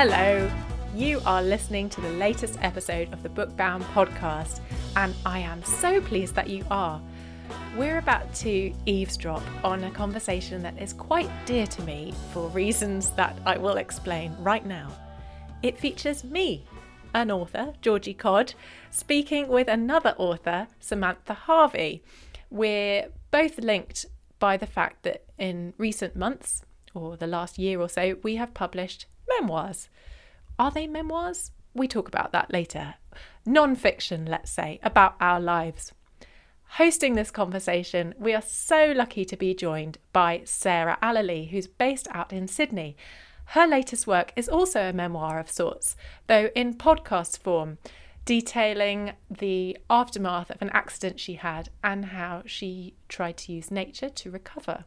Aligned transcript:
Hello, 0.00 0.48
you 0.94 1.20
are 1.26 1.42
listening 1.42 1.88
to 1.88 2.00
the 2.00 2.10
latest 2.10 2.56
episode 2.62 3.12
of 3.12 3.24
the 3.24 3.28
Bookbound 3.28 3.82
podcast, 3.86 4.60
and 4.94 5.12
I 5.26 5.40
am 5.40 5.60
so 5.64 6.00
pleased 6.00 6.36
that 6.36 6.48
you 6.48 6.64
are. 6.70 7.02
We're 7.76 7.98
about 7.98 8.32
to 8.36 8.72
eavesdrop 8.86 9.42
on 9.64 9.82
a 9.82 9.90
conversation 9.90 10.62
that 10.62 10.80
is 10.80 10.92
quite 10.92 11.28
dear 11.46 11.66
to 11.66 11.82
me 11.82 12.14
for 12.32 12.46
reasons 12.50 13.10
that 13.16 13.36
I 13.44 13.58
will 13.58 13.76
explain 13.76 14.36
right 14.38 14.64
now. 14.64 14.92
It 15.64 15.76
features 15.76 16.22
me, 16.22 16.64
an 17.12 17.32
author, 17.32 17.72
Georgie 17.82 18.14
Codd, 18.14 18.54
speaking 18.92 19.48
with 19.48 19.66
another 19.66 20.14
author, 20.16 20.68
Samantha 20.78 21.34
Harvey. 21.34 22.04
We're 22.50 23.08
both 23.32 23.58
linked 23.58 24.06
by 24.38 24.58
the 24.58 24.66
fact 24.66 25.02
that 25.02 25.24
in 25.38 25.74
recent 25.76 26.14
months, 26.14 26.62
or 26.94 27.16
the 27.16 27.26
last 27.26 27.58
year 27.58 27.80
or 27.80 27.88
so, 27.88 28.16
we 28.22 28.36
have 28.36 28.54
published 28.54 29.06
memoirs. 29.28 29.88
Are 30.58 30.70
they 30.70 30.86
memoirs? 30.86 31.52
We 31.74 31.86
talk 31.86 32.08
about 32.08 32.32
that 32.32 32.52
later. 32.52 32.94
Non 33.46 33.76
fiction, 33.76 34.26
let's 34.26 34.50
say, 34.50 34.80
about 34.82 35.16
our 35.20 35.40
lives. 35.40 35.92
Hosting 36.72 37.14
this 37.14 37.30
conversation, 37.30 38.14
we 38.18 38.34
are 38.34 38.42
so 38.42 38.92
lucky 38.94 39.24
to 39.24 39.36
be 39.36 39.54
joined 39.54 39.98
by 40.12 40.42
Sarah 40.44 40.98
Allely, 41.00 41.46
who's 41.46 41.66
based 41.66 42.08
out 42.10 42.32
in 42.32 42.46
Sydney. 42.46 42.96
Her 43.46 43.66
latest 43.66 44.06
work 44.06 44.32
is 44.36 44.48
also 44.48 44.82
a 44.82 44.92
memoir 44.92 45.38
of 45.38 45.50
sorts, 45.50 45.96
though 46.26 46.50
in 46.54 46.74
podcast 46.74 47.38
form, 47.38 47.78
detailing 48.26 49.12
the 49.30 49.78
aftermath 49.88 50.50
of 50.50 50.60
an 50.60 50.68
accident 50.74 51.18
she 51.18 51.34
had 51.34 51.70
and 51.82 52.06
how 52.06 52.42
she 52.44 52.94
tried 53.08 53.38
to 53.38 53.52
use 53.52 53.70
nature 53.70 54.10
to 54.10 54.30
recover. 54.30 54.84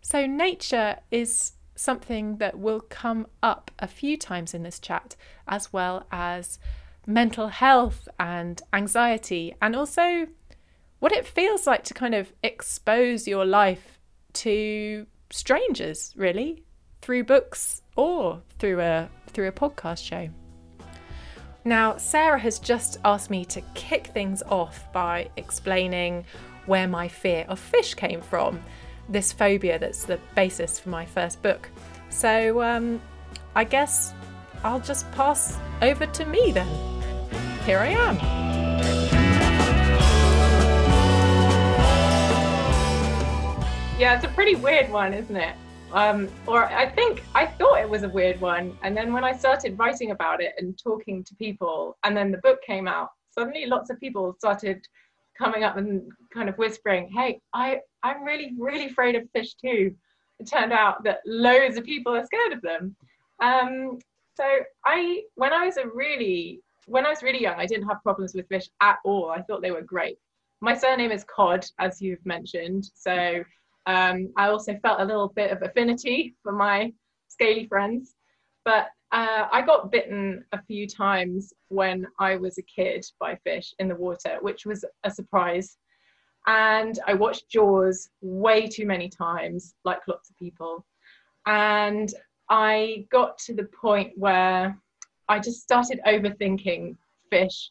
So, 0.00 0.24
nature 0.24 1.00
is 1.10 1.52
something 1.74 2.36
that 2.36 2.58
will 2.58 2.80
come 2.80 3.26
up 3.42 3.70
a 3.78 3.86
few 3.86 4.16
times 4.16 4.54
in 4.54 4.62
this 4.62 4.78
chat, 4.78 5.16
as 5.48 5.72
well 5.72 6.06
as 6.10 6.58
mental 7.06 7.48
health 7.48 8.08
and 8.18 8.60
anxiety, 8.72 9.54
and 9.60 9.74
also 9.74 10.26
what 10.98 11.12
it 11.12 11.26
feels 11.26 11.66
like 11.66 11.84
to 11.84 11.94
kind 11.94 12.14
of 12.14 12.32
expose 12.42 13.26
your 13.26 13.44
life 13.44 13.98
to 14.32 15.06
strangers, 15.30 16.12
really, 16.16 16.62
through 17.00 17.24
books 17.24 17.82
or 17.96 18.42
through 18.58 18.80
a 18.80 19.08
through 19.28 19.48
a 19.48 19.52
podcast 19.52 20.04
show. 20.04 20.28
Now, 21.64 21.98
Sarah 21.98 22.38
has 22.38 22.58
just 22.58 22.98
asked 23.04 23.30
me 23.30 23.44
to 23.46 23.60
kick 23.74 24.08
things 24.08 24.42
off 24.42 24.90
by 24.92 25.30
explaining 25.36 26.24
where 26.66 26.88
my 26.88 27.08
fear 27.08 27.44
of 27.48 27.58
fish 27.58 27.94
came 27.94 28.20
from 28.22 28.60
this 29.10 29.32
phobia 29.32 29.78
that's 29.78 30.04
the 30.04 30.18
basis 30.34 30.78
for 30.78 30.88
my 30.88 31.04
first 31.04 31.42
book. 31.42 31.68
So 32.08 32.62
um, 32.62 33.00
I 33.54 33.64
guess 33.64 34.14
I'll 34.62 34.80
just 34.80 35.10
pass 35.12 35.58
over 35.82 36.06
to 36.06 36.24
me 36.24 36.52
then. 36.52 36.68
Here 37.64 37.78
I 37.78 37.88
am. 37.88 38.16
Yeah, 43.98 44.16
it's 44.16 44.24
a 44.24 44.28
pretty 44.28 44.54
weird 44.54 44.90
one, 44.90 45.12
isn't 45.12 45.36
it? 45.36 45.54
Um, 45.92 46.28
or 46.46 46.64
I 46.64 46.88
think 46.88 47.22
I 47.34 47.46
thought 47.46 47.80
it 47.80 47.88
was 47.88 48.02
a 48.02 48.08
weird 48.08 48.40
one. 48.40 48.78
And 48.82 48.96
then 48.96 49.12
when 49.12 49.24
I 49.24 49.32
started 49.32 49.78
writing 49.78 50.12
about 50.12 50.40
it 50.40 50.54
and 50.56 50.78
talking 50.82 51.24
to 51.24 51.34
people, 51.34 51.98
and 52.04 52.16
then 52.16 52.30
the 52.30 52.38
book 52.38 52.60
came 52.66 52.88
out, 52.88 53.10
suddenly 53.30 53.66
lots 53.66 53.90
of 53.90 53.98
people 54.00 54.34
started 54.38 54.86
coming 55.40 55.64
up 55.64 55.76
and 55.76 56.12
kind 56.32 56.48
of 56.48 56.56
whispering, 56.58 57.10
"Hey, 57.10 57.40
I 57.54 57.80
I'm 58.02 58.22
really 58.22 58.52
really 58.58 58.86
afraid 58.86 59.16
of 59.16 59.28
fish 59.30 59.54
too." 59.54 59.94
It 60.38 60.46
turned 60.46 60.72
out 60.72 61.02
that 61.04 61.20
loads 61.26 61.76
of 61.76 61.84
people 61.84 62.14
are 62.14 62.24
scared 62.24 62.52
of 62.52 62.62
them. 62.62 62.94
Um, 63.42 63.98
so 64.36 64.44
I 64.84 65.22
when 65.34 65.52
I 65.52 65.66
was 65.66 65.76
a 65.78 65.88
really 65.88 66.60
when 66.86 67.06
I 67.06 67.10
was 67.10 67.22
really 67.22 67.42
young, 67.42 67.58
I 67.58 67.66
didn't 67.66 67.88
have 67.88 68.02
problems 68.02 68.34
with 68.34 68.48
fish 68.48 68.68
at 68.80 68.98
all. 69.04 69.30
I 69.30 69.42
thought 69.42 69.62
they 69.62 69.70
were 69.70 69.82
great. 69.82 70.18
My 70.60 70.74
surname 70.76 71.10
is 71.10 71.24
Codd, 71.24 71.64
as 71.78 72.02
you've 72.02 72.24
mentioned, 72.26 72.90
so 72.94 73.42
um, 73.86 74.32
I 74.36 74.48
also 74.48 74.76
felt 74.82 75.00
a 75.00 75.04
little 75.04 75.28
bit 75.28 75.50
of 75.50 75.62
affinity 75.62 76.34
for 76.42 76.52
my 76.52 76.92
scaly 77.28 77.66
friends. 77.66 78.14
But 78.64 78.88
uh, 79.12 79.46
I 79.50 79.62
got 79.62 79.90
bitten 79.90 80.44
a 80.52 80.62
few 80.62 80.86
times 80.86 81.52
when 81.68 82.06
I 82.18 82.36
was 82.36 82.58
a 82.58 82.62
kid 82.62 83.04
by 83.18 83.36
fish 83.42 83.74
in 83.78 83.88
the 83.88 83.96
water, 83.96 84.38
which 84.40 84.66
was 84.66 84.84
a 85.04 85.10
surprise. 85.10 85.78
And 86.46 86.98
I 87.06 87.14
watched 87.14 87.50
Jaws 87.50 88.08
way 88.20 88.68
too 88.68 88.86
many 88.86 89.08
times, 89.08 89.74
like 89.84 90.06
lots 90.06 90.30
of 90.30 90.38
people. 90.38 90.86
And 91.46 92.12
I 92.48 93.06
got 93.10 93.38
to 93.38 93.54
the 93.54 93.64
point 93.64 94.12
where 94.16 94.78
I 95.28 95.38
just 95.38 95.62
started 95.62 96.00
overthinking 96.06 96.96
fish 97.30 97.70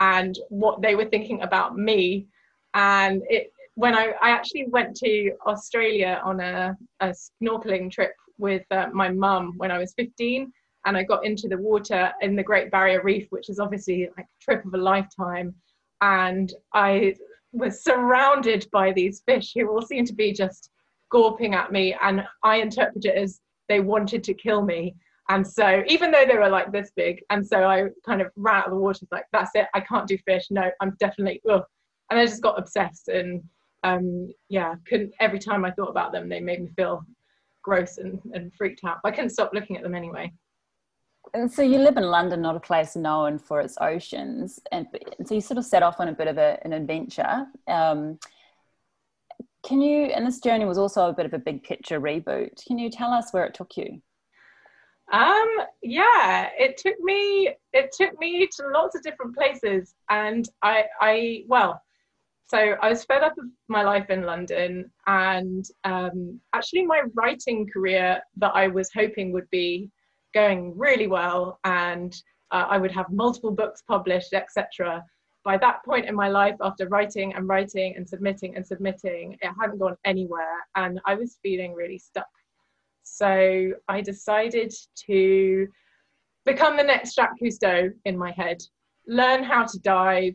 and 0.00 0.38
what 0.48 0.80
they 0.80 0.94
were 0.94 1.04
thinking 1.06 1.42
about 1.42 1.76
me. 1.76 2.28
And 2.74 3.22
it, 3.28 3.52
when 3.74 3.96
I, 3.96 4.12
I 4.22 4.30
actually 4.30 4.66
went 4.68 4.96
to 4.96 5.32
Australia 5.46 6.20
on 6.24 6.40
a, 6.40 6.76
a 7.00 7.14
snorkeling 7.42 7.90
trip 7.90 8.12
with 8.38 8.64
uh, 8.70 8.86
my 8.92 9.08
mum 9.08 9.54
when 9.56 9.70
I 9.70 9.78
was 9.78 9.92
15, 9.94 10.52
and 10.86 10.96
I 10.96 11.02
got 11.02 11.24
into 11.24 11.48
the 11.48 11.58
water 11.58 12.12
in 12.20 12.36
the 12.36 12.42
Great 12.42 12.70
Barrier 12.70 13.02
Reef, 13.02 13.26
which 13.30 13.48
is 13.48 13.58
obviously 13.58 14.08
like 14.16 14.26
a 14.26 14.44
trip 14.44 14.64
of 14.64 14.74
a 14.74 14.78
lifetime. 14.78 15.54
And 16.00 16.52
I 16.74 17.14
was 17.52 17.82
surrounded 17.82 18.66
by 18.72 18.92
these 18.92 19.22
fish 19.26 19.52
who 19.54 19.68
all 19.68 19.82
seemed 19.82 20.06
to 20.08 20.14
be 20.14 20.32
just 20.32 20.70
gawping 21.12 21.54
at 21.54 21.72
me, 21.72 21.96
and 22.02 22.24
I 22.42 22.56
interpret 22.56 23.04
it 23.04 23.16
as 23.16 23.40
they 23.68 23.80
wanted 23.80 24.22
to 24.24 24.34
kill 24.34 24.62
me. 24.62 24.94
And 25.30 25.46
so, 25.46 25.82
even 25.86 26.10
though 26.10 26.24
they 26.26 26.38
were 26.38 26.48
like 26.48 26.72
this 26.72 26.90
big, 26.96 27.22
and 27.30 27.46
so 27.46 27.64
I 27.64 27.88
kind 28.06 28.22
of 28.22 28.28
ran 28.36 28.56
out 28.56 28.66
of 28.66 28.72
the 28.72 28.78
water, 28.78 29.06
like, 29.10 29.26
that's 29.32 29.50
it, 29.54 29.66
I 29.74 29.80
can't 29.80 30.06
do 30.06 30.16
fish. 30.26 30.46
No, 30.50 30.70
I'm 30.80 30.96
definitely, 31.00 31.42
ugh. 31.50 31.64
And 32.10 32.18
I 32.18 32.24
just 32.24 32.42
got 32.42 32.58
obsessed. 32.58 33.08
And 33.08 33.42
um, 33.84 34.32
yeah, 34.48 34.74
couldn't, 34.86 35.12
every 35.20 35.38
time 35.38 35.64
I 35.64 35.70
thought 35.70 35.90
about 35.90 36.12
them, 36.12 36.28
they 36.28 36.40
made 36.40 36.62
me 36.62 36.70
feel 36.76 37.04
gross 37.62 37.98
and, 37.98 38.20
and 38.32 38.52
freaked 38.54 38.84
out. 38.84 38.98
But 39.02 39.12
I 39.12 39.16
couldn't 39.16 39.30
stop 39.30 39.50
looking 39.52 39.76
at 39.76 39.82
them 39.82 39.94
anyway. 39.94 40.32
And 41.34 41.50
so 41.50 41.62
you 41.62 41.78
live 41.78 41.96
in 41.96 42.04
London, 42.04 42.40
not 42.42 42.56
a 42.56 42.60
place 42.60 42.96
known 42.96 43.38
for 43.38 43.60
its 43.60 43.76
oceans, 43.80 44.60
and, 44.72 44.86
so 45.24 45.34
you 45.34 45.40
sort 45.40 45.58
of 45.58 45.64
set 45.64 45.82
off 45.82 46.00
on 46.00 46.08
a 46.08 46.12
bit 46.12 46.28
of 46.28 46.38
a, 46.38 46.58
an 46.64 46.72
adventure. 46.72 47.46
Um, 47.66 48.18
can 49.62 49.82
you? 49.82 50.04
And 50.06 50.26
this 50.26 50.40
journey 50.40 50.64
was 50.64 50.78
also 50.78 51.08
a 51.08 51.12
bit 51.12 51.26
of 51.26 51.34
a 51.34 51.38
big 51.38 51.62
picture 51.62 52.00
reboot. 52.00 52.64
Can 52.66 52.78
you 52.78 52.90
tell 52.90 53.12
us 53.12 53.32
where 53.32 53.44
it 53.44 53.54
took 53.54 53.76
you? 53.76 54.00
Um, 55.12 55.48
yeah, 55.82 56.48
it 56.58 56.76
took 56.76 56.98
me. 57.00 57.54
It 57.72 57.92
took 57.92 58.18
me 58.18 58.46
to 58.56 58.68
lots 58.68 58.96
of 58.96 59.02
different 59.02 59.36
places, 59.36 59.94
and 60.08 60.48
I, 60.62 60.84
I 61.00 61.44
well, 61.46 61.82
so 62.46 62.58
I 62.58 62.88
was 62.88 63.04
fed 63.04 63.22
up 63.22 63.36
of 63.36 63.44
my 63.68 63.82
life 63.82 64.10
in 64.10 64.22
London, 64.22 64.90
and 65.06 65.66
um, 65.84 66.40
actually, 66.54 66.86
my 66.86 67.02
writing 67.14 67.68
career 67.70 68.20
that 68.36 68.52
I 68.54 68.68
was 68.68 68.90
hoping 68.94 69.32
would 69.32 69.50
be 69.50 69.90
going 70.34 70.76
really 70.76 71.06
well 71.06 71.58
and 71.64 72.14
uh, 72.50 72.66
I 72.68 72.78
would 72.78 72.92
have 72.92 73.10
multiple 73.10 73.50
books 73.50 73.82
published, 73.86 74.32
etc. 74.32 75.04
By 75.44 75.58
that 75.58 75.84
point 75.84 76.06
in 76.06 76.14
my 76.14 76.28
life, 76.28 76.56
after 76.60 76.88
writing 76.88 77.34
and 77.34 77.48
writing 77.48 77.94
and 77.96 78.08
submitting 78.08 78.56
and 78.56 78.66
submitting, 78.66 79.36
it 79.40 79.50
hadn't 79.60 79.78
gone 79.78 79.96
anywhere 80.04 80.66
and 80.76 81.00
I 81.06 81.14
was 81.14 81.38
feeling 81.42 81.74
really 81.74 81.98
stuck. 81.98 82.28
So 83.02 83.72
I 83.88 84.00
decided 84.00 84.72
to 85.06 85.66
become 86.44 86.76
the 86.76 86.82
next 86.82 87.14
Jacques 87.14 87.38
Cousteau 87.42 87.90
in 88.04 88.16
my 88.16 88.30
head, 88.32 88.58
learn 89.06 89.42
how 89.42 89.64
to 89.64 89.78
dive, 89.80 90.34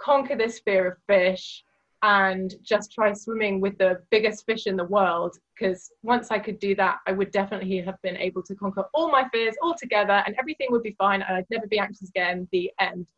conquer 0.00 0.36
this 0.36 0.60
fear 0.60 0.88
of 0.88 0.98
fish, 1.06 1.64
and 2.02 2.54
just 2.62 2.92
try 2.92 3.12
swimming 3.12 3.60
with 3.60 3.76
the 3.78 4.00
biggest 4.10 4.46
fish 4.46 4.66
in 4.66 4.76
the 4.76 4.84
world 4.84 5.36
because 5.54 5.90
once 6.02 6.30
I 6.30 6.38
could 6.38 6.58
do 6.60 6.74
that, 6.76 6.98
I 7.06 7.12
would 7.12 7.32
definitely 7.32 7.78
have 7.80 8.00
been 8.02 8.16
able 8.16 8.42
to 8.44 8.54
conquer 8.54 8.84
all 8.94 9.10
my 9.10 9.28
fears 9.30 9.56
all 9.62 9.74
together 9.74 10.22
and 10.26 10.36
everything 10.38 10.68
would 10.70 10.84
be 10.84 10.94
fine 10.96 11.22
and 11.22 11.36
I'd 11.36 11.50
never 11.50 11.66
be 11.66 11.78
anxious 11.78 12.08
again. 12.08 12.48
The 12.52 12.70
end. 12.78 13.08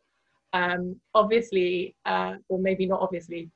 Um, 0.53 0.97
obviously, 1.15 1.94
uh, 2.06 2.35
or 2.49 2.59
maybe 2.59 2.87
not 2.87 3.00
obviously, 3.00 3.50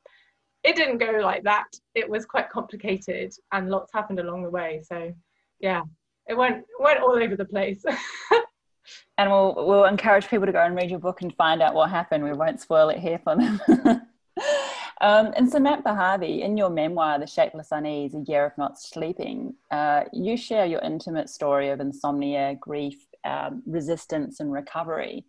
it 0.62 0.76
didn't 0.76 0.99
go 0.99 1.19
like 1.23 1.43
that. 1.44 1.67
It 1.94 2.09
was 2.09 2.27
quite 2.27 2.50
complicated 2.50 3.35
and 3.53 3.70
lots 3.70 3.93
happened 3.93 4.20
along 4.20 4.43
the 4.43 4.50
way. 4.50 4.82
So, 4.85 5.12
yeah, 5.59 5.82
it 6.29 6.35
went 6.35 6.65
went 6.79 7.00
all 7.00 7.17
over 7.17 7.37
the 7.37 7.44
place. 7.44 7.82
and 9.19 9.31
we'll 9.31 9.55
we'll 9.56 9.85
encourage 9.87 10.29
people 10.29 10.47
to 10.47 10.53
go 10.53 10.62
and 10.62 10.77
read 10.77 10.91
your 10.91 10.99
book 10.99 11.23
and 11.23 11.35
find 11.35 11.62
out 11.62 11.75
what 11.75 11.91
happened. 11.91 12.25
We 12.25 12.32
won't 12.32 12.61
spoil 12.61 12.91
it 12.91 12.99
here 12.99 13.20
for 13.25 13.37
them. 13.37 13.61
Um, 15.00 15.32
and 15.37 15.50
Samantha 15.50 15.94
Harvey, 15.94 16.43
in 16.43 16.56
your 16.56 16.70
memoir, 16.70 17.19
The 17.19 17.26
Shapeless 17.26 17.69
Unease, 17.73 18.14
A 18.14 18.20
Year 18.20 18.46
of 18.46 18.52
Not 18.56 18.79
Sleeping, 18.81 19.55
uh, 19.70 20.05
you 20.12 20.37
share 20.37 20.67
your 20.67 20.81
intimate 20.81 21.29
story 21.29 21.70
of 21.70 21.81
insomnia, 21.81 22.56
grief, 22.61 23.05
um, 23.25 23.62
resistance, 23.67 24.41
and 24.41 24.52
recovery. 24.52 25.25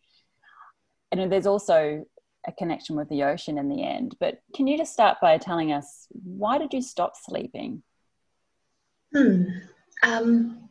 And 1.11 1.31
there's 1.31 1.47
also 1.47 2.05
a 2.47 2.51
connection 2.51 2.95
with 2.95 3.09
the 3.09 3.23
ocean 3.23 3.57
in 3.57 3.69
the 3.69 3.83
end. 3.83 4.15
But 4.19 4.41
can 4.55 4.67
you 4.67 4.77
just 4.77 4.93
start 4.93 5.17
by 5.21 5.37
telling 5.37 5.71
us 5.71 6.07
why 6.11 6.57
did 6.57 6.73
you 6.73 6.81
stop 6.81 7.13
sleeping? 7.15 7.81
Hmm. 9.13 9.45
Um, 10.03 10.69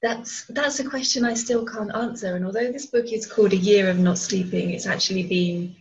that's 0.00 0.46
that's 0.46 0.78
a 0.78 0.88
question 0.88 1.24
I 1.24 1.34
still 1.34 1.66
can't 1.66 1.94
answer. 1.94 2.36
And 2.36 2.46
although 2.46 2.70
this 2.70 2.86
book 2.86 3.12
is 3.12 3.26
called 3.26 3.52
A 3.52 3.56
Year 3.56 3.90
of 3.90 3.98
Not 3.98 4.18
Sleeping, 4.18 4.70
it's 4.70 4.86
actually 4.86 5.24
been 5.24 5.76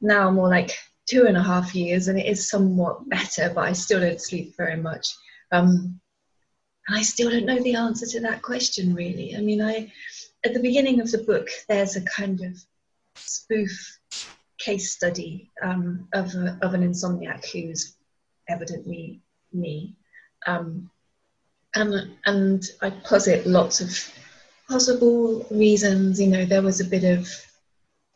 now 0.00 0.30
more 0.30 0.48
like 0.48 0.72
two 1.06 1.26
and 1.26 1.36
a 1.36 1.42
half 1.42 1.74
years, 1.74 2.08
and 2.08 2.18
it 2.18 2.26
is 2.26 2.50
somewhat 2.50 3.08
better, 3.08 3.50
but 3.54 3.64
I 3.64 3.72
still 3.72 4.00
don't 4.00 4.20
sleep 4.20 4.56
very 4.56 4.76
much. 4.76 5.08
Um, 5.52 6.00
and 6.88 6.98
I 6.98 7.02
still 7.02 7.30
don't 7.30 7.46
know 7.46 7.62
the 7.62 7.74
answer 7.74 8.06
to 8.06 8.20
that 8.20 8.42
question, 8.42 8.94
really. 8.94 9.36
I 9.36 9.40
mean, 9.40 9.62
I 9.62 9.92
at 10.44 10.54
the 10.54 10.60
beginning 10.60 11.00
of 11.00 11.10
the 11.10 11.18
book, 11.18 11.48
there's 11.68 11.96
a 11.96 12.02
kind 12.02 12.40
of 12.40 12.56
spoof 13.16 13.98
case 14.58 14.92
study 14.92 15.50
um, 15.62 16.08
of, 16.14 16.32
a, 16.34 16.58
of 16.62 16.74
an 16.74 16.88
insomniac 16.88 17.44
who's 17.50 17.96
evidently 18.48 19.20
me. 19.52 19.96
Um, 20.46 20.90
and, 21.74 22.10
and 22.24 22.64
I 22.80 22.90
posit 22.90 23.46
lots 23.46 23.80
of 23.80 23.90
possible 24.68 25.46
reasons. 25.50 26.20
You 26.20 26.28
know, 26.28 26.44
there 26.44 26.62
was 26.62 26.80
a 26.80 26.84
bit 26.84 27.04
of 27.04 27.28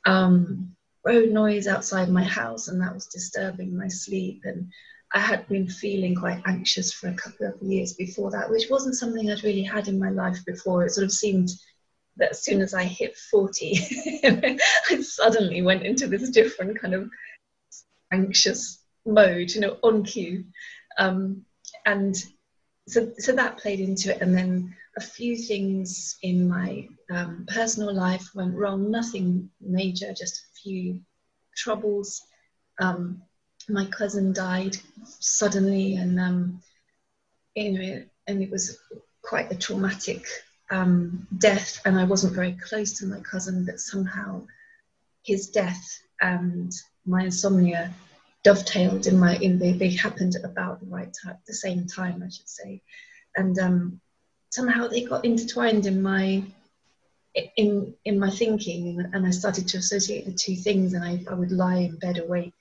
um, 0.07 0.75
road 1.05 1.31
noise 1.31 1.67
outside 1.67 2.09
my 2.09 2.25
house, 2.25 2.69
and 2.69 2.81
that 2.81 2.95
was 2.95 3.07
disturbing 3.07 3.77
my 3.77 3.89
sleep. 3.89 4.43
And 4.45 4.71
I 5.13 5.19
had 5.19 5.49
been 5.49 5.69
feeling 5.69 6.15
quite 6.15 6.43
anxious 6.47 6.93
for 6.93 7.09
a 7.09 7.15
couple 7.15 7.47
of 7.47 7.61
years 7.63 7.95
before 7.95 8.31
that, 8.31 8.51
which 8.51 8.71
wasn't 8.71 8.97
something 8.97 9.31
I'd 9.31 9.45
really 9.45 9.63
had 9.63 9.89
in 9.89 9.99
my 9.99 10.11
life 10.11 10.39
before. 10.47 10.85
It 10.85 10.91
sort 10.91 11.05
of 11.05 11.13
seemed 11.13 11.51
that 12.17 12.31
as 12.31 12.45
soon 12.45 12.61
as 12.61 12.75
I 12.75 12.85
hit 12.85 13.17
40, 13.17 13.81
I 14.91 15.03
suddenly 15.03 15.63
went 15.63 15.83
into 15.85 16.07
this 16.07 16.31
different 16.31 16.81
kind 16.81 16.95
of 16.95 17.11
anxious 18.13 18.83
mode, 19.07 19.51
you 19.53 19.61
know, 19.61 19.79
on 19.83 20.05
cue. 20.05 20.45
Um, 20.99 21.45
and 21.87 22.15
so, 22.87 23.13
so 23.19 23.33
that 23.33 23.59
played 23.59 23.81
into 23.81 24.15
it. 24.15 24.21
And 24.21 24.37
then 24.37 24.77
a 24.97 25.01
few 25.01 25.37
things 25.37 26.19
in 26.23 26.49
my 26.49 26.89
um, 27.11 27.47
personal 27.49 27.95
life 27.95 28.29
went 28.35 28.55
wrong, 28.55 28.91
nothing 28.91 29.51
major, 29.61 30.13
just 30.13 30.43
few 30.63 31.01
troubles. 31.57 32.23
Um, 32.81 33.23
my 33.69 33.87
cousin 33.87 34.33
died 34.33 34.77
suddenly, 35.05 35.97
and 35.97 36.19
um, 36.19 36.63
you 37.55 37.73
know, 37.73 38.03
and 38.27 38.43
it 38.43 38.51
was 38.51 38.79
quite 39.23 39.51
a 39.53 39.57
traumatic 39.57 40.27
um, 40.71 41.27
death. 41.39 41.81
And 41.85 41.99
I 41.99 42.05
wasn't 42.05 42.35
very 42.35 42.53
close 42.53 42.99
to 42.99 43.07
my 43.07 43.21
cousin, 43.21 43.65
but 43.67 43.81
somehow 43.81 44.47
his 45.23 45.51
death 45.51 46.01
and 46.21 46.73
my 47.07 47.25
insomnia 47.25 47.93
dovetailed 48.43 49.07
in 49.07 49.19
my 49.19 49.37
in 49.37 49.59
they, 49.59 49.73
they 49.73 49.91
happened 49.91 50.35
at 50.35 50.45
about 50.45 50.81
the 50.81 50.87
right 50.87 51.15
time, 51.23 51.37
the 51.47 51.55
same 51.55 51.87
time, 51.87 52.23
I 52.25 52.31
should 52.31 52.49
say, 52.49 52.83
and 53.37 53.59
um, 53.59 54.01
somehow 54.51 54.89
they 54.89 55.03
got 55.03 55.25
intertwined 55.25 55.87
in 55.87 56.03
my 56.03 56.43
in 57.35 57.95
in 58.05 58.19
my 58.19 58.31
thinking 58.31 59.09
and 59.13 59.27
I 59.27 59.31
started 59.31 59.69
to 59.69 59.79
associate 59.79 60.27
the 60.27 60.33
two 60.33 60.57
things 60.57 60.95
and 60.95 61.05
I, 61.05 61.25
I 61.31 61.35
would 61.35 61.53
lie 61.53 61.77
in 61.77 61.97
bed 61.97 62.19
awake 62.19 62.55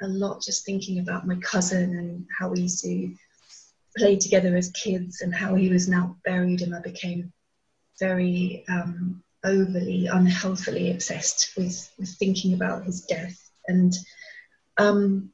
a 0.00 0.08
lot 0.08 0.42
just 0.42 0.64
thinking 0.64 1.00
about 1.00 1.26
my 1.26 1.36
cousin 1.36 1.98
and 1.98 2.26
how 2.38 2.48
we 2.48 2.60
used 2.60 2.82
to 2.84 3.14
play 3.96 4.16
together 4.16 4.56
as 4.56 4.70
kids 4.70 5.20
and 5.20 5.34
how 5.34 5.54
he 5.54 5.68
was 5.68 5.88
now 5.88 6.16
buried 6.24 6.62
and 6.62 6.74
I 6.74 6.80
became 6.80 7.32
very 7.98 8.64
um, 8.68 9.22
overly 9.44 10.06
unhealthily 10.06 10.90
obsessed 10.90 11.52
with, 11.56 11.90
with 11.98 12.08
thinking 12.10 12.54
about 12.54 12.84
his 12.84 13.02
death. 13.02 13.50
And 13.66 13.94
um, 14.78 15.30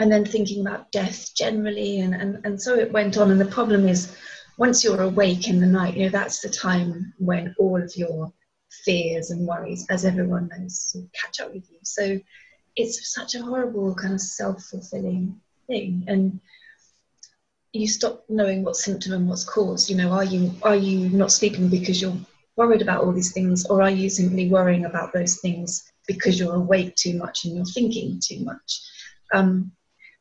and 0.00 0.10
then 0.10 0.24
thinking 0.24 0.60
about 0.66 0.90
death 0.90 1.30
generally 1.36 2.00
and, 2.00 2.14
and, 2.14 2.44
and 2.44 2.60
so 2.60 2.74
it 2.74 2.92
went 2.92 3.16
on. 3.16 3.30
And 3.30 3.40
the 3.40 3.44
problem 3.44 3.88
is 3.88 4.14
once 4.56 4.84
you're 4.84 5.02
awake 5.02 5.48
in 5.48 5.60
the 5.60 5.66
night 5.66 5.96
you 5.96 6.04
know 6.04 6.08
that's 6.10 6.40
the 6.40 6.48
time 6.48 7.12
when 7.18 7.54
all 7.58 7.82
of 7.82 7.96
your 7.96 8.32
fears 8.82 9.30
and 9.30 9.46
worries 9.46 9.86
as 9.90 10.04
everyone 10.04 10.48
knows 10.48 10.96
catch 11.12 11.40
up 11.40 11.52
with 11.54 11.70
you. 11.70 11.78
So 11.82 12.18
it's 12.76 13.14
such 13.14 13.34
a 13.34 13.42
horrible 13.42 13.94
kind 13.94 14.14
of 14.14 14.20
self-fulfilling 14.20 15.40
thing. 15.66 16.04
And 16.08 16.40
you 17.72 17.86
stop 17.86 18.24
knowing 18.28 18.64
what 18.64 18.76
symptom 18.76 19.12
and 19.12 19.28
what's 19.28 19.42
cause 19.42 19.90
you 19.90 19.96
know 19.96 20.12
are 20.12 20.22
you 20.22 20.52
are 20.62 20.76
you 20.76 21.08
not 21.08 21.32
sleeping 21.32 21.68
because 21.68 22.00
you're 22.00 22.16
worried 22.56 22.82
about 22.82 23.02
all 23.02 23.10
these 23.10 23.32
things 23.32 23.66
or 23.66 23.82
are 23.82 23.90
you 23.90 24.08
simply 24.08 24.48
worrying 24.48 24.84
about 24.84 25.12
those 25.12 25.40
things 25.40 25.90
because 26.06 26.38
you're 26.38 26.54
awake 26.54 26.94
too 26.94 27.18
much 27.18 27.44
and 27.44 27.56
you're 27.56 27.64
thinking 27.64 28.20
too 28.22 28.44
much? 28.44 28.80
Um, 29.32 29.72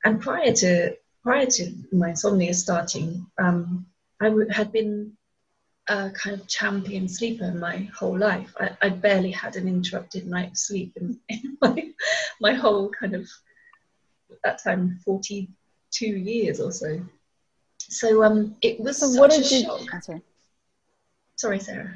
and 0.03 0.19
prior 0.19 0.51
to 0.51 0.95
prior 1.21 1.45
to 1.45 1.73
my 1.91 2.09
insomnia 2.09 2.53
starting 2.53 3.25
um, 3.37 3.85
I 4.23 4.29
w- 4.29 4.49
had 4.49 4.71
been 4.71 5.13
a 5.89 6.09
kind 6.11 6.39
of 6.39 6.47
champion 6.47 7.07
sleeper 7.07 7.51
my 7.51 7.89
whole 7.97 8.17
life. 8.17 8.53
I, 8.59 8.71
I 8.81 8.89
barely 8.89 9.31
had 9.31 9.55
an 9.55 9.67
interrupted 9.67 10.27
night 10.27 10.51
of 10.51 10.57
sleep 10.57 10.93
in, 10.95 11.19
in 11.29 11.57
my, 11.61 11.91
my 12.39 12.53
whole 12.53 12.89
kind 12.89 13.15
of, 13.15 13.29
at 14.31 14.37
that 14.43 14.63
time, 14.63 14.99
42 15.03 16.05
years 16.05 16.59
or 16.59 16.71
so. 16.71 17.01
So 17.79 18.23
um, 18.23 18.55
it 18.61 18.79
was 18.79 18.99
so 18.99 19.19
what 19.19 19.31
did 19.31 19.49
you, 19.51 19.63
shock. 19.63 19.81
sorry. 20.03 20.21
sorry, 21.35 21.59
Sarah. 21.59 21.93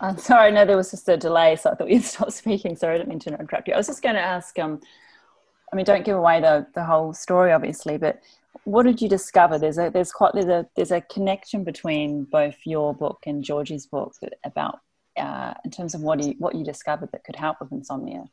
I'm 0.00 0.18
sorry, 0.18 0.50
no, 0.50 0.64
there 0.64 0.76
was 0.76 0.90
just 0.90 1.08
a 1.08 1.16
delay, 1.16 1.56
so 1.56 1.70
I 1.70 1.74
thought 1.74 1.88
you'd 1.90 2.02
stop 2.04 2.32
speaking. 2.32 2.76
Sorry, 2.76 2.96
I 2.96 2.98
didn't 2.98 3.08
mean 3.08 3.18
to 3.20 3.38
interrupt 3.38 3.68
you. 3.68 3.74
I 3.74 3.78
was 3.78 3.86
just 3.86 4.02
going 4.02 4.16
to 4.16 4.20
ask, 4.20 4.58
um, 4.58 4.80
I 5.72 5.76
mean, 5.76 5.86
don't 5.86 6.04
give 6.04 6.16
away 6.16 6.40
the, 6.40 6.66
the 6.74 6.84
whole 6.84 7.14
story, 7.14 7.52
obviously, 7.52 7.96
but 7.96 8.20
what 8.64 8.84
did 8.84 9.00
you 9.00 9.08
discover? 9.08 9.58
There's 9.58 9.78
a 9.78 9.90
there's 9.90 10.12
quite 10.12 10.32
there's 10.34 10.46
a 10.46 10.66
there's 10.76 10.90
a 10.90 11.00
connection 11.00 11.64
between 11.64 12.24
both 12.24 12.56
your 12.64 12.94
book 12.94 13.18
and 13.26 13.42
Georgie's 13.42 13.86
book 13.86 14.14
about 14.44 14.80
uh, 15.16 15.54
in 15.64 15.70
terms 15.70 15.94
of 15.94 16.02
what 16.02 16.22
you 16.22 16.34
what 16.38 16.54
you 16.54 16.64
discovered 16.64 17.10
that 17.12 17.24
could 17.24 17.36
help 17.36 17.58
with 17.60 17.72
insomnia. 17.72 18.24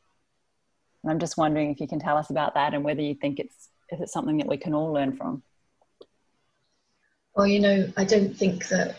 And 1.04 1.12
I'm 1.12 1.20
just 1.20 1.38
wondering 1.38 1.72
if 1.72 1.80
you 1.80 1.88
can 1.88 2.00
tell 2.00 2.18
us 2.18 2.30
about 2.30 2.54
that 2.56 2.74
and 2.74 2.84
whether 2.84 3.02
you 3.02 3.16
think 3.16 3.40
it's 3.40 3.70
if 3.90 4.00
it's 4.02 4.14
something 4.14 4.38
that 4.38 4.48
we 4.48 4.58
can 4.58 4.74
all 4.74 4.92
learn 4.92 5.16
from. 5.16 5.42
Well, 7.36 7.48
you 7.48 7.60
know, 7.60 7.92
I 7.96 8.04
don't 8.04 8.36
think 8.36 8.68
that 8.68 8.98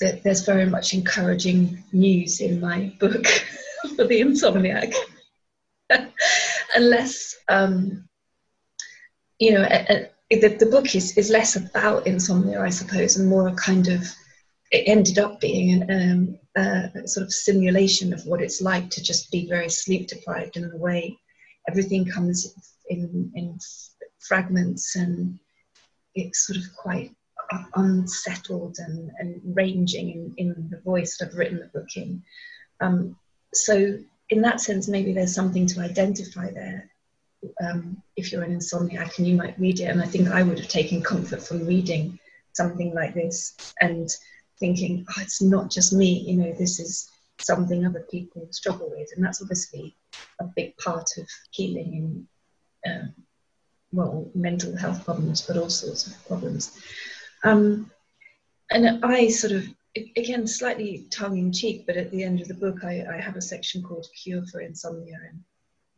that 0.00 0.22
there's 0.22 0.44
very 0.44 0.66
much 0.66 0.92
encouraging 0.92 1.82
news 1.92 2.40
in 2.40 2.60
my 2.60 2.92
book 2.98 3.26
for 3.96 4.04
the 4.04 4.20
insomniac, 4.20 4.94
unless 6.74 7.36
um, 7.48 8.08
you 9.44 9.52
know, 9.52 9.66
a, 9.70 10.08
a, 10.30 10.40
the, 10.40 10.56
the 10.56 10.70
book 10.74 10.94
is, 10.94 11.18
is 11.18 11.28
less 11.28 11.54
about 11.54 12.06
insomnia, 12.06 12.62
I 12.62 12.70
suppose, 12.70 13.16
and 13.16 13.28
more 13.28 13.48
a 13.48 13.54
kind 13.54 13.88
of, 13.88 14.00
it 14.70 14.88
ended 14.88 15.18
up 15.18 15.38
being 15.38 15.82
an, 15.82 16.38
um, 16.56 17.02
a 17.02 17.06
sort 17.06 17.24
of 17.24 17.32
simulation 17.32 18.14
of 18.14 18.24
what 18.24 18.40
it's 18.40 18.62
like 18.62 18.88
to 18.90 19.02
just 19.02 19.30
be 19.30 19.46
very 19.46 19.68
sleep 19.68 20.08
deprived 20.08 20.56
in 20.56 20.66
the 20.70 20.78
way 20.78 21.18
everything 21.68 22.06
comes 22.06 22.54
in, 22.88 23.30
in 23.34 23.58
fragments 24.18 24.96
and 24.96 25.38
it's 26.14 26.46
sort 26.46 26.56
of 26.56 26.64
quite 26.74 27.14
unsettled 27.74 28.76
and, 28.78 29.10
and 29.18 29.42
ranging 29.44 30.10
in, 30.10 30.34
in 30.38 30.68
the 30.70 30.80
voice 30.80 31.18
that 31.18 31.28
I've 31.28 31.34
written 31.34 31.58
the 31.58 31.78
book 31.78 31.96
in. 31.96 32.22
Um, 32.80 33.14
so 33.52 33.98
in 34.30 34.40
that 34.40 34.62
sense, 34.62 34.88
maybe 34.88 35.12
there's 35.12 35.34
something 35.34 35.66
to 35.66 35.80
identify 35.80 36.50
there 36.50 36.88
um, 37.62 38.02
if 38.16 38.32
you're 38.32 38.42
an 38.42 38.56
insomniac 38.56 39.18
and 39.18 39.26
you 39.26 39.36
might 39.36 39.58
read 39.58 39.80
it. 39.80 39.84
And 39.84 40.00
I 40.00 40.06
think 40.06 40.28
I 40.28 40.42
would 40.42 40.58
have 40.58 40.68
taken 40.68 41.02
comfort 41.02 41.42
from 41.42 41.66
reading 41.66 42.18
something 42.52 42.94
like 42.94 43.14
this 43.14 43.74
and 43.80 44.08
thinking, 44.58 45.04
oh, 45.08 45.20
it's 45.20 45.42
not 45.42 45.70
just 45.70 45.92
me, 45.92 46.20
you 46.20 46.36
know, 46.36 46.52
this 46.52 46.78
is 46.78 47.10
something 47.40 47.84
other 47.84 48.06
people 48.10 48.46
struggle 48.50 48.90
with. 48.90 49.08
And 49.14 49.24
that's 49.24 49.42
obviously 49.42 49.96
a 50.40 50.44
big 50.44 50.76
part 50.76 51.08
of 51.18 51.28
healing 51.50 52.26
in, 52.84 52.90
um, 52.90 53.14
well, 53.92 54.30
mental 54.34 54.76
health 54.76 55.04
problems, 55.04 55.42
but 55.42 55.56
all 55.56 55.70
sorts 55.70 56.06
of 56.06 56.26
problems. 56.26 56.78
Um, 57.42 57.90
and 58.70 59.04
I 59.04 59.28
sort 59.28 59.52
of, 59.52 59.66
again, 60.16 60.46
slightly 60.46 61.06
tongue 61.10 61.38
in 61.38 61.52
cheek, 61.52 61.86
but 61.86 61.96
at 61.96 62.10
the 62.10 62.22
end 62.22 62.40
of 62.40 62.48
the 62.48 62.54
book, 62.54 62.84
I, 62.84 63.04
I 63.10 63.20
have 63.20 63.36
a 63.36 63.42
section 63.42 63.82
called 63.82 64.06
Cure 64.22 64.44
for 64.46 64.60
Insomnia. 64.60 65.18
And 65.30 65.40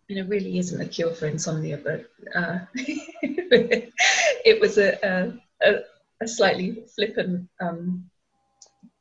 and 0.09 0.19
it 0.19 0.29
really 0.29 0.59
isn't 0.59 0.81
a 0.81 0.87
cure 0.87 1.13
for 1.13 1.27
insomnia, 1.27 1.79
but 1.79 2.07
uh, 2.35 2.59
it 2.75 4.61
was 4.61 4.79
a, 4.79 4.99
a, 5.63 5.81
a 6.23 6.29
slightly 6.29 6.85
flippant 6.95 7.49
um, 7.61 8.09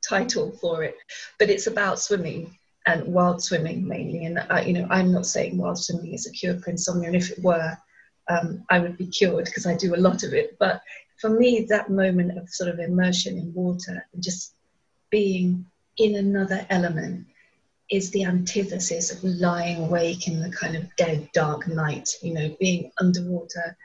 title 0.08 0.52
for 0.60 0.84
it. 0.84 0.98
But 1.38 1.50
it's 1.50 1.68
about 1.68 2.00
swimming 2.00 2.58
and 2.88 3.06
wild 3.06 3.44
swimming 3.44 3.88
mainly. 3.88 4.26
And 4.26 4.40
uh, 4.50 4.64
you 4.66 4.74
know, 4.74 4.88
I'm 4.90 5.12
not 5.12 5.28
saying 5.28 5.58
wild 5.58 5.78
swimming 5.78 6.14
is 6.14 6.26
a 6.26 6.32
cure 6.32 6.58
for 6.58 6.72
insomnia, 6.72 7.08
and 7.08 7.16
if 7.16 7.32
it 7.32 7.44
were, 7.44 7.78
um, 8.28 8.64
I 8.70 8.80
would 8.80 8.98
be 8.98 9.08
cured 9.08 9.46
because 9.46 9.68
I 9.68 9.76
do 9.76 9.96
a 9.96 9.98
lot 9.98 10.24
of 10.24 10.34
it. 10.34 10.58
But 10.60 10.82
for 11.22 11.30
me, 11.30 11.68
that 11.70 11.90
moment 11.90 12.38
of 12.38 12.50
sort 12.50 12.70
of 12.72 12.80
immersion 12.80 13.38
in 13.38 13.54
water 13.54 14.06
and 14.14 14.24
just 14.24 14.54
being 15.12 15.66
in 15.98 16.16
another 16.16 16.66
element 16.70 17.28
is 17.92 18.12
the 18.12 18.24
antithesis 18.24 19.12
of 19.12 19.24
lying 19.24 19.84
awake 19.86 20.28
in 20.28 20.42
the 20.42 20.50
kind 20.50 20.76
of 20.76 20.84
dead, 20.96 21.30
dark 21.34 21.68
night, 21.68 22.10
you 22.22 22.34
know, 22.34 22.56
being 22.60 22.92
underwater, 23.00 23.78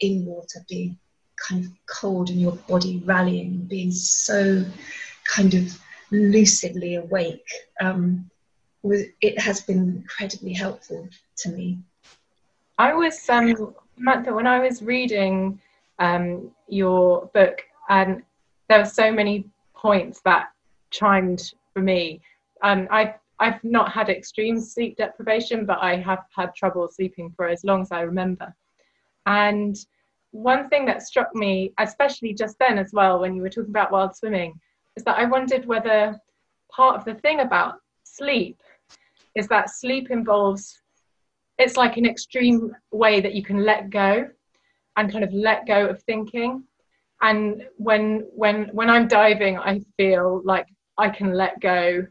in 0.00 0.24
water, 0.24 0.60
being 0.68 0.98
kind 1.36 1.64
of 1.64 1.70
cold 1.86 2.30
and 2.30 2.40
your 2.40 2.52
body 2.68 3.02
rallying, 3.04 3.58
being 3.66 3.92
so 3.92 4.64
kind 5.24 5.54
of 5.54 5.78
lucidly 6.10 6.96
awake 6.96 7.48
um, 7.80 8.30
it 8.84 9.38
has 9.38 9.60
been 9.60 9.78
incredibly 9.78 10.52
helpful 10.52 11.08
to 11.36 11.48
me. 11.50 11.78
I 12.78 12.94
was 12.94 13.28
um, 13.28 13.74
Samantha 13.96 14.32
when 14.32 14.46
I 14.46 14.58
was 14.58 14.82
reading 14.82 15.60
um, 15.98 16.50
your 16.68 17.26
book, 17.32 17.62
and 17.88 18.22
there 18.68 18.80
were 18.80 18.84
so 18.84 19.12
many 19.12 19.44
points 19.74 20.20
that 20.24 20.50
chimed 20.90 21.52
for 21.72 21.80
me. 21.80 22.20
Um, 22.62 22.88
I've 22.90 23.14
I've 23.42 23.62
not 23.64 23.90
had 23.90 24.08
extreme 24.08 24.60
sleep 24.60 24.96
deprivation, 24.96 25.66
but 25.66 25.78
I 25.80 25.96
have 25.96 26.24
had 26.34 26.54
trouble 26.54 26.88
sleeping 26.88 27.32
for 27.36 27.48
as 27.48 27.64
long 27.64 27.82
as 27.82 27.90
I 27.90 28.02
remember. 28.02 28.54
And 29.26 29.76
one 30.30 30.68
thing 30.68 30.86
that 30.86 31.02
struck 31.02 31.34
me, 31.34 31.72
especially 31.80 32.34
just 32.34 32.56
then 32.60 32.78
as 32.78 32.92
well, 32.92 33.18
when 33.18 33.34
you 33.34 33.42
were 33.42 33.48
talking 33.48 33.70
about 33.70 33.90
wild 33.90 34.14
swimming, 34.14 34.54
is 34.96 35.02
that 35.04 35.18
I 35.18 35.24
wondered 35.24 35.66
whether 35.66 36.16
part 36.70 36.96
of 36.96 37.04
the 37.04 37.14
thing 37.14 37.40
about 37.40 37.80
sleep 38.04 38.58
is 39.34 39.48
that 39.48 39.70
sleep 39.70 40.10
involves 40.10 40.80
it's 41.58 41.76
like 41.76 41.96
an 41.96 42.06
extreme 42.06 42.74
way 42.92 43.20
that 43.20 43.34
you 43.34 43.42
can 43.42 43.64
let 43.64 43.90
go 43.90 44.28
and 44.96 45.12
kind 45.12 45.24
of 45.24 45.32
let 45.32 45.66
go 45.66 45.86
of 45.86 46.02
thinking 46.02 46.64
and 47.20 47.62
when 47.76 48.26
when 48.34 48.64
when 48.72 48.90
i'm 48.90 49.06
diving 49.06 49.58
i 49.58 49.80
feel 49.96 50.42
like 50.44 50.66
i 50.98 51.08
can 51.08 51.32
let 51.32 51.58
go 51.60 52.06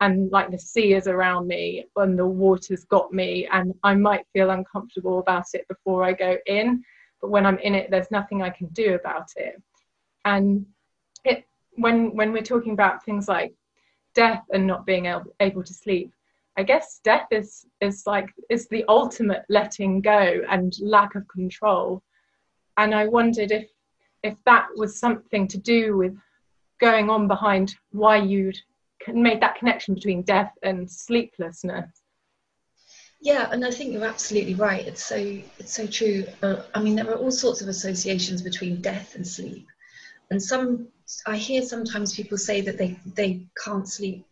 and 0.00 0.30
like 0.30 0.50
the 0.50 0.58
sea 0.58 0.94
is 0.94 1.06
around 1.06 1.46
me 1.46 1.86
and 1.96 2.18
the 2.18 2.26
water's 2.26 2.84
got 2.84 3.12
me 3.12 3.46
and 3.52 3.74
i 3.82 3.94
might 3.94 4.26
feel 4.32 4.50
uncomfortable 4.50 5.18
about 5.18 5.46
it 5.52 5.66
before 5.68 6.04
i 6.04 6.12
go 6.12 6.36
in 6.46 6.82
but 7.20 7.30
when 7.30 7.46
i'm 7.46 7.58
in 7.58 7.74
it 7.74 7.90
there's 7.90 8.10
nothing 8.10 8.42
i 8.42 8.50
can 8.50 8.66
do 8.68 8.94
about 8.94 9.30
it. 9.36 9.60
And 10.24 10.66
it 11.24 11.44
when 11.76 12.14
when 12.16 12.32
we're 12.32 12.42
talking 12.42 12.72
about 12.72 13.04
things 13.04 13.28
like 13.28 13.54
death 14.14 14.42
and 14.52 14.66
not 14.66 14.86
being 14.86 15.06
able, 15.06 15.34
able 15.40 15.62
to 15.62 15.72
sleep 15.72 16.12
i 16.56 16.62
guess 16.62 17.00
death 17.04 17.28
is 17.30 17.66
is 17.80 18.02
like 18.06 18.28
is 18.48 18.66
the 18.68 18.84
ultimate 18.88 19.44
letting 19.48 20.00
go 20.00 20.40
and 20.48 20.74
lack 20.80 21.14
of 21.14 21.26
control. 21.28 22.02
And 22.76 22.94
i 22.94 23.06
wondered 23.06 23.50
if 23.52 23.68
if 24.22 24.36
that 24.44 24.66
was 24.76 24.98
something 24.98 25.48
to 25.48 25.58
do 25.58 25.96
with 25.96 26.16
going 26.78 27.10
on 27.10 27.28
behind 27.28 27.74
why 27.92 28.16
you'd 28.16 28.58
made 29.08 29.40
that 29.40 29.56
connection 29.56 29.94
between 29.94 30.22
death 30.22 30.52
and 30.62 30.90
sleeplessness 30.90 31.88
yeah 33.20 33.48
and 33.52 33.64
i 33.64 33.70
think 33.70 33.92
you're 33.92 34.04
absolutely 34.04 34.54
right 34.54 34.86
it's 34.86 35.04
so 35.04 35.16
it's 35.58 35.74
so 35.74 35.86
true 35.86 36.24
uh, 36.42 36.62
i 36.74 36.82
mean 36.82 36.94
there 36.94 37.10
are 37.10 37.16
all 37.16 37.30
sorts 37.30 37.60
of 37.60 37.68
associations 37.68 38.42
between 38.42 38.80
death 38.80 39.14
and 39.14 39.26
sleep 39.26 39.66
and 40.30 40.42
some 40.42 40.88
i 41.26 41.36
hear 41.36 41.62
sometimes 41.62 42.14
people 42.14 42.38
say 42.38 42.60
that 42.60 42.78
they 42.78 42.98
they 43.14 43.46
can't 43.62 43.88
sleep 43.88 44.26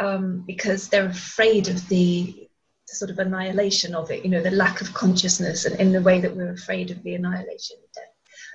um, 0.00 0.42
because 0.44 0.88
they're 0.88 1.06
afraid 1.06 1.68
of 1.68 1.86
the, 1.88 2.48
sort 2.86 3.12
of 3.12 3.18
annihilation 3.20 3.94
of 3.94 4.10
it 4.10 4.24
you 4.24 4.30
know 4.30 4.42
the 4.42 4.50
lack 4.50 4.80
of 4.80 4.92
consciousness 4.92 5.64
and 5.64 5.80
in 5.80 5.90
the 5.90 6.02
way 6.02 6.20
that 6.20 6.34
we're 6.36 6.52
afraid 6.52 6.90
of 6.90 7.02
the 7.02 7.14
annihilation 7.14 7.76
of 7.82 7.92
death 7.92 8.14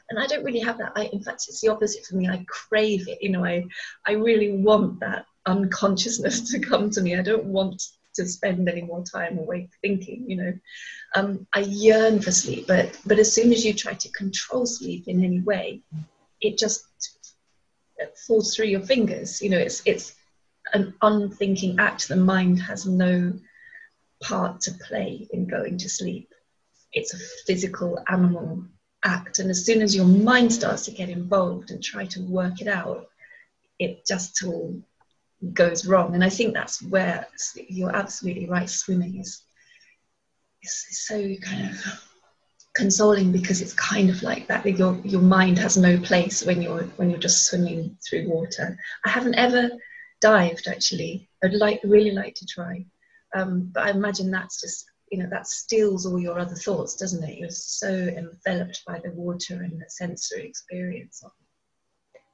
and 0.10 0.20
I 0.20 0.26
don't 0.26 0.44
really 0.44 0.60
have 0.60 0.78
that. 0.80 0.92
I, 0.96 1.06
in 1.14 1.22
fact, 1.22 1.46
it's 1.48 1.62
the 1.62 1.70
opposite 1.70 2.06
for 2.06 2.16
me. 2.16 2.28
I 2.28 2.44
crave 2.48 3.08
it. 3.08 3.20
You 3.22 3.30
know, 3.30 3.46
I, 3.46 3.64
I 4.08 4.14
really 4.14 4.58
want 4.58 5.00
that 5.02 5.26
unconsciousness 5.50 6.52
to 6.52 6.60
come 6.60 6.90
to 6.92 7.02
me. 7.02 7.18
I 7.18 7.22
don't 7.22 7.46
want 7.46 7.82
to 8.16 8.26
spend 8.26 8.68
any 8.68 8.82
more 8.82 9.04
time 9.04 9.38
awake 9.38 9.70
thinking. 9.82 10.26
You 10.30 10.38
know, 10.38 10.54
um, 11.16 11.48
I 11.54 11.60
yearn 11.60 12.22
for 12.22 12.32
sleep, 12.32 12.68
but 12.68 12.98
but 13.06 13.20
as 13.20 13.34
soon 13.34 13.52
as 13.52 13.66
you 13.66 13.74
try 13.74 13.94
to 13.94 14.12
control 14.12 14.66
sleep 14.66 15.08
in 15.08 15.24
any 15.24 15.42
way, 15.42 15.82
it 16.42 16.58
just 16.58 16.86
falls 18.28 18.56
through 18.56 18.68
your 18.68 18.82
fingers. 18.82 19.42
You 19.42 19.50
know, 19.50 19.58
it's 19.58 19.82
it's 19.86 20.16
an 20.74 20.94
unthinking 21.02 21.80
act. 21.80 22.08
The 22.08 22.16
mind 22.16 22.62
has 22.62 22.86
no 22.86 23.34
part 24.22 24.62
to 24.62 24.72
play 24.88 25.28
in 25.32 25.48
going 25.48 25.78
to 25.80 25.90
sleep. 25.90 26.34
It's 26.92 27.14
a 27.14 27.20
physical 27.46 28.04
animal 28.08 28.66
act. 29.04 29.40
And 29.40 29.50
as 29.50 29.66
soon 29.66 29.82
as 29.82 29.96
your 29.96 30.06
mind 30.06 30.52
starts 30.54 30.86
to 30.86 30.92
get 30.92 31.10
involved 31.10 31.72
and 31.72 31.84
try 31.84 32.06
to 32.08 32.22
work 32.22 32.62
it 32.62 32.68
out, 32.68 33.08
it 33.78 34.06
just 34.06 34.44
all 34.44 34.76
goes 35.54 35.86
wrong. 35.86 36.16
And 36.16 36.24
I 36.24 36.30
think 36.30 36.54
that's 36.54 36.82
where 36.82 37.28
you're 37.68 37.96
absolutely 37.96 38.48
right. 38.48 38.70
Swimming 38.70 39.20
is, 39.20 39.42
is 40.64 41.08
so 41.08 41.36
kind 41.44 41.70
of 41.70 42.10
consoling 42.76 43.32
because 43.32 43.62
it's 43.62 43.74
kind 43.74 44.10
of 44.10 44.22
like 44.24 44.48
that. 44.48 44.66
Your 44.66 44.98
your 45.04 45.22
mind 45.22 45.58
has 45.58 45.78
no 45.78 46.00
place 46.00 46.46
when 46.46 46.62
you're 46.62 46.84
when 46.98 47.10
you're 47.10 47.20
just 47.20 47.46
swimming 47.46 47.98
through 48.08 48.28
water. 48.28 48.78
I 49.06 49.10
haven't 49.10 49.36
ever 49.36 49.70
dived 50.22 50.68
actually. 50.68 51.30
I'd 51.44 51.54
like 51.54 51.80
really 51.84 52.12
like 52.12 52.36
to 52.36 52.46
try, 52.46 52.86
um, 53.36 53.72
but 53.74 53.84
I 53.84 53.92
imagine 53.92 54.32
that's 54.32 54.60
just 54.62 54.86
you 55.12 55.18
know 55.18 55.30
that 55.30 55.48
steals 55.48 56.06
all 56.06 56.20
your 56.20 56.40
other 56.40 56.56
thoughts 56.56 56.96
doesn't 56.96 57.24
it 57.24 57.40
you're 57.40 57.50
so 57.50 57.90
enveloped 57.90 58.84
by 58.86 59.00
the 59.04 59.12
water 59.12 59.64
and 59.64 59.82
the 59.82 59.90
sensory 59.90 60.46
experience 60.46 61.24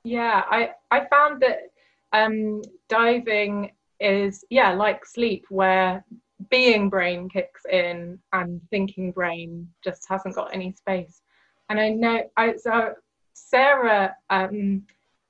yeah 0.04 0.44
i 0.50 0.72
i 0.92 1.06
found 1.08 1.42
that 1.42 1.70
um 2.16 2.62
diving 2.88 3.72
is 4.00 4.44
yeah 4.50 4.74
like 4.74 5.06
sleep 5.06 5.46
where 5.50 6.04
being 6.50 6.90
brain 6.90 7.30
kicks 7.30 7.64
in 7.72 8.20
and 8.34 8.62
thinking 8.70 9.12
brain 9.12 9.68
just 9.84 10.06
hasn't 10.08 10.36
got 10.36 10.54
any 10.54 10.72
space. 10.74 11.22
And 11.70 11.80
i 11.80 11.90
know 11.90 12.22
i 12.38 12.56
so 12.56 12.94
sarah 13.34 14.16
um 14.30 14.84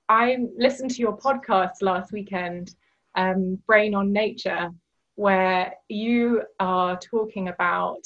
i 0.09 0.37
listened 0.57 0.91
to 0.91 1.01
your 1.01 1.17
podcast 1.17 1.81
last 1.81 2.11
weekend 2.11 2.75
um 3.15 3.57
brain 3.67 3.95
on 3.95 4.11
nature 4.11 4.69
where 5.15 5.73
you 5.87 6.43
are 6.59 6.99
talking 6.99 7.47
about 7.47 8.03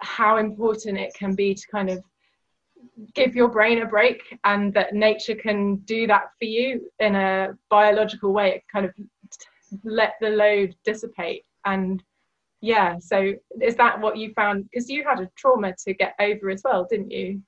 how 0.00 0.36
important 0.36 0.98
it 0.98 1.14
can 1.14 1.34
be 1.34 1.54
to 1.54 1.66
kind 1.68 1.88
of 1.90 2.04
give 3.14 3.34
your 3.34 3.48
brain 3.48 3.82
a 3.82 3.86
break 3.86 4.22
and 4.44 4.72
that 4.74 4.94
nature 4.94 5.34
can 5.34 5.76
do 5.76 6.06
that 6.06 6.30
for 6.38 6.44
you 6.44 6.90
in 6.98 7.14
a 7.14 7.56
biological 7.68 8.32
way. 8.32 8.54
It 8.56 8.62
kind 8.72 8.86
of 8.86 8.92
let 9.84 10.14
the 10.20 10.30
load 10.30 10.74
dissipate. 10.84 11.44
And 11.64 12.02
yeah 12.62 12.98
so 12.98 13.32
is 13.60 13.76
that 13.76 14.00
what 14.00 14.16
you 14.16 14.32
found? 14.34 14.68
Because 14.70 14.90
you 14.90 15.04
had 15.04 15.20
a 15.20 15.30
trauma 15.36 15.74
to 15.84 15.94
get 15.94 16.14
over 16.20 16.50
as 16.50 16.62
well 16.64 16.86
didn't 16.88 17.10
you? 17.10 17.42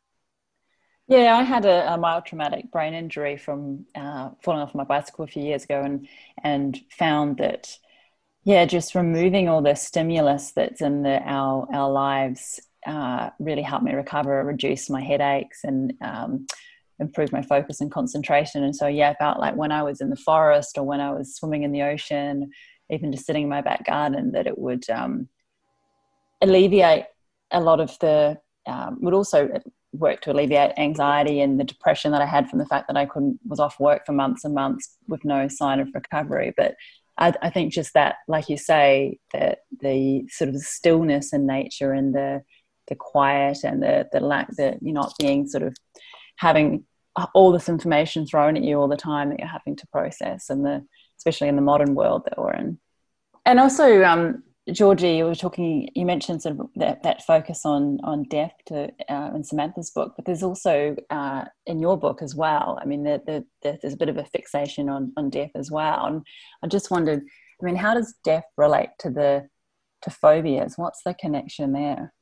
Yeah, 1.08 1.36
I 1.36 1.42
had 1.42 1.66
a, 1.66 1.92
a 1.92 1.98
mild 1.98 2.24
traumatic 2.24 2.70
brain 2.70 2.94
injury 2.94 3.36
from 3.36 3.84
uh, 3.94 4.30
falling 4.42 4.60
off 4.60 4.74
my 4.74 4.84
bicycle 4.84 5.24
a 5.24 5.28
few 5.28 5.42
years 5.42 5.64
ago, 5.64 5.82
and 5.82 6.08
and 6.42 6.80
found 6.90 7.38
that 7.38 7.76
yeah 8.44 8.64
just 8.64 8.94
removing 8.94 9.48
all 9.48 9.60
the 9.60 9.74
stimulus 9.74 10.52
that's 10.52 10.80
in 10.80 11.02
the, 11.02 11.20
our 11.24 11.66
our 11.72 11.90
lives 11.90 12.60
uh, 12.86 13.30
really 13.38 13.62
helped 13.62 13.84
me 13.84 13.92
recover 13.92 14.44
reduce 14.44 14.90
my 14.90 15.00
headaches 15.00 15.60
and 15.64 15.92
um, 16.02 16.46
improve 16.98 17.32
my 17.32 17.42
focus 17.42 17.80
and 17.80 17.90
concentration 17.90 18.62
and 18.62 18.76
so 18.76 18.86
yeah 18.86 19.10
i 19.10 19.14
felt 19.14 19.40
like 19.40 19.56
when 19.56 19.72
i 19.72 19.82
was 19.82 20.00
in 20.00 20.10
the 20.10 20.16
forest 20.16 20.78
or 20.78 20.84
when 20.84 21.00
i 21.00 21.10
was 21.10 21.34
swimming 21.34 21.62
in 21.62 21.72
the 21.72 21.82
ocean 21.82 22.50
even 22.90 23.10
just 23.10 23.26
sitting 23.26 23.44
in 23.44 23.48
my 23.48 23.60
back 23.60 23.84
garden 23.86 24.32
that 24.32 24.46
it 24.46 24.58
would 24.58 24.88
um, 24.90 25.28
alleviate 26.42 27.04
a 27.50 27.60
lot 27.60 27.80
of 27.80 27.96
the 28.00 28.38
um, 28.66 28.98
would 29.00 29.14
also 29.14 29.48
work 29.92 30.20
to 30.22 30.32
alleviate 30.32 30.72
anxiety 30.78 31.40
and 31.40 31.60
the 31.60 31.64
depression 31.64 32.12
that 32.12 32.22
I 32.22 32.26
had 32.26 32.48
from 32.48 32.58
the 32.58 32.66
fact 32.66 32.86
that 32.88 32.96
I 32.96 33.06
couldn't 33.06 33.40
was 33.44 33.60
off 33.60 33.78
work 33.78 34.06
for 34.06 34.12
months 34.12 34.44
and 34.44 34.54
months 34.54 34.96
with 35.06 35.24
no 35.24 35.48
sign 35.48 35.80
of 35.80 35.88
recovery. 35.94 36.54
But 36.56 36.76
I, 37.18 37.34
I, 37.42 37.50
think 37.50 37.72
just 37.72 37.92
that, 37.92 38.16
like 38.26 38.48
you 38.48 38.56
say, 38.56 39.18
that 39.32 39.60
the 39.80 40.24
sort 40.30 40.48
of 40.48 40.56
stillness 40.56 41.32
in 41.32 41.46
nature 41.46 41.92
and 41.92 42.14
the 42.14 42.42
the 42.92 42.96
quiet 43.12 43.58
and 43.68 43.82
the 43.82 43.96
the 44.12 44.20
lack 44.32 44.48
that 44.60 44.74
you're 44.82 45.00
not 45.02 45.12
being 45.18 45.40
sort 45.54 45.64
of 45.68 45.74
having 46.36 46.84
all 47.34 47.52
this 47.52 47.68
information 47.68 48.26
thrown 48.26 48.56
at 48.56 48.64
you 48.68 48.74
all 48.78 48.88
the 48.88 48.96
time 49.12 49.28
that 49.28 49.38
you're 49.38 49.58
having 49.58 49.76
to 49.76 49.86
process, 49.96 50.50
and 50.50 50.64
the 50.66 50.76
especially 51.18 51.48
in 51.48 51.56
the 51.56 51.70
modern 51.72 51.94
world 51.94 52.22
that 52.24 52.38
we're 52.38 52.58
in. 52.62 52.78
And 53.44 53.60
also, 53.60 54.02
um, 54.02 54.42
Georgie, 54.70 55.16
you 55.16 55.24
were 55.24 55.34
talking. 55.34 55.88
You 55.94 56.06
mentioned 56.06 56.40
sort 56.42 56.58
of 56.58 56.66
that, 56.76 57.02
that 57.02 57.26
focus 57.32 57.60
on 57.64 57.98
on 58.04 58.18
death 58.24 58.54
to, 58.66 58.88
uh, 59.08 59.30
in 59.34 59.42
Samantha's 59.44 59.90
book, 59.90 60.14
but 60.16 60.24
there's 60.24 60.42
also 60.42 60.96
uh, 61.10 61.44
in 61.66 61.80
your 61.80 61.98
book 61.98 62.22
as 62.22 62.34
well. 62.34 62.78
I 62.80 62.84
mean, 62.84 63.02
the, 63.02 63.20
the, 63.26 63.44
the, 63.62 63.78
there's 63.80 63.94
a 63.94 64.02
bit 64.02 64.08
of 64.08 64.18
a 64.18 64.30
fixation 64.36 64.88
on 64.88 65.12
on 65.16 65.30
death 65.30 65.50
as 65.54 65.70
well. 65.70 66.06
And 66.06 66.22
I 66.62 66.66
just 66.68 66.90
wondered, 66.90 67.20
I 67.60 67.64
mean, 67.64 67.76
how 67.76 67.94
does 67.94 68.14
death 68.24 68.48
relate 68.56 68.92
to 69.00 69.10
the 69.10 69.48
to 70.02 70.10
phobias? 70.10 70.74
What's 70.76 71.02
the 71.04 71.14
connection 71.14 71.72
there? 71.72 72.14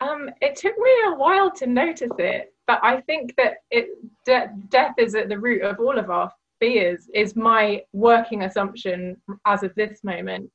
Um, 0.00 0.30
it 0.40 0.56
took 0.56 0.76
me 0.76 0.90
a 1.06 1.14
while 1.14 1.50
to 1.52 1.66
notice 1.66 2.10
it, 2.18 2.52
but 2.66 2.80
I 2.82 3.00
think 3.02 3.34
that 3.36 3.58
it 3.70 3.88
de- 4.24 4.50
death 4.68 4.94
is 4.98 5.14
at 5.14 5.28
the 5.28 5.38
root 5.38 5.62
of 5.62 5.78
all 5.80 5.98
of 5.98 6.10
our 6.10 6.32
fears. 6.60 7.08
Is 7.14 7.36
my 7.36 7.82
working 7.92 8.42
assumption 8.42 9.16
as 9.46 9.62
of 9.62 9.74
this 9.74 10.02
moment 10.04 10.50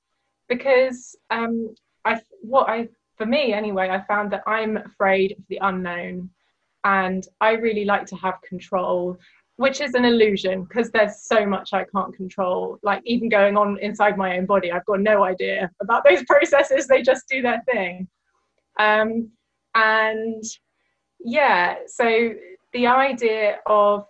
because 0.48 1.15
um, 1.29 1.74
I 2.05 2.19
what 2.41 2.69
I 2.69 2.89
for 3.17 3.25
me 3.25 3.53
anyway 3.53 3.89
I 3.89 4.01
found 4.01 4.31
that 4.31 4.43
I'm 4.48 4.77
afraid 4.77 5.34
of 5.34 5.43
the 5.50 5.60
unknown 5.62 6.29
and 6.84 7.27
I 7.41 7.51
really 7.51 7.86
like 7.86 8.05
to 8.08 8.15
have 8.15 8.41
control 8.41 9.19
which 9.60 9.81
is 9.81 9.93
an 9.93 10.05
illusion 10.05 10.63
because 10.63 10.89
there's 10.89 11.22
so 11.24 11.46
much 11.46 11.74
I 11.74 11.84
can't 11.93 12.15
control. 12.15 12.79
Like 12.81 13.01
even 13.03 13.27
going 13.27 13.58
on 13.58 13.77
inside 13.79 14.17
my 14.17 14.38
own 14.38 14.46
body, 14.46 14.72
I've 14.72 14.86
got 14.86 15.01
no 15.01 15.25
idea 15.25 15.69
about 15.81 16.05
those 16.05 16.24
processes. 16.27 16.88
They 16.88 17.01
just 17.01 17.27
do 17.27 17.41
their 17.41 17.62
thing. 17.69 18.08
Um, 18.80 19.30
and 19.76 20.44
yeah, 21.20 21.76
so 21.86 22.34
the 22.74 22.88
idea 22.88 23.60
of 23.68 24.06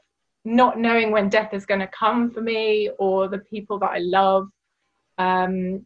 not 0.46 0.80
knowing 0.80 1.12
when 1.12 1.28
death 1.28 1.54
is 1.54 1.66
going 1.66 1.82
to 1.82 1.88
come 1.88 2.32
for 2.32 2.42
me 2.42 2.90
or 2.98 3.28
the 3.28 3.40
people 3.40 3.78
that 3.80 3.92
I 3.92 4.00
love, 4.00 4.48
um, 5.18 5.86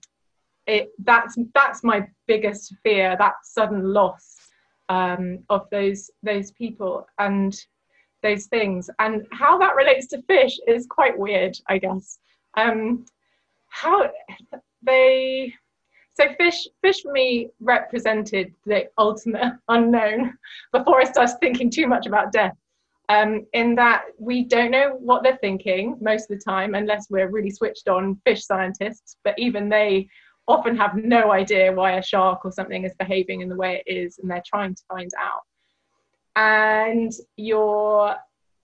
it 0.68 0.92
that's 1.00 1.36
that's 1.56 1.84
my 1.84 2.08
biggest 2.28 2.76
fear. 2.84 3.16
That 3.18 3.34
sudden 3.44 3.92
loss 3.92 4.38
um, 4.90 5.40
of 5.50 5.68
those 5.72 6.12
those 6.22 6.52
people 6.52 7.08
and 7.18 7.56
those 8.22 8.46
things 8.46 8.90
and 9.00 9.28
how 9.32 9.58
that 9.58 9.76
relates 9.76 10.08
to 10.08 10.22
fish 10.24 10.58
is 10.68 10.88
quite 10.90 11.18
weird 11.18 11.58
i 11.68 11.78
guess 11.78 12.20
um, 12.56 13.06
how 13.68 14.10
they 14.82 15.54
so 16.14 16.26
fish 16.38 16.68
fish 16.82 17.02
for 17.02 17.12
me 17.12 17.50
represented 17.60 18.54
the 18.66 18.86
ultimate 18.98 19.54
unknown 19.70 20.34
before 20.72 21.02
i 21.02 21.04
started 21.04 21.38
thinking 21.40 21.70
too 21.70 21.88
much 21.88 22.06
about 22.08 22.32
death. 22.32 22.56
Um, 23.10 23.46
in 23.52 23.76
that 23.76 24.06
we 24.18 24.46
don't 24.46 24.72
know 24.72 24.96
what 24.98 25.24
they're 25.24 25.38
thinking 25.38 25.98
most 26.00 26.32
of 26.32 26.38
the 26.38 26.44
time 26.44 26.74
unless 26.74 27.08
we're 27.10 27.30
really 27.30 27.52
switched 27.52 27.90
on 27.90 28.18
fish 28.26 28.46
scientists 28.46 29.18
but 29.26 29.36
even 29.38 29.68
they 29.68 30.08
often 30.48 30.76
have 30.76 30.96
no 30.96 31.32
idea 31.32 31.72
why 31.72 31.94
a 31.94 32.04
shark 32.04 32.44
or 32.44 32.52
something 32.52 32.84
is 32.84 32.94
behaving 33.00 33.42
in 33.42 33.50
the 33.50 33.56
way 33.56 33.82
it 33.86 33.92
is 33.92 34.20
and 34.20 34.30
they're 34.30 34.44
trying 34.46 34.76
to 34.76 34.84
find 34.90 35.12
out. 35.20 35.42
And 36.36 37.12
you're 37.38 38.16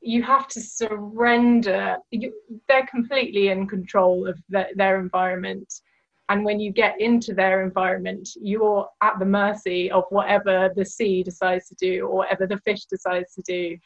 you 0.01 0.23
have 0.23 0.47
to 0.47 0.61
surrender 0.61 1.97
you, 2.11 2.33
they're 2.69 2.87
completely 2.87 3.49
in 3.49 3.67
control 3.67 4.27
of 4.27 4.39
the, 4.47 4.67
their 4.75 4.97
environment 4.97 5.81
and 6.29 6.45
when 6.45 6.59
you 6.59 6.71
get 6.71 6.99
into 7.01 7.33
their 7.33 7.63
environment 7.63 8.29
you're 8.39 8.87
at 9.01 9.17
the 9.19 9.25
mercy 9.25 9.91
of 9.91 10.03
whatever 10.09 10.71
the 10.75 10.85
sea 10.85 11.23
decides 11.23 11.67
to 11.67 11.75
do 11.75 12.05
or 12.05 12.17
whatever 12.17 12.47
the 12.47 12.59
fish 12.59 12.85
decides 12.85 13.33
to 13.33 13.41
do. 13.41 13.77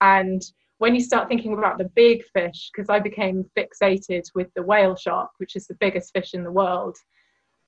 And 0.00 0.42
when 0.78 0.94
you 0.94 1.00
start 1.00 1.28
thinking 1.28 1.54
about 1.54 1.78
the 1.78 1.90
big 1.94 2.22
fish 2.34 2.70
because 2.70 2.90
i 2.90 3.00
became 3.00 3.50
fixated 3.56 4.24
with 4.34 4.52
the 4.54 4.62
whale 4.62 4.94
shark 4.94 5.30
which 5.38 5.56
is 5.56 5.66
the 5.66 5.74
biggest 5.74 6.12
fish 6.12 6.34
in 6.34 6.44
the 6.44 6.52
world. 6.52 6.96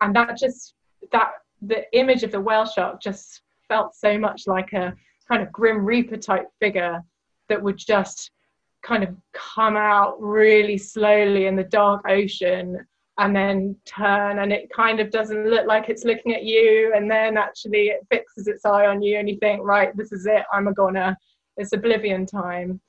And 0.01 0.15
that 0.15 0.37
just 0.37 0.75
that 1.11 1.31
the 1.63 1.85
image 1.99 2.23
of 2.23 2.31
the 2.31 2.41
whale 2.41 2.67
shark 2.67 3.01
just 3.01 3.43
felt 3.67 3.95
so 3.95 4.19
much 4.19 4.47
like 4.47 4.73
a 4.75 4.95
kind 5.29 5.43
of 5.43 5.53
grim 5.53 5.85
reaper 5.85 6.17
type 6.17 6.47
figure 6.61 7.03
that 7.49 7.63
would 7.63 7.79
just 7.79 8.31
kind 8.83 9.03
of 9.03 9.17
come 9.33 9.77
out 9.77 10.21
really 10.21 10.79
slowly 10.79 11.47
in 11.47 11.57
the 11.57 11.65
dark 11.65 12.03
ocean 12.09 12.79
and 13.19 13.35
then 13.35 13.77
turn 13.85 14.39
and 14.39 14.53
it 14.53 14.71
kind 14.75 15.01
of 15.01 15.11
doesn't 15.11 15.49
look 15.49 15.67
like 15.67 15.89
it's 15.89 16.05
looking 16.05 16.35
at 16.35 16.45
you 16.45 16.93
and 16.95 17.11
then 17.11 17.37
actually 17.37 17.89
it 17.89 18.07
fixes 18.11 18.47
its 18.47 18.65
eye 18.65 18.87
on 18.87 19.03
you 19.03 19.19
and 19.19 19.29
you 19.29 19.37
think 19.39 19.61
right 19.63 19.97
this 19.97 20.13
is 20.13 20.27
it 20.27 20.45
i'm 20.53 20.69
a 20.69 20.73
goner. 20.73 21.17
It's 21.57 21.73
oblivion 21.73 22.25
time. 22.25 22.81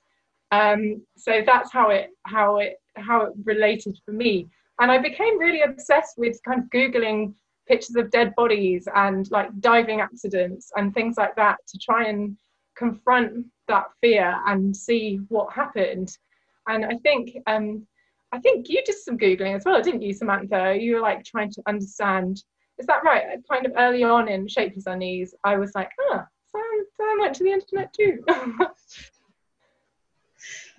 Um, 0.51 1.01
so 1.17 1.41
that's 1.45 1.71
how 1.71 1.89
it 1.89 2.11
how 2.23 2.57
it 2.57 2.75
how 2.95 3.21
it 3.21 3.33
related 3.43 3.97
for 4.05 4.11
me. 4.11 4.47
And 4.79 4.91
i 4.91 4.97
became 4.97 5.39
really 5.39 5.61
obsessed 5.61 6.17
with 6.17 6.39
kind 6.47 6.63
of 6.63 6.69
googling 6.69 7.33
pictures 7.67 7.95
of 7.95 8.11
dead 8.11 8.33
bodies 8.35 8.87
and 8.95 9.29
like 9.31 9.49
diving 9.59 10.01
accidents 10.01 10.71
and 10.75 10.93
things 10.93 11.17
like 11.17 11.35
that 11.35 11.57
to 11.67 11.77
try 11.77 12.05
and 12.05 12.35
confront 12.75 13.45
that 13.67 13.85
fear 14.01 14.35
and 14.47 14.75
see 14.75 15.19
what 15.27 15.53
happened. 15.53 16.17
And 16.67 16.85
I 16.85 16.95
think 17.03 17.37
um, 17.45 17.85
I 18.31 18.39
think 18.39 18.69
you 18.69 18.83
did 18.85 18.95
some 18.95 19.17
googling 19.17 19.55
as 19.55 19.63
well, 19.65 19.81
didn't 19.81 20.01
you, 20.01 20.13
Samantha? 20.13 20.77
You 20.79 20.95
were 20.95 21.01
like 21.01 21.23
trying 21.23 21.51
to 21.51 21.63
understand. 21.67 22.43
Is 22.77 22.85
that 22.85 23.03
right? 23.03 23.39
Kind 23.49 23.65
of 23.65 23.73
early 23.77 24.03
on 24.03 24.27
in 24.27 24.47
Shapeless 24.47 24.85
Unease, 24.85 25.33
I 25.43 25.57
was 25.57 25.73
like, 25.75 25.91
ah, 26.11 26.25
Sam, 26.51 26.85
Sam 26.97 27.19
went 27.19 27.35
to 27.35 27.43
the 27.43 27.51
internet 27.51 27.93
too. 27.93 28.23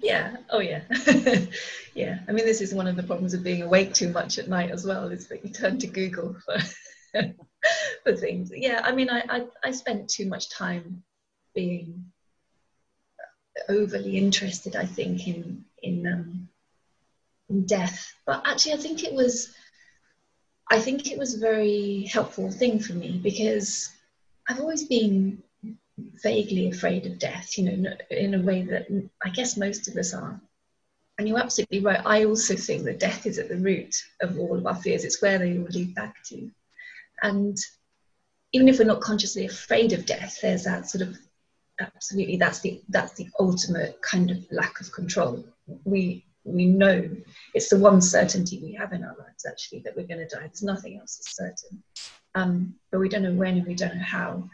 yeah. 0.00 0.36
Oh 0.50 0.60
yeah. 0.60 0.82
yeah. 1.94 2.20
I 2.28 2.32
mean, 2.32 2.46
this 2.46 2.60
is 2.60 2.72
one 2.72 2.86
of 2.86 2.96
the 2.96 3.02
problems 3.02 3.34
of 3.34 3.42
being 3.42 3.62
awake 3.62 3.92
too 3.94 4.10
much 4.10 4.38
at 4.38 4.48
night 4.48 4.70
as 4.70 4.86
well. 4.86 5.08
Is 5.08 5.28
that 5.28 5.44
you 5.44 5.50
turn 5.50 5.78
to 5.78 5.86
Google 5.86 6.36
for 6.44 6.58
for 8.04 8.16
things. 8.16 8.52
Yeah. 8.54 8.80
I 8.84 8.92
mean, 8.92 9.10
I 9.10 9.22
I, 9.28 9.46
I 9.64 9.70
spent 9.72 10.08
too 10.08 10.26
much 10.26 10.50
time 10.50 11.02
being 11.54 12.12
overly 13.68 14.16
interested, 14.16 14.76
I 14.76 14.86
think, 14.86 15.26
in 15.26 15.64
in, 15.82 16.06
um, 16.06 16.48
death. 17.66 18.12
But 18.26 18.42
actually, 18.46 18.74
I 18.74 18.76
think 18.76 19.04
it 19.04 19.12
was, 19.12 19.54
I 20.70 20.78
think 20.78 21.10
it 21.10 21.18
was 21.18 21.34
a 21.34 21.40
very 21.40 22.08
helpful 22.12 22.50
thing 22.50 22.78
for 22.78 22.92
me 22.94 23.20
because 23.22 23.90
I've 24.48 24.60
always 24.60 24.84
been 24.84 25.42
vaguely 26.22 26.70
afraid 26.70 27.06
of 27.06 27.18
death. 27.18 27.58
You 27.58 27.64
know, 27.70 27.90
in 28.10 28.34
a 28.34 28.42
way 28.42 28.62
that 28.62 28.86
I 29.24 29.30
guess 29.30 29.56
most 29.56 29.88
of 29.88 29.96
us 29.96 30.14
are. 30.14 30.40
And 31.18 31.28
you're 31.28 31.38
absolutely 31.38 31.80
right. 31.80 32.00
I 32.06 32.24
also 32.24 32.56
think 32.56 32.84
that 32.84 32.98
death 32.98 33.26
is 33.26 33.38
at 33.38 33.50
the 33.50 33.56
root 33.56 33.94
of 34.22 34.38
all 34.38 34.56
of 34.56 34.66
our 34.66 34.74
fears. 34.74 35.04
It's 35.04 35.20
where 35.20 35.38
they 35.38 35.58
all 35.58 35.64
lead 35.64 35.94
back 35.94 36.22
to. 36.26 36.50
And 37.22 37.58
even 38.52 38.68
if 38.68 38.78
we're 38.78 38.86
not 38.86 39.02
consciously 39.02 39.44
afraid 39.44 39.92
of 39.92 40.06
death, 40.06 40.38
there's 40.40 40.64
that 40.64 40.88
sort 40.88 41.02
of 41.02 41.18
absolutely 41.80 42.36
that's 42.36 42.60
the 42.60 42.80
that's 42.88 43.14
the 43.14 43.28
ultimate 43.38 44.00
kind 44.02 44.30
of 44.30 44.38
lack 44.50 44.80
of 44.80 44.92
control 44.92 45.42
we 45.84 46.24
we 46.52 46.66
know 46.66 47.08
it's 47.54 47.68
the 47.68 47.78
one 47.78 48.00
certainty 48.00 48.60
we 48.62 48.72
have 48.74 48.92
in 48.92 49.04
our 49.04 49.16
lives 49.18 49.46
actually 49.46 49.80
that 49.80 49.96
we're 49.96 50.06
going 50.06 50.26
to 50.26 50.34
die. 50.34 50.42
There's 50.42 50.62
nothing 50.62 50.98
else 50.98 51.18
is 51.18 51.34
certain. 51.34 51.82
Um, 52.34 52.74
but 52.90 53.00
we 53.00 53.08
don't 53.08 53.22
know 53.22 53.32
when 53.32 53.56
and 53.58 53.66
we 53.66 53.74
don't 53.74 53.96
know 53.96 54.02
how. 54.02 54.48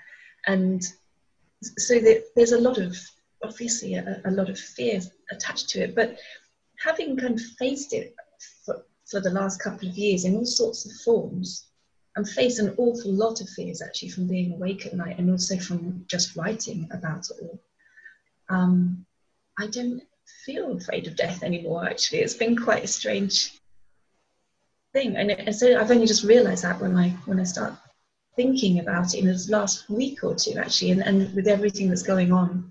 And 0.46 0.82
so 1.78 2.00
there's 2.34 2.52
a 2.52 2.60
lot 2.60 2.78
of 2.78 2.96
obviously 3.42 3.94
a, 3.94 4.20
a, 4.24 4.30
lot 4.30 4.48
of 4.48 4.58
fear 4.58 5.00
attached 5.30 5.68
to 5.70 5.80
it. 5.80 5.94
But 5.94 6.18
having 6.78 7.16
kind 7.16 7.34
of 7.34 7.46
faced 7.58 7.92
it 7.92 8.14
for, 8.64 8.84
for 9.10 9.20
the 9.20 9.30
last 9.30 9.62
couple 9.62 9.88
of 9.88 9.96
years 9.96 10.24
in 10.24 10.36
all 10.36 10.46
sorts 10.46 10.86
of 10.86 10.92
forms 11.04 11.66
and 12.16 12.28
face 12.28 12.58
an 12.58 12.74
awful 12.78 13.12
lot 13.12 13.40
of 13.40 13.48
fears 13.50 13.82
actually 13.82 14.08
from 14.08 14.26
being 14.26 14.52
awake 14.52 14.86
at 14.86 14.94
night 14.94 15.18
and 15.18 15.30
also 15.30 15.58
from 15.58 16.04
just 16.08 16.34
writing 16.36 16.88
about 16.92 17.28
it 17.30 17.36
all. 17.42 17.60
Um, 18.48 19.04
I 19.58 19.66
don't 19.66 20.02
feel 20.44 20.76
afraid 20.76 21.06
of 21.06 21.16
death 21.16 21.42
anymore, 21.42 21.86
actually. 21.86 22.20
It's 22.20 22.34
been 22.34 22.56
quite 22.56 22.84
a 22.84 22.88
strange 22.88 23.58
thing. 24.92 25.16
And, 25.16 25.30
it, 25.30 25.54
so 25.54 25.78
I've 25.78 25.90
only 25.90 26.06
just 26.06 26.24
realized 26.24 26.64
that 26.64 26.80
when 26.80 26.96
I, 26.96 27.10
when 27.26 27.40
I 27.40 27.44
start 27.44 27.74
thinking 28.36 28.80
about 28.80 29.14
it 29.14 29.20
in 29.20 29.26
this 29.26 29.48
last 29.48 29.88
week 29.88 30.22
or 30.22 30.34
two, 30.34 30.58
actually, 30.58 30.92
and, 30.92 31.02
and 31.02 31.34
with 31.34 31.46
everything 31.46 31.88
that's 31.88 32.02
going 32.02 32.32
on 32.32 32.70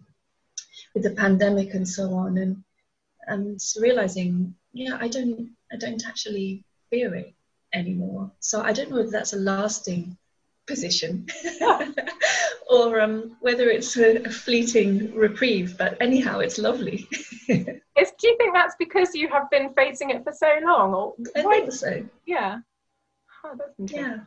with 0.93 1.03
the 1.03 1.11
pandemic 1.11 1.73
and 1.73 1.87
so 1.87 2.13
on, 2.13 2.37
and, 2.37 2.63
and 3.27 3.59
realizing, 3.79 4.55
yeah, 4.73 4.97
I 4.99 5.07
don't, 5.07 5.51
I 5.71 5.77
don't 5.77 6.05
actually 6.07 6.63
fear 6.89 7.13
it 7.15 7.33
anymore. 7.73 8.31
So 8.39 8.61
I 8.61 8.71
don't 8.71 8.89
know 8.89 8.99
if 8.99 9.11
that's 9.11 9.33
a 9.33 9.37
lasting 9.37 10.17
position 10.67 11.27
or 12.69 12.99
um, 12.99 13.35
whether 13.41 13.69
it's 13.69 13.97
a, 13.97 14.17
a, 14.23 14.29
fleeting 14.29 15.13
reprieve, 15.13 15.77
but 15.77 15.97
anyhow, 16.01 16.39
it's 16.39 16.57
lovely. 16.57 17.07
is, 17.47 18.11
do 18.19 18.27
you 18.27 18.37
think 18.37 18.53
that's 18.53 18.75
because 18.77 19.13
you 19.13 19.29
have 19.29 19.49
been 19.49 19.73
facing 19.73 20.09
it 20.09 20.23
for 20.23 20.33
so 20.33 20.49
long? 20.63 20.93
Or 20.93 21.13
I 21.35 21.41
why? 21.43 21.59
think 21.59 21.71
so. 21.71 22.03
Yeah. 22.25 22.59
Oh, 23.43 23.55
yeah. 23.77 24.19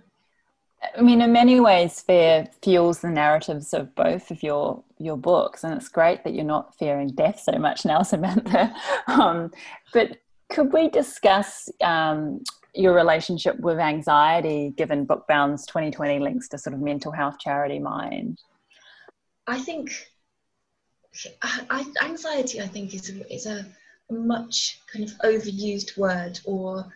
I 0.96 1.02
mean, 1.02 1.20
in 1.20 1.32
many 1.32 1.58
ways, 1.58 2.00
fear 2.00 2.46
fuels 2.62 3.00
the 3.00 3.08
narratives 3.08 3.74
of 3.74 3.94
both 3.94 4.30
of 4.30 4.42
your 4.42 4.82
your 4.98 5.16
books, 5.16 5.64
and 5.64 5.74
it's 5.74 5.88
great 5.88 6.22
that 6.24 6.34
you're 6.34 6.44
not 6.44 6.76
fearing 6.76 7.08
death 7.08 7.40
so 7.40 7.58
much 7.58 7.84
now, 7.84 8.02
Samantha. 8.02 8.74
Um, 9.08 9.50
but 9.92 10.18
could 10.50 10.72
we 10.72 10.88
discuss 10.88 11.68
um, 11.82 12.42
your 12.74 12.94
relationship 12.94 13.58
with 13.60 13.78
anxiety, 13.78 14.72
given 14.76 15.06
Bookbound's 15.06 15.66
2020 15.66 16.18
links 16.18 16.48
to 16.48 16.58
sort 16.58 16.74
of 16.74 16.80
mental 16.80 17.12
health 17.12 17.38
charity 17.38 17.78
Mind? 17.78 18.40
I 19.46 19.58
think 19.58 20.08
I, 21.42 21.84
anxiety, 22.02 22.60
I 22.60 22.66
think, 22.66 22.94
is 22.94 23.10
a, 23.10 23.32
is 23.32 23.46
a 23.46 23.66
much 24.10 24.80
kind 24.92 25.04
of 25.04 25.10
overused 25.18 25.96
word, 25.96 26.38
or 26.44 26.90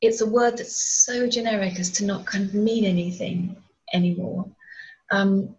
it's 0.00 0.20
a 0.20 0.26
word 0.26 0.58
that's 0.58 1.04
so 1.04 1.28
generic 1.28 1.78
as 1.78 1.90
to 1.92 2.04
not 2.04 2.26
kind 2.26 2.44
of 2.44 2.54
mean 2.54 2.84
anything 2.84 3.56
anymore. 3.92 4.46
Um, 5.10 5.54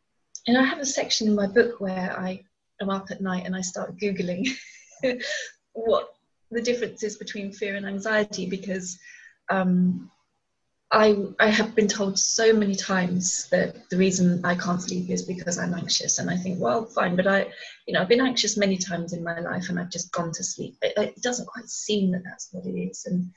and 0.48 0.58
I 0.58 0.64
have 0.64 0.80
a 0.80 0.86
section 0.86 1.28
in 1.28 1.36
my 1.36 1.48
book 1.48 1.80
where 1.80 2.16
I 2.18 2.44
am 2.82 2.90
up 2.90 3.10
at 3.12 3.22
night 3.22 3.46
and 3.46 3.56
I 3.56 3.62
start 3.62 3.98
Googling 3.98 4.50
what 5.74 6.14
the 6.52 6.62
difference 6.62 7.04
is 7.04 7.18
between 7.18 7.52
fear 7.52 7.76
and 7.76 7.86
anxiety 7.86 8.46
because 8.46 9.00
um, 9.50 10.12
I, 10.94 11.18
I 11.40 11.48
have 11.48 11.74
been 11.74 11.88
told 11.88 12.20
so 12.20 12.54
many 12.54 12.76
times 12.76 13.50
that 13.50 13.90
the 13.90 13.98
reason 13.98 14.46
I 14.46 14.54
can't 14.54 14.80
sleep 14.80 15.10
is 15.10 15.24
because 15.24 15.58
I'm 15.58 15.74
anxious. 15.74 16.20
And 16.20 16.30
I 16.30 16.38
think, 16.38 16.60
well, 16.62 16.86
fine, 16.86 17.16
but 17.16 17.26
I, 17.26 17.48
you 17.88 17.94
know, 17.94 18.02
I've 18.02 18.10
been 18.10 18.22
anxious 18.22 18.58
many 18.58 18.78
times 18.78 19.12
in 19.12 19.24
my 19.24 19.40
life 19.40 19.70
and 19.70 19.80
I've 19.80 19.90
just 19.90 20.12
gone 20.12 20.32
to 20.32 20.44
sleep. 20.44 20.78
It, 20.84 20.94
it 20.98 21.22
doesn't 21.24 21.48
quite 21.48 21.68
seem 21.68 22.12
that 22.12 22.22
that's 22.24 22.50
what 22.52 22.68
it 22.68 22.78
is. 22.78 23.08
And, 23.08 23.32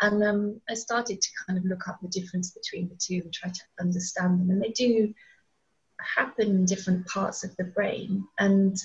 and 0.00 0.22
um, 0.22 0.60
I 0.70 0.74
started 0.74 1.20
to 1.20 1.28
kind 1.44 1.58
of 1.58 1.64
look 1.64 1.88
up 1.88 1.98
the 2.00 2.08
difference 2.08 2.52
between 2.52 2.88
the 2.88 2.94
two 2.94 3.22
and 3.24 3.32
try 3.32 3.50
to 3.50 3.60
understand 3.80 4.40
them. 4.40 4.50
And 4.50 4.62
they 4.62 4.70
do 4.70 5.12
happen 5.98 6.48
in 6.48 6.64
different 6.64 7.08
parts 7.08 7.42
of 7.42 7.56
the 7.56 7.64
brain. 7.64 8.24
And 8.38 8.76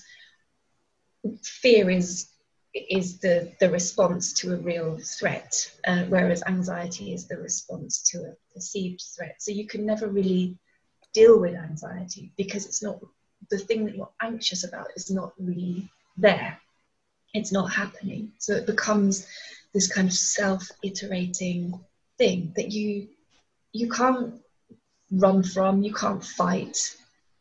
fear 1.43 1.91
is 1.91 2.27
is 2.75 3.19
the, 3.19 3.51
the 3.59 3.69
response 3.69 4.33
to 4.33 4.53
a 4.53 4.57
real 4.57 4.97
threat, 4.97 5.53
uh, 5.87 6.03
whereas 6.09 6.43
anxiety 6.45 7.13
is 7.13 7.27
the 7.27 7.37
response 7.37 8.01
to 8.11 8.17
a 8.19 8.53
perceived 8.53 9.01
threat. 9.15 9.35
So 9.39 9.51
you 9.51 9.65
can 9.65 9.85
never 9.85 10.07
really 10.07 10.57
deal 11.13 11.39
with 11.39 11.55
anxiety 11.55 12.31
because 12.35 12.65
it's 12.65 12.83
not 12.83 12.99
the 13.49 13.57
thing 13.57 13.85
that 13.85 13.95
you're 13.95 14.09
anxious 14.21 14.65
about 14.65 14.87
is 14.95 15.09
not 15.09 15.33
really 15.39 15.89
there. 16.17 16.59
It's 17.33 17.51
not 17.51 17.71
happening. 17.71 18.31
So 18.39 18.53
it 18.53 18.65
becomes 18.65 19.27
this 19.73 19.91
kind 19.91 20.07
of 20.07 20.13
self-iterating 20.13 21.79
thing 22.17 22.53
that 22.55 22.71
you 22.71 23.07
you 23.71 23.89
can't 23.89 24.35
run 25.11 25.43
from, 25.43 25.83
you 25.83 25.93
can't 25.93 26.23
fight, 26.23 26.77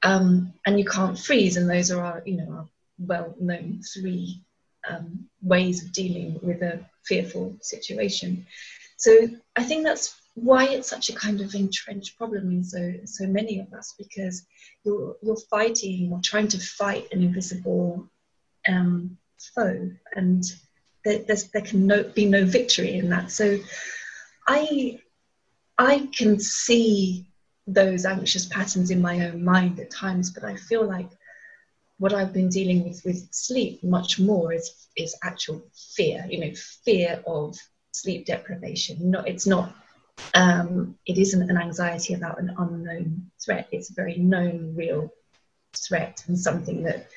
um, 0.03 0.53
and 0.67 0.79
you 0.79 0.85
can't 0.85 1.19
freeze. 1.19 1.57
And 1.57 1.71
those 1.71 1.93
are 1.93 2.03
our, 2.03 2.23
you 2.27 2.37
know, 2.37 2.51
our 2.53 2.69
well-known 2.99 3.83
three 3.95 4.43
um, 4.89 5.25
ways 5.43 5.85
of 5.85 5.93
dealing 5.93 6.39
with 6.43 6.63
a 6.63 6.81
fearful 7.05 7.57
situation. 7.61 8.47
So 8.97 9.29
I 9.57 9.63
think 9.63 9.85
that's 9.85 10.21
why 10.35 10.67
it's 10.67 10.89
such 10.89 11.11
a 11.11 11.15
kind 11.15 11.41
of 11.41 11.55
entrenched 11.55 12.19
problem 12.19 12.51
in 12.51 12.65
so 12.65 12.95
so 13.05 13.27
many 13.27 13.61
of 13.61 13.73
us 13.73 13.95
because 13.97 14.45
you're 14.85 15.17
you're 15.23 15.37
fighting 15.51 16.13
or 16.13 16.21
trying 16.23 16.49
to 16.49 16.59
fight 16.59 17.07
an 17.13 17.23
invisible 17.23 18.09
um, 18.69 19.17
foe 19.55 19.91
and 20.15 20.45
there, 21.05 21.19
there 21.53 21.63
can 21.63 21.87
no, 21.87 22.03
be 22.03 22.25
no 22.25 22.45
victory 22.45 22.95
in 22.95 23.11
that. 23.11 23.31
So 23.31 23.59
I 24.49 25.01
I 25.79 26.09
can 26.17 26.39
see 26.39 27.27
those 27.67 28.05
anxious 28.05 28.47
patterns 28.47 28.91
in 28.91 29.01
my 29.01 29.27
own 29.27 29.43
mind 29.45 29.81
at 29.81 29.91
times, 29.91 30.31
but 30.31 30.45
I 30.45 30.57
feel 30.57 30.87
like 30.87 31.09
what 31.99 32.13
I've 32.13 32.33
been 32.33 32.49
dealing 32.49 32.85
with 32.85 33.03
with 33.05 33.33
sleep 33.33 33.83
much 33.83 34.19
more 34.19 34.53
is 34.53 34.89
is 34.97 35.17
actual 35.23 35.63
fear. 35.97 36.27
You 36.29 36.41
know, 36.41 36.53
fear 36.85 37.23
of 37.27 37.57
sleep 37.93 38.27
deprivation. 38.27 39.11
Not 39.11 39.29
it's 39.29 39.47
not. 39.47 39.75
Um, 40.35 40.97
it 41.07 41.19
isn't 41.19 41.51
an 41.51 41.59
anxiety 41.59 42.15
about 42.15 42.39
an 42.39 42.55
unknown 42.59 43.31
threat. 43.45 43.69
It's 43.73 43.91
a 43.91 43.95
very 43.95 44.17
known, 44.17 44.75
real 44.77 45.13
threat, 45.77 46.23
and 46.29 46.39
something 46.39 46.83
that, 46.85 47.09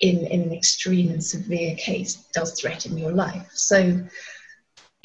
in 0.00 0.26
in 0.26 0.42
an 0.42 0.52
extreme 0.52 1.10
and 1.10 1.22
severe 1.22 1.76
case, 1.76 2.14
does 2.32 2.58
threaten 2.60 2.98
your 2.98 3.12
life. 3.12 3.50
So. 3.52 4.06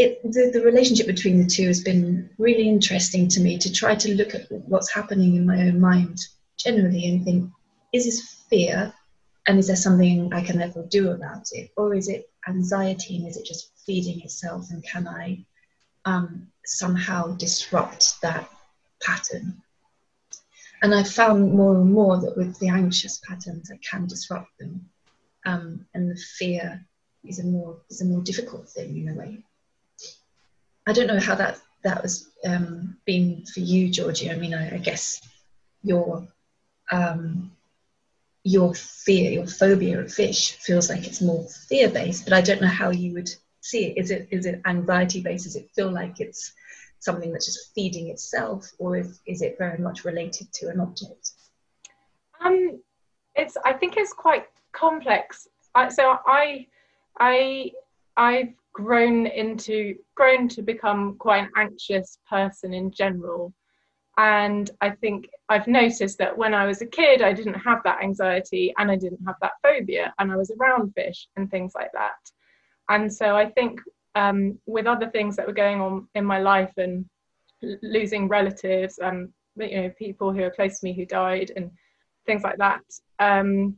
It, 0.01 0.23
the, 0.23 0.49
the 0.53 0.61
relationship 0.61 1.07
between 1.07 1.39
the 1.39 1.45
two 1.45 1.67
has 1.67 1.83
been 1.83 2.29
really 2.37 2.69
interesting 2.69 3.27
to 3.27 3.41
me 3.41 3.57
to 3.57 3.69
try 3.69 3.95
to 3.95 4.15
look 4.15 4.33
at 4.33 4.49
what's 4.49 4.89
happening 4.89 5.35
in 5.35 5.45
my 5.45 5.59
own 5.63 5.81
mind 5.81 6.17
generally 6.55 7.05
and 7.05 7.25
think 7.25 7.51
is 7.91 8.05
this 8.05 8.45
fear 8.49 8.93
and 9.49 9.57
is 9.57 9.65
there 9.65 9.75
something 9.75 10.31
I 10.31 10.43
can 10.43 10.59
therefore 10.59 10.85
do 10.91 11.09
about 11.09 11.47
it? 11.53 11.71
Or 11.75 11.95
is 11.95 12.07
it 12.07 12.29
anxiety 12.47 13.17
and 13.17 13.27
is 13.27 13.35
it 13.35 13.47
just 13.47 13.71
feeding 13.83 14.21
itself? 14.21 14.69
And 14.69 14.83
can 14.83 15.07
I 15.07 15.43
um, 16.05 16.49
somehow 16.63 17.35
disrupt 17.35 18.21
that 18.21 18.47
pattern? 19.01 19.59
And 20.83 20.93
I've 20.93 21.09
found 21.09 21.51
more 21.51 21.75
and 21.77 21.91
more 21.91 22.17
that 22.17 22.37
with 22.37 22.59
the 22.59 22.69
anxious 22.69 23.19
patterns, 23.27 23.71
I 23.71 23.77
can 23.77 24.05
disrupt 24.05 24.55
them. 24.59 24.87
Um, 25.47 25.87
and 25.95 26.11
the 26.11 26.21
fear 26.37 26.85
is 27.23 27.39
a 27.39 27.43
more 27.43 27.81
is 27.89 28.01
a 28.01 28.05
more 28.05 28.21
difficult 28.21 28.69
thing 28.69 29.01
in 29.01 29.09
a 29.09 29.15
way. 29.15 29.43
I 30.85 30.93
don't 30.93 31.07
know 31.07 31.19
how 31.19 31.33
that 31.33 31.59
that 31.83 32.03
was 32.03 32.29
um, 32.45 32.97
been 33.03 33.45
for 33.51 33.61
you, 33.61 33.89
Georgie. 33.89 34.29
I 34.29 34.35
mean, 34.35 34.53
I, 34.53 34.75
I 34.75 34.77
guess 34.77 35.19
your 35.81 36.27
um, 36.91 37.51
your 38.49 38.73
fear, 38.73 39.31
your 39.31 39.45
phobia 39.45 39.99
of 39.99 40.11
fish 40.11 40.53
feels 40.53 40.89
like 40.89 41.05
it's 41.05 41.21
more 41.21 41.45
fear 41.67 41.87
based, 41.87 42.23
but 42.23 42.33
I 42.33 42.41
don't 42.41 42.61
know 42.61 42.67
how 42.67 42.89
you 42.89 43.13
would 43.13 43.29
see 43.61 43.85
it. 43.85 43.97
Is 43.97 44.09
it 44.09 44.27
is 44.31 44.47
it 44.47 44.61
anxiety 44.65 45.21
based? 45.21 45.45
Does 45.45 45.55
it 45.55 45.69
feel 45.75 45.91
like 45.91 46.19
it's 46.19 46.53
something 46.99 47.31
that's 47.31 47.45
just 47.45 47.73
feeding 47.75 48.09
itself, 48.09 48.71
or 48.79 48.97
is, 48.97 49.21
is 49.27 49.43
it 49.43 49.57
very 49.59 49.77
much 49.77 50.03
related 50.03 50.51
to 50.53 50.69
an 50.69 50.79
object? 50.79 51.31
Um, 52.43 52.81
it's 53.35 53.55
I 53.63 53.73
think 53.73 53.97
it's 53.97 54.13
quite 54.13 54.45
complex. 54.71 55.47
I, 55.75 55.89
so 55.89 56.17
I 56.25 56.65
I 57.19 57.71
I've 58.17 58.53
grown 58.73 59.27
into 59.27 59.95
grown 60.15 60.47
to 60.49 60.63
become 60.63 61.17
quite 61.19 61.43
an 61.43 61.51
anxious 61.55 62.17
person 62.27 62.73
in 62.73 62.89
general 62.91 63.53
and 64.19 64.69
I 64.81 64.89
think 64.89 65.29
I've 65.47 65.67
noticed 65.67 66.17
that 66.17 66.37
when 66.37 66.53
I 66.53 66.65
was 66.65 66.81
a 66.81 66.85
kid, 66.85 67.21
I 67.21 67.31
didn't 67.31 67.53
have 67.53 67.81
that 67.85 68.03
anxiety 68.03 68.73
and 68.77 68.91
I 68.91 68.97
didn't 68.97 69.25
have 69.25 69.37
that 69.41 69.53
phobia, 69.63 70.13
and 70.19 70.29
I 70.29 70.35
was 70.35 70.51
around 70.51 70.93
fish 70.93 71.29
and 71.37 71.49
things 71.49 71.71
like 71.73 71.91
that. 71.93 72.19
And 72.89 73.11
so 73.11 73.37
I 73.37 73.49
think 73.49 73.79
um, 74.15 74.59
with 74.65 74.87
other 74.87 75.09
things 75.09 75.37
that 75.37 75.47
were 75.47 75.53
going 75.53 75.79
on 75.79 76.09
in 76.15 76.25
my 76.25 76.39
life 76.39 76.73
and 76.75 77.05
losing 77.81 78.27
relatives, 78.27 78.99
um, 79.01 79.29
you 79.55 79.83
know, 79.83 79.89
people 79.97 80.33
who 80.33 80.43
are 80.43 80.51
close 80.51 80.79
to 80.79 80.85
me 80.85 80.93
who 80.93 81.05
died 81.05 81.53
and 81.55 81.71
things 82.25 82.43
like 82.43 82.57
that, 82.57 82.81
um, 83.19 83.73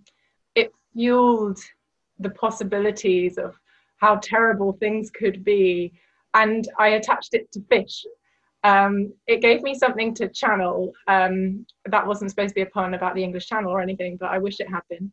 it 0.55 0.71
fueled 0.91 1.59
the 2.17 2.31
possibilities 2.31 3.37
of 3.37 3.53
how 3.97 4.15
terrible 4.23 4.73
things 4.73 5.11
could 5.11 5.43
be. 5.43 5.93
And 6.33 6.67
I 6.79 6.89
attached 6.89 7.35
it 7.35 7.51
to 7.51 7.61
fish 7.69 8.03
um, 8.63 9.11
it 9.27 9.41
gave 9.41 9.63
me 9.63 9.73
something 9.73 10.13
to 10.15 10.27
channel. 10.27 10.91
Um, 11.07 11.65
that 11.85 12.05
wasn't 12.05 12.29
supposed 12.31 12.49
to 12.49 12.55
be 12.55 12.61
a 12.61 12.67
pun 12.67 12.93
about 12.93 13.15
the 13.15 13.23
English 13.23 13.47
Channel 13.47 13.71
or 13.71 13.81
anything, 13.81 14.17
but 14.17 14.29
I 14.29 14.37
wish 14.37 14.59
it 14.59 14.69
had 14.69 14.81
been. 14.89 15.11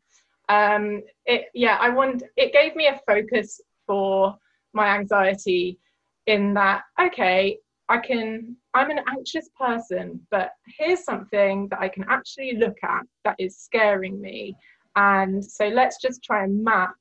Um, 0.49 1.03
it, 1.27 1.47
yeah, 1.55 1.79
I 1.81 1.89
want. 1.89 2.23
It 2.37 2.53
gave 2.53 2.77
me 2.77 2.89
a 2.89 3.01
focus 3.07 3.61
for 3.87 4.37
my 4.73 4.89
anxiety. 4.89 5.79
In 6.27 6.53
that, 6.55 6.83
okay, 7.01 7.59
I 7.89 7.99
can. 7.99 8.57
I'm 8.75 8.91
an 8.91 9.01
anxious 9.09 9.49
person, 9.59 10.21
but 10.31 10.51
here's 10.79 11.05
something 11.05 11.69
that 11.69 11.81
I 11.81 11.89
can 11.89 12.05
actually 12.09 12.57
look 12.59 12.77
at 12.83 13.03
that 13.25 13.37
is 13.39 13.57
scaring 13.57 14.21
me, 14.21 14.55
and 14.97 15.43
so 15.43 15.69
let's 15.69 16.01
just 16.03 16.23
try 16.23 16.45
and 16.45 16.63
map 16.63 16.95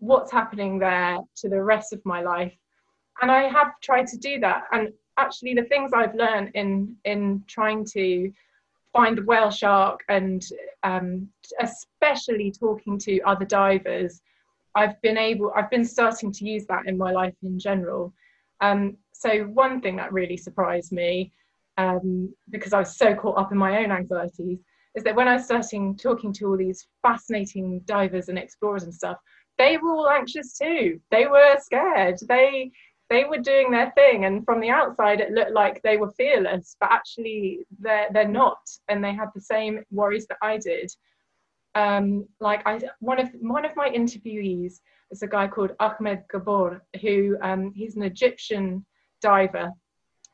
what's 0.00 0.32
happening 0.32 0.78
there 0.78 1.18
to 1.36 1.48
the 1.48 1.62
rest 1.62 1.92
of 1.92 2.04
my 2.04 2.20
life. 2.20 2.54
And 3.20 3.30
I 3.30 3.44
have 3.44 3.72
tried 3.80 4.08
to 4.08 4.16
do 4.16 4.40
that, 4.40 4.64
and 4.72 4.92
actually 5.18 5.54
the 5.54 5.64
things 5.64 5.92
I've 5.92 6.14
learned 6.14 6.52
in 6.54 6.96
in 7.04 7.44
trying 7.46 7.84
to 7.92 8.32
find 8.92 9.18
the 9.18 9.24
whale 9.24 9.50
shark 9.50 10.00
and 10.08 10.42
um, 10.82 11.28
especially 11.60 12.50
talking 12.50 12.98
to 12.98 13.20
other 13.20 13.44
divers, 13.44 14.22
I've 14.74 15.00
been 15.02 15.18
able 15.18 15.52
I've 15.54 15.70
been 15.70 15.84
starting 15.84 16.32
to 16.32 16.44
use 16.44 16.66
that 16.66 16.86
in 16.86 16.96
my 16.96 17.12
life 17.12 17.34
in 17.42 17.58
general. 17.58 18.14
Um, 18.60 18.96
so 19.12 19.44
one 19.44 19.80
thing 19.80 19.96
that 19.96 20.12
really 20.12 20.36
surprised 20.36 20.92
me 20.92 21.32
um, 21.76 22.32
because 22.50 22.72
I 22.72 22.78
was 22.80 22.96
so 22.96 23.14
caught 23.14 23.38
up 23.38 23.52
in 23.52 23.58
my 23.58 23.82
own 23.82 23.92
anxieties 23.92 24.58
is 24.94 25.04
that 25.04 25.14
when 25.14 25.28
I 25.28 25.34
was 25.34 25.44
starting 25.44 25.96
talking 25.96 26.32
to 26.34 26.46
all 26.46 26.56
these 26.56 26.86
fascinating 27.02 27.80
divers 27.84 28.28
and 28.28 28.38
explorers 28.38 28.84
and 28.84 28.94
stuff, 28.94 29.18
they 29.58 29.76
were 29.76 29.92
all 29.92 30.08
anxious 30.08 30.56
too. 30.56 31.00
They 31.10 31.26
were 31.26 31.56
scared. 31.60 32.18
They 32.28 32.70
they 33.10 33.24
were 33.24 33.38
doing 33.38 33.70
their 33.70 33.90
thing 33.92 34.24
and 34.24 34.44
from 34.44 34.60
the 34.60 34.70
outside 34.70 35.20
it 35.20 35.32
looked 35.32 35.52
like 35.52 35.80
they 35.82 35.96
were 35.96 36.10
fearless 36.12 36.76
but 36.80 36.90
actually 36.90 37.66
they're 37.78 38.08
they're 38.12 38.28
not 38.28 38.58
and 38.88 39.02
they 39.02 39.14
had 39.14 39.28
the 39.34 39.40
same 39.40 39.82
worries 39.90 40.26
that 40.26 40.38
i 40.42 40.56
did. 40.56 40.90
Um, 41.74 42.26
like 42.40 42.66
i 42.66 42.80
one 43.00 43.20
of 43.20 43.30
one 43.40 43.64
of 43.64 43.76
my 43.76 43.88
interviewees 43.88 44.80
is 45.10 45.22
a 45.22 45.28
guy 45.28 45.46
called 45.48 45.72
ahmed 45.80 46.24
gabr 46.32 46.80
who 47.02 47.36
um, 47.42 47.72
he's 47.74 47.96
an 47.96 48.02
egyptian 48.02 48.84
diver 49.20 49.70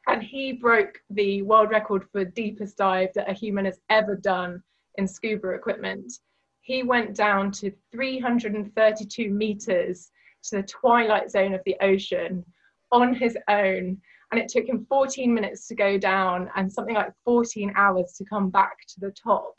and 0.06 0.22
he 0.22 0.52
broke 0.52 1.00
the 1.10 1.42
world 1.42 1.70
record 1.70 2.04
for 2.12 2.24
deepest 2.24 2.76
dive 2.76 3.10
that 3.14 3.30
a 3.30 3.32
human 3.32 3.64
has 3.64 3.80
ever 3.88 4.16
done 4.16 4.62
in 4.96 5.08
scuba 5.08 5.48
equipment. 5.50 6.12
He 6.60 6.82
went 6.82 7.14
down 7.14 7.50
to 7.52 7.72
332 7.92 9.30
meters 9.30 10.10
to 10.44 10.56
the 10.56 10.62
twilight 10.62 11.30
zone 11.30 11.54
of 11.54 11.62
the 11.64 11.76
ocean 11.80 12.44
on 12.94 13.14
his 13.14 13.36
own. 13.48 13.98
And 14.30 14.40
it 14.40 14.48
took 14.48 14.66
him 14.66 14.86
14 14.88 15.32
minutes 15.32 15.68
to 15.68 15.74
go 15.74 15.98
down 15.98 16.50
and 16.56 16.72
something 16.72 16.94
like 16.94 17.12
14 17.24 17.72
hours 17.76 18.14
to 18.18 18.24
come 18.24 18.50
back 18.50 18.78
to 18.88 19.00
the 19.00 19.10
top 19.10 19.54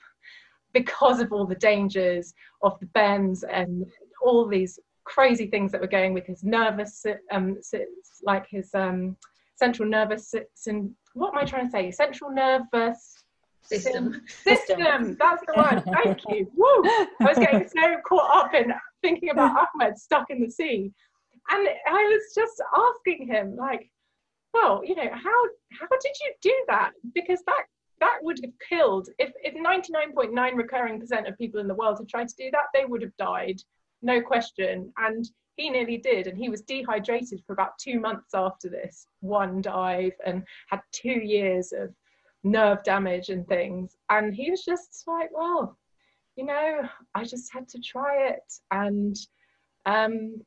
because 0.74 1.22
of 1.22 1.32
all 1.32 1.46
the 1.46 1.56
dangers 1.56 2.34
of 2.62 2.78
the 2.80 2.88
bends 2.88 3.44
and 3.44 3.86
all 4.22 4.48
these 4.48 4.80
crazy 5.06 5.48
things 5.48 5.72
that 5.72 5.80
were 5.80 5.88
going 5.88 6.14
with 6.14 6.26
his 6.26 6.44
nervous, 6.44 7.06
um, 7.32 7.58
like 8.24 8.48
his 8.50 8.74
um, 8.74 9.16
central 9.56 9.88
nervous 9.88 10.28
system. 10.28 10.96
what 11.14 11.34
am 11.34 11.40
I 11.40 11.46
trying 11.46 11.68
to 11.68 11.72
say? 11.72 11.92
Central 11.92 12.32
nervous 12.32 13.24
system. 13.62 14.22
System. 14.28 15.16
That's 15.18 15.44
the 15.46 15.54
one. 15.54 15.84
Thank 16.04 16.20
you. 16.30 16.52
Woo! 16.56 16.84
I 16.86 17.08
was 17.22 17.38
getting 17.38 17.68
so 17.68 17.96
caught 18.06 18.46
up 18.46 18.54
in 18.54 18.74
thinking 19.02 19.30
about 19.30 19.68
Ahmed 19.76 19.98
stuck 19.98 20.30
in 20.30 20.42
the 20.42 20.50
sea, 20.50 20.92
and 21.50 21.68
I 21.88 22.04
was 22.04 22.34
just 22.34 22.62
asking 22.76 23.28
him 23.28 23.56
like, 23.56 23.90
well, 24.54 24.82
you 24.84 24.96
know, 24.96 25.10
how 25.12 25.44
how 25.80 25.88
did 25.90 26.14
you 26.24 26.34
do 26.42 26.66
that? 26.70 26.92
Because 27.14 27.42
that 27.46 27.64
that 28.00 28.18
would 28.22 28.40
have 28.44 28.54
killed 28.68 29.10
if 29.20 29.32
if 29.44 29.54
99.9 29.56 30.56
recurring 30.56 31.00
percent 31.00 31.28
of 31.28 31.38
people 31.38 31.60
in 31.60 31.68
the 31.68 31.76
world 31.76 31.98
had 32.00 32.10
tried 32.10 32.28
to 32.30 32.36
do 32.36 32.50
that, 32.52 32.68
they 32.74 32.86
would 32.86 33.02
have 33.02 33.16
died, 33.18 33.62
no 34.02 34.22
question. 34.22 34.92
And 34.98 35.26
he 35.56 35.70
nearly 35.70 35.98
did, 35.98 36.28
and 36.28 36.38
he 36.38 36.50
was 36.50 36.62
dehydrated 36.62 37.42
for 37.46 37.54
about 37.54 37.78
two 37.78 38.00
months 38.00 38.34
after 38.34 38.70
this 38.70 39.08
one 39.22 39.62
dive, 39.62 40.14
and 40.26 40.44
had 40.70 40.82
two 40.92 41.10
years 41.10 41.72
of 41.72 41.94
nerve 42.44 42.84
damage 42.84 43.30
and 43.30 43.48
things. 43.48 43.96
And 44.10 44.34
he 44.34 44.52
was 44.52 44.64
just 44.64 45.04
like, 45.08 45.30
well, 45.34 45.78
you 46.36 46.46
know, 46.46 46.82
I 47.14 47.24
just 47.24 47.52
had 47.54 47.68
to 47.70 47.80
try 47.80 48.28
it, 48.30 48.54
and 48.72 49.16
um, 49.86 50.42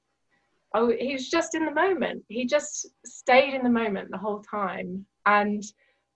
oh, 0.74 0.92
he 0.98 1.12
was 1.12 1.28
just 1.28 1.54
in 1.54 1.64
the 1.64 1.72
moment. 1.72 2.24
He 2.28 2.46
just 2.46 2.86
stayed 3.06 3.54
in 3.54 3.62
the 3.62 3.70
moment 3.70 4.10
the 4.10 4.18
whole 4.18 4.42
time. 4.42 5.06
And 5.26 5.62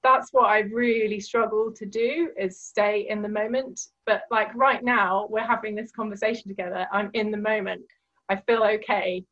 that's 0.02 0.32
what 0.32 0.50
I 0.50 0.60
really 0.60 1.20
struggle 1.20 1.72
to 1.72 1.86
do 1.86 2.30
is 2.38 2.60
stay 2.60 3.06
in 3.08 3.22
the 3.22 3.28
moment. 3.28 3.80
But 4.06 4.22
like 4.30 4.54
right 4.54 4.82
now, 4.82 5.26
we're 5.30 5.46
having 5.46 5.74
this 5.74 5.92
conversation 5.92 6.48
together. 6.48 6.86
I'm 6.92 7.10
in 7.14 7.30
the 7.30 7.38
moment. 7.38 7.82
I 8.28 8.36
feel 8.36 8.64
okay. 8.64 9.24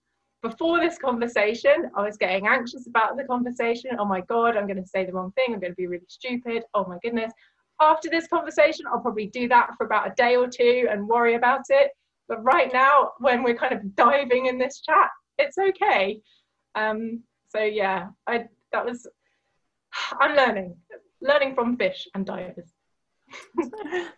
Before 0.42 0.80
this 0.80 0.96
conversation, 0.96 1.90
I 1.94 2.02
was 2.02 2.16
getting 2.16 2.46
anxious 2.46 2.86
about 2.86 3.16
the 3.16 3.24
conversation. 3.24 3.90
Oh 3.98 4.06
my 4.06 4.22
God, 4.22 4.56
I'm 4.56 4.66
going 4.66 4.82
to 4.82 4.88
say 4.88 5.04
the 5.04 5.12
wrong 5.12 5.32
thing. 5.32 5.52
I'm 5.52 5.60
going 5.60 5.72
to 5.72 5.76
be 5.76 5.86
really 5.86 6.06
stupid. 6.08 6.62
Oh 6.72 6.86
my 6.86 6.98
goodness. 7.02 7.32
After 7.80 8.08
this 8.08 8.26
conversation, 8.28 8.86
I'll 8.86 9.00
probably 9.00 9.26
do 9.26 9.48
that 9.48 9.70
for 9.76 9.84
about 9.84 10.06
a 10.06 10.14
day 10.14 10.36
or 10.36 10.48
two 10.48 10.86
and 10.90 11.06
worry 11.06 11.34
about 11.34 11.62
it. 11.68 11.90
But 12.30 12.44
right 12.44 12.72
now, 12.72 13.10
when 13.18 13.42
we're 13.42 13.56
kind 13.56 13.74
of 13.74 13.96
diving 13.96 14.46
in 14.46 14.56
this 14.56 14.80
chat, 14.80 15.10
it's 15.36 15.58
okay. 15.58 16.20
Um, 16.76 17.24
so 17.48 17.60
yeah, 17.60 18.06
I 18.28 18.44
that 18.72 18.86
was 18.86 19.06
I'm 20.20 20.36
learning, 20.36 20.76
learning 21.20 21.56
from 21.56 21.76
fish 21.76 22.06
and 22.14 22.24
divers. 22.24 22.70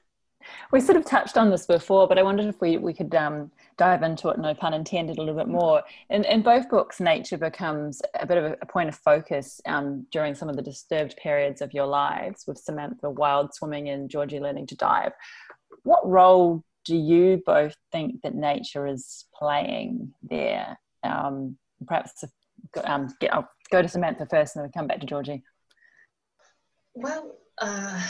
we 0.72 0.80
sort 0.80 0.98
of 0.98 1.04
touched 1.04 1.38
on 1.38 1.50
this 1.50 1.66
before, 1.66 2.06
but 2.06 2.18
I 2.18 2.22
wondered 2.22 2.46
if 2.46 2.60
we, 2.60 2.76
we 2.76 2.92
could 2.92 3.14
um, 3.14 3.50
dive 3.76 4.02
into 4.02 4.28
it, 4.28 4.38
no 4.38 4.54
pun 4.54 4.74
intended, 4.74 5.18
a 5.18 5.20
little 5.20 5.36
bit 5.36 5.48
more. 5.48 5.82
In, 6.10 6.24
in 6.24 6.42
both 6.42 6.68
books, 6.68 7.00
nature 7.00 7.38
becomes 7.38 8.02
a 8.20 8.26
bit 8.26 8.38
of 8.38 8.56
a, 8.60 8.66
point 8.66 8.88
of 8.88 8.94
focus 8.96 9.60
um, 9.66 10.06
during 10.10 10.34
some 10.34 10.48
of 10.48 10.56
the 10.56 10.62
disturbed 10.62 11.16
periods 11.16 11.62
of 11.62 11.72
your 11.72 11.86
lives, 11.86 12.44
with 12.46 12.58
Samantha 12.58 13.08
wild 13.08 13.54
swimming 13.54 13.88
and 13.88 14.10
Georgie 14.10 14.40
learning 14.40 14.66
to 14.68 14.76
dive. 14.76 15.12
What 15.84 16.06
role 16.08 16.64
do 16.84 16.96
you 16.96 17.42
both 17.44 17.76
think 17.90 18.22
that 18.22 18.34
nature 18.34 18.86
is 18.86 19.26
playing 19.34 20.12
there? 20.22 20.78
Um, 21.02 21.56
perhaps 21.86 22.24
um, 22.84 23.08
get, 23.20 23.34
I'll 23.34 23.48
go 23.70 23.82
to 23.82 23.88
Samantha 23.88 24.26
first 24.26 24.56
and 24.56 24.62
then 24.62 24.68
we 24.68 24.78
come 24.78 24.86
back 24.86 25.00
to 25.00 25.06
Georgie. 25.06 25.42
Well, 26.94 27.34
uh, 27.58 28.02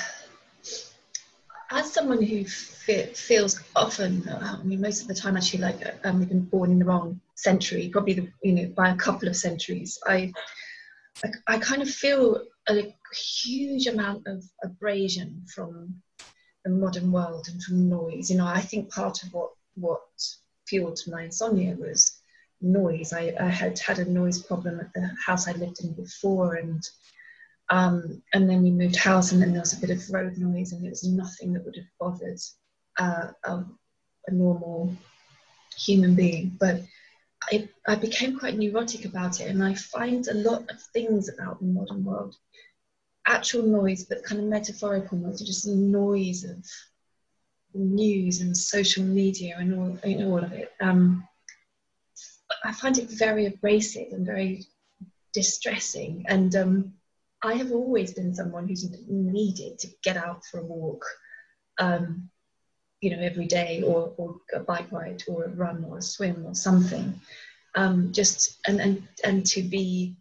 as 1.70 1.92
someone 1.92 2.22
who 2.22 2.44
fe- 2.44 3.12
feels 3.14 3.60
often, 3.74 4.28
uh, 4.28 4.58
I 4.60 4.62
mean, 4.64 4.80
most 4.80 5.02
of 5.02 5.08
the 5.08 5.14
time 5.14 5.36
actually, 5.36 5.60
like 5.60 5.80
um, 6.04 6.18
we've 6.18 6.28
been 6.28 6.44
born 6.44 6.70
in 6.70 6.78
the 6.78 6.84
wrong 6.84 7.20
century, 7.34 7.88
probably 7.88 8.14
the, 8.14 8.28
you 8.42 8.52
know 8.52 8.66
by 8.76 8.90
a 8.90 8.96
couple 8.96 9.28
of 9.28 9.36
centuries. 9.36 9.98
I, 10.06 10.32
I, 11.24 11.28
I 11.48 11.58
kind 11.58 11.82
of 11.82 11.88
feel 11.88 12.42
a 12.68 12.94
huge 13.14 13.86
amount 13.86 14.26
of 14.26 14.44
abrasion 14.62 15.44
from 15.54 15.94
the 16.64 16.70
modern 16.70 17.10
world 17.10 17.46
and 17.48 17.62
from 17.62 17.88
noise. 17.88 18.30
You 18.30 18.38
know, 18.38 18.46
I 18.46 18.60
think 18.60 18.92
part 18.92 19.22
of 19.22 19.32
what 19.32 19.50
what 19.74 20.02
fueled 20.66 21.00
my 21.06 21.24
insomnia 21.24 21.74
was 21.76 22.18
noise. 22.60 23.12
I, 23.12 23.34
I 23.38 23.48
had 23.48 23.78
had 23.78 23.98
a 23.98 24.10
noise 24.10 24.42
problem 24.42 24.80
at 24.80 24.92
the 24.94 25.10
house 25.26 25.48
I 25.48 25.52
lived 25.52 25.82
in 25.84 25.92
before, 25.92 26.54
and 26.54 26.82
um, 27.70 28.22
and 28.32 28.48
then 28.48 28.62
we 28.62 28.70
moved 28.70 28.96
house, 28.96 29.32
and 29.32 29.40
then 29.40 29.52
there 29.52 29.60
was 29.60 29.72
a 29.72 29.80
bit 29.80 29.90
of 29.90 30.10
road 30.10 30.36
noise, 30.36 30.72
and 30.72 30.84
it 30.84 30.90
was 30.90 31.04
nothing 31.04 31.52
that 31.52 31.64
would 31.64 31.76
have 31.76 31.86
bothered 31.98 32.40
uh, 32.98 33.28
a, 33.44 33.64
a, 34.28 34.30
normal 34.30 34.94
human 35.76 36.14
being. 36.14 36.56
But 36.60 36.82
I, 37.50 37.68
I 37.88 37.94
became 37.94 38.38
quite 38.38 38.58
neurotic 38.58 39.04
about 39.04 39.40
it, 39.40 39.48
and 39.48 39.64
I 39.64 39.74
find 39.74 40.28
a 40.28 40.34
lot 40.34 40.70
of 40.70 40.80
things 40.92 41.28
about 41.28 41.60
the 41.60 41.66
modern 41.66 42.04
world 42.04 42.36
actual 43.26 43.62
noise, 43.62 44.04
but 44.04 44.24
kind 44.24 44.40
of 44.40 44.46
metaphorical 44.46 45.18
noise, 45.18 45.40
just 45.40 45.66
noise 45.66 46.44
of 46.44 46.64
news 47.74 48.40
and 48.40 48.56
social 48.56 49.04
media 49.04 49.56
and 49.58 49.74
all, 49.74 49.98
you 50.08 50.18
know, 50.18 50.30
all 50.30 50.44
of 50.44 50.52
it. 50.52 50.72
Um, 50.80 51.26
I 52.64 52.72
find 52.72 52.98
it 52.98 53.08
very 53.10 53.46
abrasive 53.46 54.12
and 54.12 54.26
very 54.26 54.66
distressing. 55.32 56.24
And 56.28 56.54
um, 56.56 56.92
I 57.42 57.54
have 57.54 57.72
always 57.72 58.12
been 58.12 58.34
someone 58.34 58.68
who's 58.68 58.88
needed 59.08 59.78
to 59.80 59.88
get 60.02 60.16
out 60.16 60.44
for 60.44 60.60
a 60.60 60.64
walk, 60.64 61.04
um, 61.78 62.28
you 63.00 63.10
know, 63.10 63.22
every 63.22 63.46
day, 63.46 63.82
or, 63.82 64.12
or 64.16 64.36
a 64.54 64.60
bike 64.60 64.92
ride, 64.92 65.24
or 65.26 65.44
a 65.44 65.48
run, 65.48 65.84
or 65.84 65.98
a 65.98 66.02
swim, 66.02 66.46
or 66.46 66.54
something. 66.54 67.20
Um, 67.74 68.12
just 68.12 68.58
and, 68.66 68.80
and 68.80 69.08
and 69.24 69.46
to 69.46 69.62
be 69.62 70.16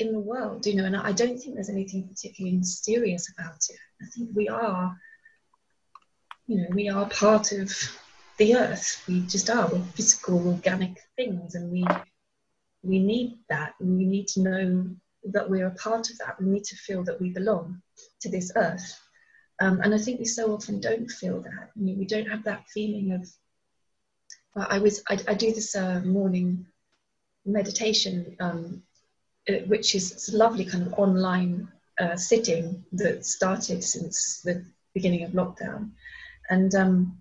in 0.00 0.12
the 0.12 0.18
world, 0.18 0.66
you 0.66 0.74
know. 0.76 0.84
And 0.84 0.96
I 0.96 1.12
don't 1.12 1.38
think 1.38 1.54
there's 1.54 1.68
anything 1.70 2.08
particularly 2.08 2.56
mysterious 2.58 3.32
about 3.36 3.60
it. 3.68 3.76
I 4.02 4.06
think 4.06 4.30
we 4.34 4.48
are, 4.48 4.96
you 6.46 6.58
know, 6.58 6.68
we 6.70 6.88
are 6.88 7.08
part 7.08 7.52
of 7.52 7.72
the 8.38 8.56
earth. 8.56 9.04
We 9.06 9.20
just 9.22 9.50
are. 9.50 9.68
We're 9.68 9.82
physical, 9.94 10.48
organic 10.48 10.98
things, 11.16 11.54
and 11.54 11.70
we 11.70 11.84
we 12.82 12.98
need 12.98 13.38
that. 13.48 13.74
And 13.80 13.96
we 13.98 14.04
need 14.04 14.28
to 14.28 14.40
know 14.40 14.90
that 15.24 15.48
we're 15.48 15.66
a 15.66 15.74
part 15.74 16.10
of 16.10 16.18
that. 16.18 16.40
We 16.40 16.48
need 16.48 16.64
to 16.64 16.76
feel 16.76 17.04
that 17.04 17.20
we 17.20 17.30
belong 17.30 17.82
to 18.20 18.30
this 18.30 18.50
earth. 18.56 18.98
Um, 19.60 19.80
and 19.82 19.94
I 19.94 19.98
think 19.98 20.18
we 20.18 20.24
so 20.24 20.54
often 20.54 20.80
don't 20.80 21.10
feel 21.10 21.42
that. 21.42 21.70
We 21.76 22.06
don't 22.06 22.28
have 22.28 22.44
that 22.44 22.64
feeling 22.72 23.12
of. 23.12 23.28
Well, 24.54 24.66
I 24.68 24.78
was 24.78 25.02
I, 25.08 25.18
I 25.28 25.34
do 25.34 25.52
this 25.52 25.76
uh, 25.76 26.00
morning 26.00 26.66
meditation, 27.44 28.36
um, 28.40 28.82
which 29.66 29.94
is 29.94 30.32
a 30.32 30.36
lovely 30.36 30.64
kind 30.64 30.86
of 30.86 30.92
online 30.94 31.68
uh, 32.00 32.16
sitting 32.16 32.84
that 32.92 33.24
started 33.24 33.84
since 33.84 34.40
the 34.42 34.64
beginning 34.94 35.24
of 35.24 35.32
lockdown, 35.32 35.90
and 36.50 36.74
um, 36.74 37.20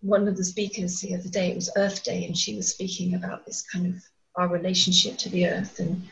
one 0.00 0.26
of 0.28 0.36
the 0.36 0.44
speakers 0.44 1.00
the 1.00 1.14
other 1.14 1.28
day, 1.28 1.50
it 1.50 1.56
was 1.56 1.70
Earth 1.76 2.02
Day, 2.04 2.24
and 2.24 2.36
she 2.36 2.56
was 2.56 2.68
speaking 2.68 3.14
about 3.14 3.44
this 3.44 3.62
kind 3.62 3.86
of 3.94 4.02
our 4.36 4.48
relationship 4.48 5.18
to 5.18 5.28
the 5.28 5.46
earth. 5.46 5.78
And, 5.78 6.02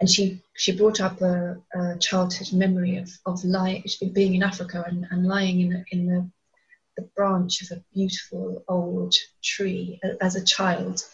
and 0.00 0.10
she, 0.10 0.42
she 0.54 0.76
brought 0.76 1.00
up 1.00 1.20
a, 1.22 1.56
a 1.74 1.98
childhood 1.98 2.52
memory 2.52 2.96
of, 2.96 3.10
of 3.26 3.42
lying, 3.44 3.84
being 4.12 4.34
in 4.34 4.42
Africa 4.42 4.84
and, 4.86 5.06
and 5.10 5.26
lying 5.26 5.60
in, 5.60 5.84
in 5.92 6.06
the, 6.06 6.30
the 6.96 7.08
branch 7.16 7.62
of 7.62 7.76
a 7.76 7.82
beautiful 7.94 8.64
old 8.68 9.14
tree 9.42 10.00
as 10.20 10.36
a 10.36 10.44
child. 10.44 11.04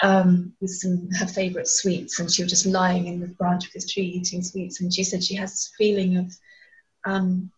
Um, 0.00 0.54
with 0.60 0.70
some 0.70 1.10
her 1.10 1.26
favorite 1.26 1.66
sweets, 1.66 2.20
and 2.20 2.30
she 2.30 2.44
was 2.44 2.52
just 2.52 2.66
lying 2.66 3.08
in 3.08 3.18
the 3.18 3.26
branch 3.26 3.66
of 3.66 3.72
this 3.72 3.90
tree 3.90 4.04
eating 4.04 4.44
sweets. 4.44 4.80
And 4.80 4.94
she 4.94 5.02
said 5.02 5.24
she 5.24 5.34
has 5.34 5.50
this 5.50 5.72
feeling 5.76 6.18
of 6.18 6.32
um, 7.04 7.50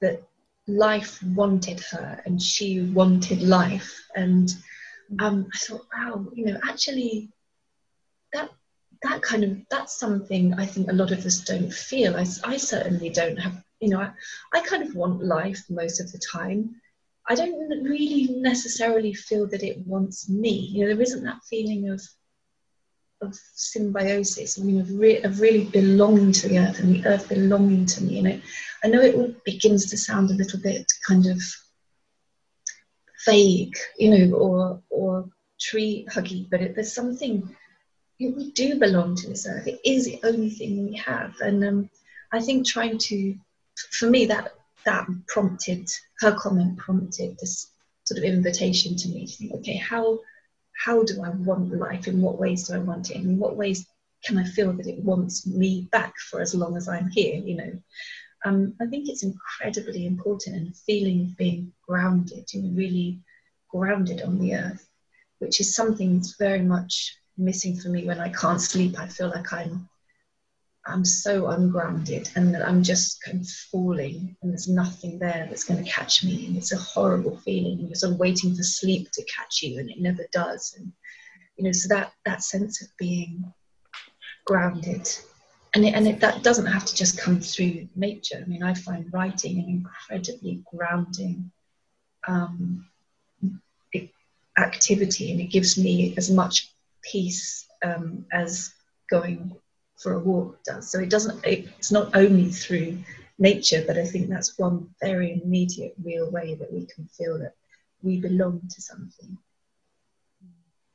that 0.00 0.22
life 0.66 1.22
wanted 1.22 1.80
her 1.80 2.22
and 2.24 2.40
she 2.40 2.80
wanted 2.80 3.42
life. 3.42 4.06
And 4.14 4.54
um, 5.18 5.48
I 5.52 5.58
thought, 5.58 5.86
wow, 5.92 6.26
you 6.32 6.46
know, 6.46 6.60
actually, 6.68 7.30
that 8.32 8.50
that 9.02 9.22
kind 9.22 9.44
of 9.44 9.58
that's 9.70 9.98
something 9.98 10.54
I 10.54 10.66
think 10.66 10.90
a 10.90 10.94
lot 10.94 11.10
of 11.10 11.24
us 11.24 11.40
don't 11.40 11.72
feel. 11.72 12.16
I, 12.16 12.26
I 12.44 12.56
certainly 12.56 13.10
don't 13.10 13.38
have, 13.38 13.62
you 13.80 13.88
know, 13.88 14.00
I, 14.00 14.12
I 14.52 14.60
kind 14.60 14.82
of 14.82 14.94
want 14.94 15.24
life 15.24 15.64
most 15.68 16.00
of 16.00 16.12
the 16.12 16.18
time. 16.18 16.80
I 17.28 17.34
don't 17.34 17.84
really 17.84 18.28
necessarily 18.40 19.14
feel 19.14 19.46
that 19.48 19.62
it 19.62 19.78
wants 19.86 20.28
me. 20.28 20.70
You 20.72 20.80
know, 20.80 20.94
there 20.94 21.02
isn't 21.02 21.24
that 21.24 21.44
feeling 21.48 21.90
of 21.90 22.00
of 23.22 23.38
symbiosis. 23.54 24.58
I 24.58 24.62
mean, 24.62 24.80
of, 24.80 24.90
re- 24.98 25.22
of 25.22 25.40
really 25.40 25.64
belonging 25.64 26.32
to 26.32 26.48
the 26.48 26.58
earth 26.58 26.78
and 26.80 26.94
the 26.94 27.06
earth 27.06 27.28
belonging 27.28 27.84
to 27.86 28.02
me. 28.02 28.18
And 28.18 28.28
it, 28.28 28.42
I 28.82 28.88
know 28.88 29.00
it 29.00 29.14
all 29.14 29.34
begins 29.44 29.90
to 29.90 29.98
sound 29.98 30.30
a 30.30 30.34
little 30.34 30.58
bit 30.58 30.90
kind 31.06 31.26
of 31.26 31.38
vague, 33.26 33.76
you 33.98 34.10
know, 34.10 34.36
or 34.36 34.82
or 34.90 35.28
tree 35.60 36.06
huggy, 36.10 36.48
but 36.50 36.62
it, 36.62 36.74
there's 36.74 36.94
something. 36.94 37.54
You 38.18 38.30
know, 38.30 38.36
we 38.36 38.52
do 38.52 38.78
belong 38.78 39.16
to 39.16 39.28
this 39.28 39.46
earth. 39.46 39.66
It 39.66 39.80
is 39.84 40.04
the 40.04 40.20
only 40.24 40.50
thing 40.50 40.86
we 40.86 40.96
have, 40.96 41.34
and 41.40 41.64
um, 41.64 41.90
I 42.32 42.40
think 42.40 42.66
trying 42.66 42.98
to, 42.98 43.34
for 43.92 44.10
me, 44.10 44.26
that 44.26 44.52
that 44.84 45.06
prompted 45.28 45.88
her 46.20 46.32
comment 46.32 46.78
prompted 46.78 47.36
this 47.38 47.70
sort 48.04 48.18
of 48.18 48.24
invitation 48.24 48.96
to 48.96 49.08
me 49.08 49.26
to 49.26 49.32
think, 49.32 49.52
okay, 49.54 49.76
how 49.76 50.18
how 50.84 51.02
do 51.04 51.22
I 51.22 51.30
want 51.30 51.76
life? 51.76 52.08
In 52.08 52.22
what 52.22 52.38
ways 52.38 52.68
do 52.68 52.74
I 52.74 52.78
want 52.78 53.10
it? 53.10 53.16
In 53.16 53.38
what 53.38 53.56
ways 53.56 53.86
can 54.24 54.38
I 54.38 54.44
feel 54.44 54.72
that 54.72 54.86
it 54.86 55.02
wants 55.04 55.46
me 55.46 55.88
back 55.92 56.14
for 56.18 56.40
as 56.40 56.54
long 56.54 56.76
as 56.76 56.88
I'm 56.88 57.10
here? 57.10 57.36
You 57.36 57.56
know, 57.56 57.72
um, 58.44 58.74
I 58.80 58.86
think 58.86 59.08
it's 59.08 59.22
incredibly 59.22 60.06
important 60.06 60.56
and 60.56 60.76
feeling 60.76 61.22
of 61.22 61.36
being 61.36 61.72
grounded, 61.86 62.52
you 62.52 62.62
know, 62.62 62.76
really 62.76 63.20
grounded 63.68 64.22
on 64.22 64.38
the 64.38 64.54
earth, 64.54 64.88
which 65.38 65.60
is 65.60 65.74
something 65.74 66.16
that's 66.16 66.36
very 66.36 66.62
much 66.62 67.16
missing 67.36 67.76
for 67.76 67.88
me 67.88 68.06
when 68.06 68.20
I 68.20 68.30
can't 68.30 68.60
sleep. 68.60 68.98
I 68.98 69.06
feel 69.06 69.28
like 69.28 69.52
I'm 69.52 69.88
I'm 70.86 71.04
so 71.04 71.48
ungrounded 71.48 72.30
and 72.36 72.54
that 72.54 72.66
I'm 72.66 72.82
just 72.82 73.22
kind 73.22 73.40
of 73.40 73.48
falling 73.48 74.36
and 74.42 74.50
there's 74.50 74.68
nothing 74.68 75.18
there 75.18 75.46
that's 75.48 75.64
going 75.64 75.82
to 75.84 75.90
catch 75.90 76.24
me. 76.24 76.46
And 76.46 76.56
it's 76.56 76.72
a 76.72 76.78
horrible 76.78 77.36
feeling. 77.38 77.80
You're 77.80 77.94
sort 77.94 78.14
of 78.14 78.18
waiting 78.18 78.54
for 78.54 78.62
sleep 78.62 79.10
to 79.12 79.24
catch 79.24 79.62
you 79.62 79.78
and 79.78 79.90
it 79.90 80.00
never 80.00 80.26
does. 80.32 80.74
And, 80.78 80.92
you 81.56 81.64
know, 81.64 81.72
so 81.72 81.88
that, 81.88 82.12
that 82.24 82.42
sense 82.42 82.82
of 82.82 82.88
being 82.98 83.52
grounded 84.46 85.08
and, 85.74 85.84
it, 85.84 85.94
and 85.94 86.08
it, 86.08 86.20
that 86.20 86.42
doesn't 86.42 86.66
have 86.66 86.84
to 86.86 86.94
just 86.96 87.18
come 87.18 87.40
through 87.40 87.88
nature. 87.94 88.42
I 88.44 88.48
mean, 88.48 88.62
I 88.62 88.74
find 88.74 89.12
writing 89.12 89.58
an 89.58 89.68
incredibly 89.68 90.62
grounding 90.74 91.52
um, 92.26 92.86
activity 94.58 95.32
and 95.32 95.40
it 95.40 95.50
gives 95.50 95.78
me 95.78 96.14
as 96.16 96.30
much 96.30 96.72
peace 97.02 97.66
um, 97.84 98.24
as 98.32 98.72
going 99.08 99.56
for 100.00 100.14
a 100.14 100.18
walk 100.18 100.62
does. 100.64 100.90
So 100.90 100.98
it 100.98 101.10
doesn't, 101.10 101.44
it's 101.44 101.92
not 101.92 102.16
only 102.16 102.50
through 102.50 102.98
nature, 103.38 103.84
but 103.86 103.98
I 103.98 104.04
think 104.04 104.28
that's 104.28 104.58
one 104.58 104.88
very 105.00 105.40
immediate, 105.42 105.94
real 106.02 106.30
way 106.30 106.54
that 106.54 106.72
we 106.72 106.86
can 106.86 107.06
feel 107.06 107.38
that 107.38 107.54
we 108.02 108.18
belong 108.18 108.62
to 108.68 108.80
something. 108.80 109.36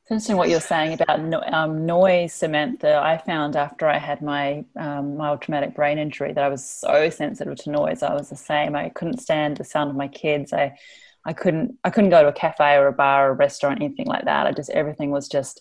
It's 0.02 0.10
interesting 0.12 0.36
what 0.36 0.48
you're 0.48 0.60
saying 0.60 0.92
about 0.92 1.52
um, 1.52 1.84
noise, 1.84 2.32
Samantha. 2.32 3.00
I 3.02 3.18
found 3.18 3.56
after 3.56 3.88
I 3.88 3.98
had 3.98 4.22
my 4.22 4.64
um, 4.76 5.16
mild 5.16 5.42
traumatic 5.42 5.74
brain 5.74 5.98
injury 5.98 6.32
that 6.32 6.44
I 6.44 6.48
was 6.48 6.64
so 6.64 7.10
sensitive 7.10 7.56
to 7.56 7.70
noise. 7.70 8.04
I 8.04 8.14
was 8.14 8.30
the 8.30 8.36
same. 8.36 8.76
I 8.76 8.88
couldn't 8.90 9.18
stand 9.18 9.56
the 9.56 9.64
sound 9.64 9.90
of 9.90 9.96
my 9.96 10.06
kids. 10.06 10.52
I, 10.52 10.78
I 11.24 11.32
couldn't, 11.32 11.76
I 11.82 11.90
couldn't 11.90 12.10
go 12.10 12.22
to 12.22 12.28
a 12.28 12.32
cafe 12.32 12.76
or 12.76 12.86
a 12.86 12.92
bar 12.92 13.28
or 13.28 13.32
a 13.32 13.34
restaurant, 13.34 13.82
anything 13.82 14.06
like 14.06 14.26
that. 14.26 14.46
I 14.46 14.52
just 14.52 14.70
everything 14.70 15.10
was 15.10 15.28
just 15.28 15.60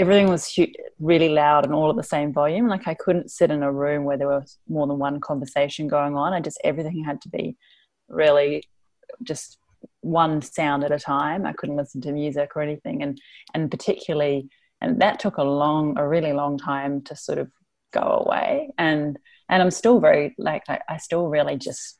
everything 0.00 0.28
was 0.28 0.58
really 0.98 1.28
loud 1.28 1.66
and 1.66 1.74
all 1.74 1.90
at 1.90 1.96
the 1.96 2.02
same 2.02 2.32
volume. 2.32 2.68
Like 2.68 2.88
I 2.88 2.94
couldn't 2.94 3.30
sit 3.30 3.50
in 3.50 3.62
a 3.62 3.70
room 3.70 4.04
where 4.04 4.16
there 4.16 4.28
was 4.28 4.58
more 4.66 4.86
than 4.86 4.98
one 4.98 5.20
conversation 5.20 5.88
going 5.88 6.16
on. 6.16 6.32
I 6.32 6.40
just 6.40 6.58
everything 6.64 7.04
had 7.04 7.20
to 7.22 7.28
be 7.28 7.56
really 8.08 8.64
just 9.22 9.58
one 10.00 10.40
sound 10.40 10.84
at 10.84 10.90
a 10.90 10.98
time. 10.98 11.44
I 11.44 11.52
couldn't 11.52 11.76
listen 11.76 12.00
to 12.02 12.12
music 12.12 12.52
or 12.56 12.62
anything, 12.62 13.02
and 13.02 13.20
and 13.54 13.70
particularly, 13.70 14.48
and 14.80 15.00
that 15.02 15.20
took 15.20 15.36
a 15.36 15.42
long, 15.42 15.98
a 15.98 16.08
really 16.08 16.32
long 16.32 16.56
time 16.56 17.02
to 17.02 17.14
sort 17.14 17.38
of 17.38 17.50
go 17.92 18.24
away. 18.26 18.70
And 18.78 19.18
and 19.50 19.62
I'm 19.62 19.70
still 19.70 20.00
very 20.00 20.34
like 20.38 20.62
I, 20.68 20.80
I 20.88 20.96
still 20.96 21.28
really 21.28 21.56
just 21.56 21.98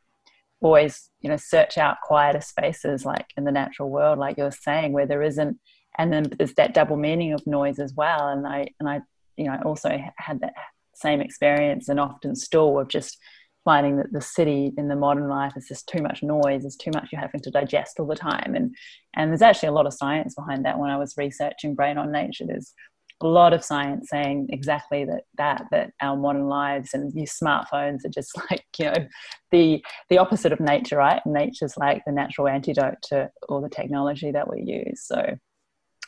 always 0.63 1.11
you 1.21 1.29
know 1.29 1.37
search 1.37 1.79
out 1.79 1.97
quieter 2.03 2.41
spaces 2.41 3.05
like 3.05 3.27
in 3.37 3.45
the 3.45 3.53
natural 3.53 3.91
world, 3.91 4.19
like 4.19 4.39
you're 4.39 4.51
saying, 4.51 4.93
where 4.93 5.07
there 5.07 5.23
isn't 5.23 5.59
and 5.99 6.13
then 6.13 6.25
there's 6.39 6.55
that 6.55 6.75
double 6.75 6.97
meaning 6.97 7.33
of 7.33 7.47
noise 7.47 7.79
as 7.79 7.93
well. 7.95 8.29
And 8.29 8.47
i 8.47 8.69
and 8.79 8.89
i 8.89 9.01
you 9.37 9.47
know 9.47 9.59
also 9.65 9.99
had 10.17 10.41
that 10.41 10.55
same 10.95 11.21
experience 11.21 11.89
and 11.89 11.99
often 11.99 12.35
still 12.37 12.79
of 12.79 12.89
just 12.89 13.19
finding 13.65 13.97
that 13.97 14.13
the 14.13 14.21
city 14.21 14.73
in 14.79 14.89
the 14.89 14.97
modern 14.97 15.29
life 15.29 15.53
is 15.57 15.69
just 15.69 15.87
too 15.87 16.03
much 16.03 16.23
noise 16.23 16.63
there's 16.63 16.77
too 16.77 16.91
much 16.95 17.09
you're 17.13 17.21
having 17.21 17.41
to 17.43 17.51
digest 17.51 18.01
all 18.01 18.07
the 18.07 18.15
time. 18.17 18.55
And 18.55 18.75
and 19.17 19.31
there's 19.31 19.43
actually 19.43 19.69
a 19.69 19.73
lot 19.73 19.87
of 19.87 19.95
science 19.95 20.35
behind 20.35 20.65
that. 20.65 20.79
When 20.79 20.91
i 20.91 20.97
was 20.97 21.15
researching 21.17 21.75
brain 21.75 21.99
on 21.99 22.13
nature 22.13 22.45
there's 22.47 22.75
a 23.23 23.27
lot 23.27 23.53
of 23.53 23.63
science 23.63 24.09
saying 24.09 24.49
exactly 24.51 25.05
that 25.05 25.25
that 25.37 25.65
that 25.71 25.91
our 26.01 26.17
modern 26.17 26.49
lives 26.49 26.95
and 26.95 27.13
these 27.13 27.37
smartphones 27.39 28.05
are 28.05 28.11
just 28.15 28.31
like 28.51 28.65
you 28.79 28.87
know 28.87 29.07
the 29.51 29.85
the 30.09 30.19
opposite 30.19 30.53
of 30.53 30.61
nature 30.61 30.97
right? 30.97 31.21
Nature's 31.27 31.77
like 31.77 32.03
the 32.07 32.13
natural 32.13 32.49
antidote 32.49 33.03
to 33.05 33.31
all 33.49 33.61
the 33.61 33.69
technology 33.69 34.31
that 34.33 34.51
we 34.51 34.63
use. 34.63 35.05
So 35.05 35.37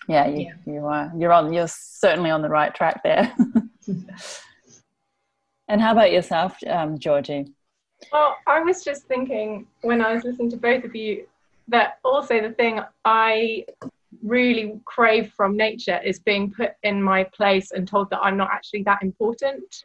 yeah 0.08 0.26
you, 0.26 0.40
yeah. 0.40 0.72
you 0.72 0.86
are. 0.86 1.12
You're 1.16 1.32
on 1.32 1.52
you're 1.52 1.68
certainly 1.68 2.30
on 2.30 2.42
the 2.42 2.48
right 2.48 2.74
track 2.74 3.02
there. 3.02 3.34
And 5.72 5.80
how 5.80 5.92
about 5.92 6.12
yourself 6.12 6.56
um, 6.66 6.98
georgie? 6.98 7.46
Well 8.12 8.36
i 8.46 8.60
was 8.60 8.82
just 8.84 9.04
thinking 9.04 9.66
when 9.82 10.02
i 10.02 10.12
was 10.12 10.24
listening 10.24 10.50
to 10.50 10.56
both 10.56 10.84
of 10.84 10.94
you 10.94 11.24
that 11.68 11.98
also 12.04 12.42
the 12.42 12.50
thing 12.50 12.80
i 13.04 13.64
really 14.22 14.80
crave 14.84 15.32
from 15.36 15.56
nature 15.56 16.00
is 16.04 16.18
being 16.18 16.50
put 16.50 16.72
in 16.82 17.02
my 17.02 17.24
place 17.24 17.70
and 17.70 17.86
told 17.86 18.10
that 18.10 18.18
i'm 18.20 18.36
not 18.36 18.50
actually 18.52 18.82
that 18.82 19.02
important. 19.02 19.84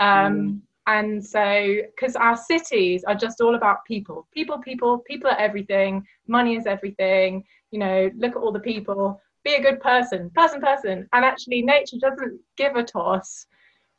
Um, 0.00 0.08
mm. 0.08 0.60
and 0.86 1.24
so 1.24 1.76
because 1.94 2.16
our 2.16 2.36
cities 2.36 3.04
are 3.04 3.14
just 3.14 3.40
all 3.40 3.54
about 3.54 3.84
people. 3.84 4.26
People 4.32 4.58
people 4.58 4.98
people 4.98 5.30
are 5.30 5.38
everything. 5.38 6.06
Money 6.26 6.56
is 6.56 6.66
everything. 6.66 7.44
You 7.70 7.78
know 7.78 8.10
look 8.16 8.32
at 8.32 8.42
all 8.42 8.50
the 8.50 8.60
people 8.72 9.20
be 9.44 9.54
a 9.54 9.62
good 9.62 9.80
person, 9.80 10.30
person, 10.34 10.60
person. 10.60 11.08
And 11.12 11.24
actually, 11.24 11.62
nature 11.62 11.96
doesn't 12.00 12.38
give 12.56 12.76
a 12.76 12.82
toss. 12.82 13.46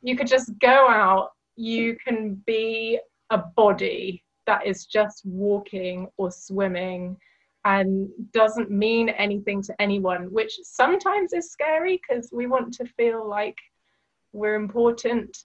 You 0.02 0.16
could 0.16 0.26
just 0.26 0.50
go 0.58 0.88
out, 0.88 1.30
you 1.56 1.96
can 2.06 2.42
be 2.46 2.98
a 3.30 3.38
body 3.38 4.22
that 4.46 4.66
is 4.66 4.86
just 4.86 5.22
walking 5.24 6.08
or 6.16 6.30
swimming 6.30 7.16
and 7.64 8.08
doesn't 8.32 8.70
mean 8.70 9.08
anything 9.08 9.62
to 9.62 9.74
anyone, 9.80 10.30
which 10.30 10.58
sometimes 10.62 11.32
is 11.32 11.50
scary 11.50 12.00
because 12.06 12.28
we 12.32 12.46
want 12.46 12.74
to 12.74 12.84
feel 12.84 13.26
like 13.26 13.56
we're 14.32 14.56
important 14.56 15.36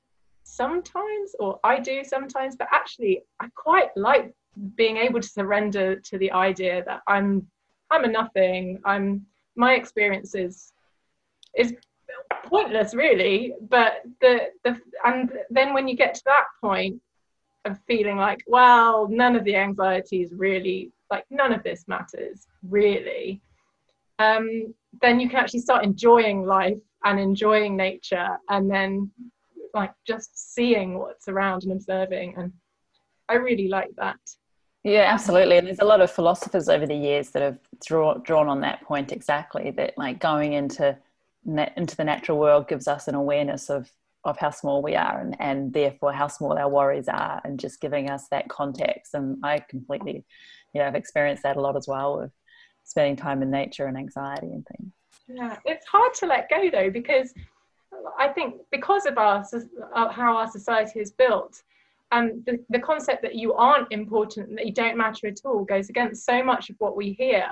sometimes, 0.44 1.36
or 1.40 1.60
I 1.64 1.80
do 1.80 2.04
sometimes, 2.04 2.56
but 2.58 2.68
actually, 2.72 3.24
I 3.40 3.48
quite 3.56 3.90
like 3.96 4.34
being 4.76 4.98
able 4.98 5.22
to 5.22 5.28
surrender 5.28 5.96
to 5.96 6.18
the 6.18 6.32
idea 6.32 6.84
that 6.86 7.02
I'm 7.08 7.48
I'm 7.92 8.04
a 8.04 8.08
nothing. 8.08 8.80
I'm 8.86 9.26
my 9.60 9.74
experience 9.76 10.34
is 10.34 10.72
is 11.56 11.76
pointless 12.46 12.96
really. 12.96 13.54
But 13.70 14.02
the 14.22 14.34
the 14.64 14.80
and 15.04 15.32
then 15.50 15.74
when 15.74 15.88
you 15.88 15.96
get 15.96 16.16
to 16.16 16.22
that 16.26 16.46
point 16.62 17.02
of 17.66 17.78
feeling 17.86 18.16
like 18.16 18.42
well 18.48 19.08
none 19.10 19.36
of 19.36 19.44
the 19.44 19.56
anxieties 19.56 20.30
really 20.34 20.92
like 21.12 21.26
none 21.30 21.52
of 21.52 21.62
this 21.62 21.84
matters 21.90 22.48
really 22.64 23.42
um, 24.18 24.74
then 25.02 25.20
you 25.20 25.28
can 25.30 25.40
actually 25.40 25.60
start 25.60 25.84
enjoying 25.84 26.46
life 26.46 26.78
and 27.04 27.20
enjoying 27.20 27.76
nature 27.76 28.30
and 28.50 28.72
then 28.72 29.12
like 29.74 29.92
just 30.08 30.54
seeing 30.56 30.98
what's 30.98 31.28
around 31.28 31.64
and 31.64 31.74
observing. 31.74 32.36
And 32.38 32.52
i 33.30 33.36
really 33.36 33.68
like 33.68 33.94
that 33.98 34.20
yeah, 34.84 35.06
absolutely. 35.12 35.58
And 35.58 35.68
there's 35.68 35.80
a 35.80 35.86
lot 35.86 36.02
of 36.02 36.12
philosophers 36.12 36.70
over 36.70 36.86
the 36.86 36.96
years 36.96 37.32
that 37.32 37.42
have 37.42 37.60
draw, 37.86 38.16
drawn 38.16 38.48
on 38.48 38.62
that 38.62 38.82
point 38.84 39.12
exactly 39.12 39.72
that 39.72 39.98
like 39.98 40.20
going 40.20 40.54
into 40.54 40.98
into 41.46 41.96
the 41.96 42.04
natural 42.04 42.38
world 42.38 42.68
gives 42.68 42.88
us 42.88 43.08
an 43.08 43.16
awareness 43.16 43.70
of 43.70 43.90
of 44.26 44.38
how 44.38 44.50
small 44.50 44.82
we 44.82 44.96
are 44.96 45.22
and, 45.22 45.36
and 45.40 45.72
therefore 45.72 46.12
how 46.12 46.28
small 46.28 46.58
our 46.58 46.70
worries 46.70 47.08
are 47.08 47.40
and 47.46 47.58
just 47.60 47.80
giving 47.80 48.10
us 48.10 48.28
that 48.30 48.50
context. 48.50 49.14
And 49.14 49.38
I 49.44 49.60
completely, 49.60 50.26
you 50.74 50.82
know, 50.82 50.88
I've 50.88 50.96
experienced 50.96 51.44
that 51.44 51.56
a 51.56 51.62
lot 51.62 51.78
as 51.78 51.88
well 51.88 52.20
with 52.20 52.32
spending 52.84 53.16
time 53.16 53.42
in 53.42 53.50
nature 53.50 53.86
and 53.86 53.98
anxiety 53.98 54.48
and 54.48 54.66
things. 54.78 54.92
Yeah, 55.28 55.58
it's 55.64 55.86
hard 55.88 56.14
to 56.16 56.26
let 56.26 56.50
go 56.50 56.70
though 56.70 56.90
because 56.90 57.34
I 58.18 58.28
think 58.28 58.56
because 58.72 59.06
of 59.06 59.18
our 59.18 59.46
uh, 59.96 60.10
how 60.10 60.38
our 60.38 60.50
society 60.50 61.00
is 61.00 61.12
built, 61.12 61.62
and 62.12 62.44
the, 62.46 62.60
the 62.70 62.80
concept 62.80 63.22
that 63.22 63.36
you 63.36 63.54
aren't 63.54 63.92
important 63.92 64.56
that 64.56 64.66
you 64.66 64.74
don't 64.74 64.98
matter 64.98 65.28
at 65.28 65.40
all 65.46 65.64
goes 65.64 65.90
against 65.90 66.26
so 66.26 66.44
much 66.44 66.70
of 66.70 66.76
what 66.80 66.98
we 66.98 67.14
hear. 67.14 67.48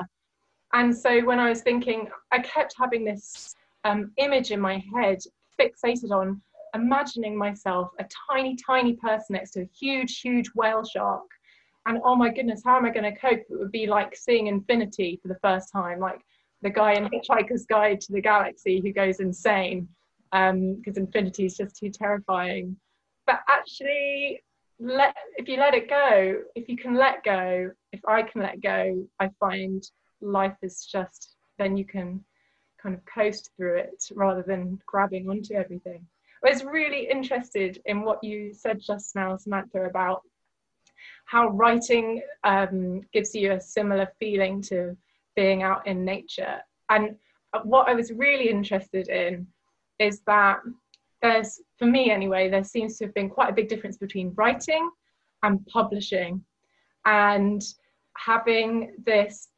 And 0.73 0.95
so 0.95 1.23
when 1.23 1.39
i 1.39 1.49
was 1.49 1.61
thinking 1.61 2.09
i 2.31 2.39
kept 2.39 2.75
having 2.77 3.05
this 3.05 3.55
um, 3.85 4.11
image 4.17 4.51
in 4.51 4.59
my 4.59 4.83
head 4.93 5.19
fixated 5.59 6.11
on 6.11 6.41
imagining 6.73 7.37
myself 7.37 7.89
a 7.99 8.05
tiny 8.29 8.55
tiny 8.55 8.93
person 8.93 9.33
next 9.33 9.51
to 9.51 9.61
a 9.61 9.69
huge 9.79 10.19
huge 10.19 10.49
whale 10.55 10.83
shark. 10.83 11.23
And 11.85 11.99
oh 12.03 12.15
my 12.15 12.29
goodness 12.29 12.61
how 12.65 12.77
am 12.77 12.85
i 12.85 12.89
going 12.89 13.11
to 13.11 13.19
cope? 13.19 13.39
It 13.49 13.57
would 13.57 13.71
be 13.71 13.87
like 13.87 14.15
seeing 14.15 14.47
infinity 14.47 15.19
for 15.21 15.29
the 15.29 15.39
first 15.41 15.71
time 15.71 15.99
like 15.99 16.19
the 16.61 16.69
guy 16.69 16.93
in 16.93 17.09
hitchhiker's 17.09 17.65
guide 17.65 18.01
to 18.01 18.11
the 18.11 18.21
galaxy 18.21 18.81
who 18.81 18.91
goes 18.91 19.19
insane 19.19 19.87
because 20.31 20.97
um, 20.97 21.03
infinity 21.03 21.45
is 21.45 21.55
just 21.55 21.77
too 21.77 21.89
terrifying. 21.89 22.75
But 23.25 23.39
actually 23.47 24.41
let 24.79 25.15
if 25.37 25.47
you 25.47 25.57
let 25.57 25.73
it 25.73 25.89
go 25.89 26.37
if 26.55 26.69
you 26.69 26.77
can 26.77 26.93
let 26.93 27.23
go 27.23 27.69
if 27.91 27.99
i 28.07 28.21
can 28.21 28.41
let 28.41 28.61
go 28.61 29.07
i 29.19 29.29
find 29.39 29.89
life 30.21 30.55
is 30.61 30.85
just 30.85 31.35
then 31.57 31.75
you 31.75 31.85
can 31.85 32.23
kind 32.81 32.95
of 32.95 33.01
coast 33.05 33.51
through 33.57 33.77
it 33.77 34.03
rather 34.13 34.43
than 34.43 34.79
grabbing 34.85 35.29
onto 35.29 35.53
everything. 35.53 36.05
I 36.45 36.51
was 36.51 36.63
really 36.63 37.09
interested 37.09 37.81
in 37.85 38.03
what 38.03 38.23
you 38.23 38.53
said 38.53 38.79
just 38.79 39.15
now 39.15 39.35
samantha 39.37 39.83
about 39.85 40.21
how 41.25 41.49
writing 41.49 42.21
um, 42.43 43.01
gives 43.11 43.35
you 43.35 43.51
a 43.51 43.61
similar 43.61 44.07
feeling 44.19 44.61
to 44.63 44.95
being 45.35 45.63
out 45.63 45.85
in 45.85 46.05
nature. 46.05 46.59
And 46.89 47.15
what 47.63 47.87
i 47.87 47.93
was 47.93 48.11
really 48.11 48.49
interested 48.49 49.07
in 49.07 49.47
is 49.99 50.21
that 50.27 50.59
there's, 51.27 51.61
for 51.77 51.85
me 51.85 52.11
anyway, 52.11 52.49
there 52.49 52.63
seems 52.63 52.97
to 52.97 53.05
have 53.05 53.13
been 53.13 53.29
quite 53.29 53.49
a 53.49 53.53
big 53.53 53.69
difference 53.69 53.97
between 53.97 54.33
writing 54.35 54.89
and 55.43 55.65
publishing 55.67 56.43
and 57.05 57.61
having 58.17 58.95
this. 59.05 59.49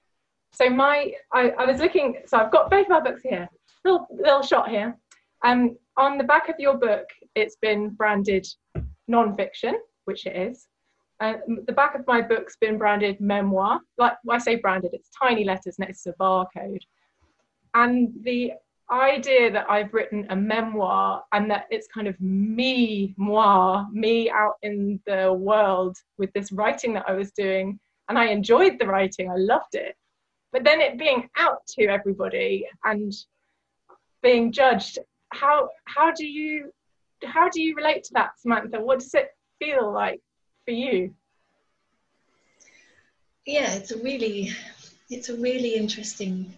So 0.54 0.70
my, 0.70 1.14
I, 1.34 1.52
I 1.52 1.66
was 1.66 1.80
looking, 1.80 2.16
so 2.26 2.38
I've 2.38 2.52
got 2.52 2.70
both 2.70 2.90
my 2.90 3.00
books 3.00 3.22
here, 3.24 3.48
little, 3.86 4.08
little 4.12 4.42
shot 4.42 4.70
here. 4.70 4.98
Um, 5.46 5.78
on 5.96 6.18
the 6.18 6.24
back 6.24 6.50
of 6.50 6.56
your 6.60 6.78
book, 6.78 7.06
it's 7.36 7.58
been 7.62 7.90
branded 7.90 8.48
non-fiction, 9.08 9.76
which 10.06 10.26
it 10.26 10.36
is. 10.36 10.68
Uh, 11.22 11.34
the 11.66 11.74
back 11.74 11.96
of 11.96 12.08
my 12.08 12.22
book's 12.22 12.56
been 12.60 12.78
branded 12.78 13.20
memoir. 13.20 13.82
Like 13.98 14.14
I 14.30 14.38
say 14.38 14.56
branded, 14.56 14.92
it's 14.94 15.10
tiny 15.22 15.44
letters 15.44 15.78
next 15.78 16.04
to 16.04 16.12
a 16.12 16.14
barcode. 16.14 16.82
And 17.74 18.14
the 18.24 18.54
idea 18.92 19.52
that 19.52 19.70
I've 19.70 19.94
written 19.94 20.26
a 20.30 20.36
memoir 20.36 21.24
and 21.32 21.50
that 21.52 21.66
it's 21.70 21.88
kind 21.88 22.08
of 22.08 22.20
me, 22.20 23.14
moi, 23.18 23.86
me 23.92 24.30
out 24.30 24.56
in 24.64 25.00
the 25.06 25.32
world 25.34 25.98
with 26.18 26.32
this 26.34 26.52
writing 26.52 26.94
that 26.94 27.06
I 27.08 27.14
was 27.14 27.32
doing. 27.32 27.80
And 28.08 28.18
I 28.18 28.26
enjoyed 28.26 28.80
the 28.80 28.88
writing, 28.88 29.30
I 29.30 29.36
loved 29.36 29.76
it. 29.76 29.96
But 30.52 30.64
then 30.64 30.82
it 30.82 30.98
being 30.98 31.30
out 31.38 31.66
to 31.78 31.86
everybody 31.86 32.66
and 32.84 33.14
being 34.24 34.52
judged, 34.52 34.98
how 35.32 35.70
how 35.86 36.12
do 36.12 36.26
you 36.26 36.74
how 37.24 37.50
do 37.50 37.62
you 37.62 37.76
relate 37.76 38.04
to 38.06 38.14
that, 38.14 38.40
Samantha? 38.40 38.82
What 38.82 39.00
does 39.00 39.14
it 39.14 39.30
feel 39.60 39.94
like 39.94 40.22
for 40.66 40.72
you? 40.72 41.14
Yeah, 43.46 43.74
it's 43.76 43.92
a 43.92 43.98
really 43.98 44.52
it's 45.12 45.30
a 45.30 45.36
really 45.36 45.76
interesting 45.76 46.52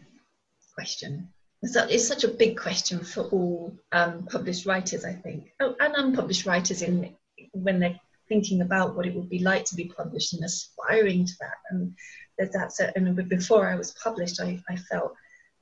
question 0.73 1.27
it's 1.61 2.07
such 2.07 2.23
a 2.23 2.27
big 2.27 2.57
question 2.57 3.03
for 3.03 3.23
all 3.25 3.73
um, 3.91 4.25
published 4.25 4.65
writers, 4.65 5.05
I 5.05 5.13
think, 5.13 5.51
oh, 5.59 5.75
and 5.79 5.93
unpublished 5.95 6.45
writers 6.45 6.81
in 6.81 7.15
when 7.53 7.79
they're 7.79 7.99
thinking 8.27 8.61
about 8.61 8.95
what 8.95 9.05
it 9.05 9.13
would 9.13 9.29
be 9.29 9.39
like 9.39 9.65
to 9.65 9.75
be 9.75 9.85
published 9.85 10.33
and 10.33 10.43
aspiring 10.43 11.25
to 11.25 11.33
that. 11.39 11.57
And 11.69 11.93
that 12.37 12.51
that's 12.53 12.79
a, 12.79 12.95
and 12.95 13.15
before 13.29 13.67
I 13.67 13.75
was 13.75 13.91
published, 13.91 14.41
I, 14.41 14.59
I 14.69 14.75
felt 14.75 15.13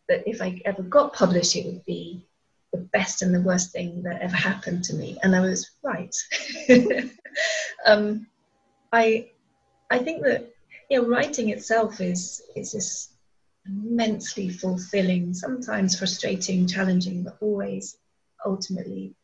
that 0.08 0.28
if 0.28 0.41
I 0.41 0.62
ever 0.66 0.84
got 0.84 1.14
published, 1.14 1.56
it 1.56 1.66
would 1.66 1.84
be 1.86 2.26
the 2.72 2.80
best 2.80 3.22
and 3.22 3.34
the 3.34 3.41
worst 3.41 3.72
thing 3.72 4.04
that 4.04 4.22
ever 4.22 4.36
happened 4.36 4.84
to 4.86 4.95
me, 4.95 5.18
and 5.24 5.36
I 5.36 5.41
was 5.41 5.72
right. 5.84 6.16
um, 7.86 8.28
I 8.93 9.32
I 9.89 9.97
think 9.97 10.24
that 10.24 10.54
you 10.89 11.02
know, 11.02 11.08
writing 11.08 11.50
itself 11.50 12.00
is 12.00 12.41
is 12.56 12.72
this 12.72 13.10
immensely 13.66 14.49
fulfilling, 14.49 15.34
sometimes 15.34 15.97
frustrating, 15.97 16.68
challenging, 16.68 17.24
but 17.24 17.38
always 17.41 17.97
ultimately 18.45 19.16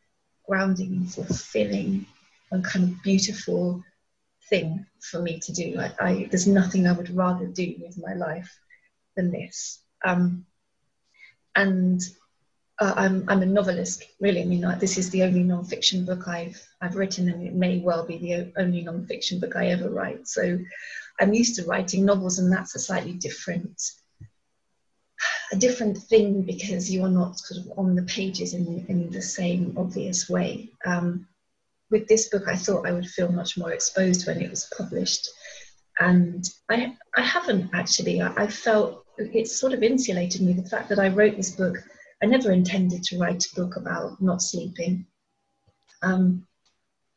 grounding 0.48 0.94
and 0.94 1.14
fulfilling 1.14 2.06
and 2.52 2.64
kind 2.64 2.86
of 2.86 3.04
beautiful 3.04 3.84
thing 4.50 4.86
for 5.02 5.22
me 5.22 5.40
to 5.40 5.52
do. 5.52 5.80
I, 5.80 5.92
I, 6.00 6.28
there's 6.30 6.48
nothing 6.48 6.86
I 6.86 6.92
would 6.92 7.10
rather 7.16 7.48
do 7.48 7.76
with 7.80 7.98
my 7.98 8.14
life 8.14 8.52
than 9.16 9.32
this. 9.32 9.82
Um, 10.04 10.46
and 11.56 12.02
uh, 12.80 12.94
I'm, 12.96 13.24
I'm 13.28 13.42
a 13.42 13.46
novelist, 13.46 14.04
really. 14.20 14.42
I 14.42 14.46
mean, 14.46 14.62
like, 14.62 14.80
this 14.80 14.98
is 14.98 15.10
the 15.10 15.24
only 15.24 15.44
non-fiction 15.44 16.06
book 16.06 16.28
I've 16.28 16.62
I've 16.82 16.98
written, 16.98 17.30
and 17.30 17.42
it 17.42 17.54
may 17.54 17.80
well 17.80 18.06
be 18.06 18.18
the 18.18 18.52
only 18.58 18.82
non-fiction 18.82 19.40
book 19.40 19.56
I 19.56 19.68
ever 19.68 19.90
write. 19.90 20.28
So, 20.28 20.60
I'm 21.22 21.34
used 21.34 21.56
to 21.56 21.66
writing 21.66 22.04
novels, 22.04 22.40
and 22.40 22.52
that's 22.52 22.76
a 22.76 22.80
slightly 22.80 23.14
different 23.14 23.82
a 25.52 25.56
different 25.56 25.98
thing 25.98 26.42
because 26.42 26.92
you 26.92 27.04
are 27.04 27.10
not 27.10 27.38
sort 27.40 27.66
of 27.66 27.78
on 27.78 27.96
the 27.96 28.04
pages 28.04 28.54
in, 28.54 28.86
in 28.88 29.10
the 29.10 29.22
same 29.22 29.74
obvious 29.78 30.30
way. 30.30 30.70
Um, 30.86 31.28
with 31.92 32.08
this 32.08 32.30
book, 32.30 32.48
I 32.48 32.56
thought 32.56 32.88
I 32.88 32.92
would 32.92 33.08
feel 33.08 33.32
much 33.32 33.58
more 33.58 33.72
exposed 33.72 34.28
when 34.28 34.42
it 34.42 34.50
was 34.50 34.72
published. 34.76 35.30
And 36.00 36.44
I, 36.70 36.96
I 37.16 37.22
haven't 37.22 37.70
actually. 37.74 38.22
I, 38.22 38.34
I 38.36 38.48
felt 38.48 39.06
it 39.18 39.48
sort 39.48 39.74
of 39.74 39.84
insulated 39.84 40.42
me. 40.42 40.54
The 40.54 40.70
fact 40.70 40.90
that 40.90 41.00
I 41.00 41.10
wrote 41.10 41.38
this 41.38 41.52
book, 41.52 41.78
I 42.22 42.26
never 42.26 42.52
intended 42.52 43.04
to 43.04 43.20
write 43.20 43.46
a 43.46 43.56
book 43.56 43.76
about 43.76 44.22
not 44.22 44.42
sleeping. 44.42 45.06
Um, 46.02 46.46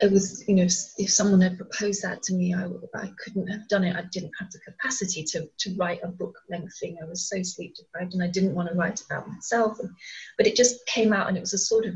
it 0.00 0.12
was, 0.12 0.44
you 0.46 0.54
know, 0.54 0.62
if 0.98 1.10
someone 1.10 1.40
had 1.40 1.56
proposed 1.56 2.02
that 2.02 2.22
to 2.24 2.34
me, 2.34 2.54
I, 2.54 2.66
I 2.94 3.10
couldn't 3.18 3.48
have 3.48 3.66
done 3.68 3.82
it. 3.82 3.96
I 3.96 4.04
didn't 4.12 4.32
have 4.38 4.50
the 4.52 4.60
capacity 4.60 5.24
to, 5.24 5.48
to 5.58 5.74
write 5.76 6.00
a 6.04 6.08
book 6.08 6.38
length 6.48 6.78
thing. 6.78 6.98
I 7.02 7.06
was 7.06 7.28
so 7.28 7.42
sleep 7.42 7.74
deprived 7.74 8.14
and 8.14 8.22
I 8.22 8.28
didn't 8.28 8.54
want 8.54 8.68
to 8.68 8.76
write 8.76 9.00
about 9.00 9.28
myself. 9.28 9.80
And, 9.80 9.90
but 10.36 10.46
it 10.46 10.54
just 10.54 10.86
came 10.86 11.12
out 11.12 11.26
and 11.26 11.36
it 11.36 11.40
was 11.40 11.52
a 11.52 11.58
sort 11.58 11.84
of 11.84 11.94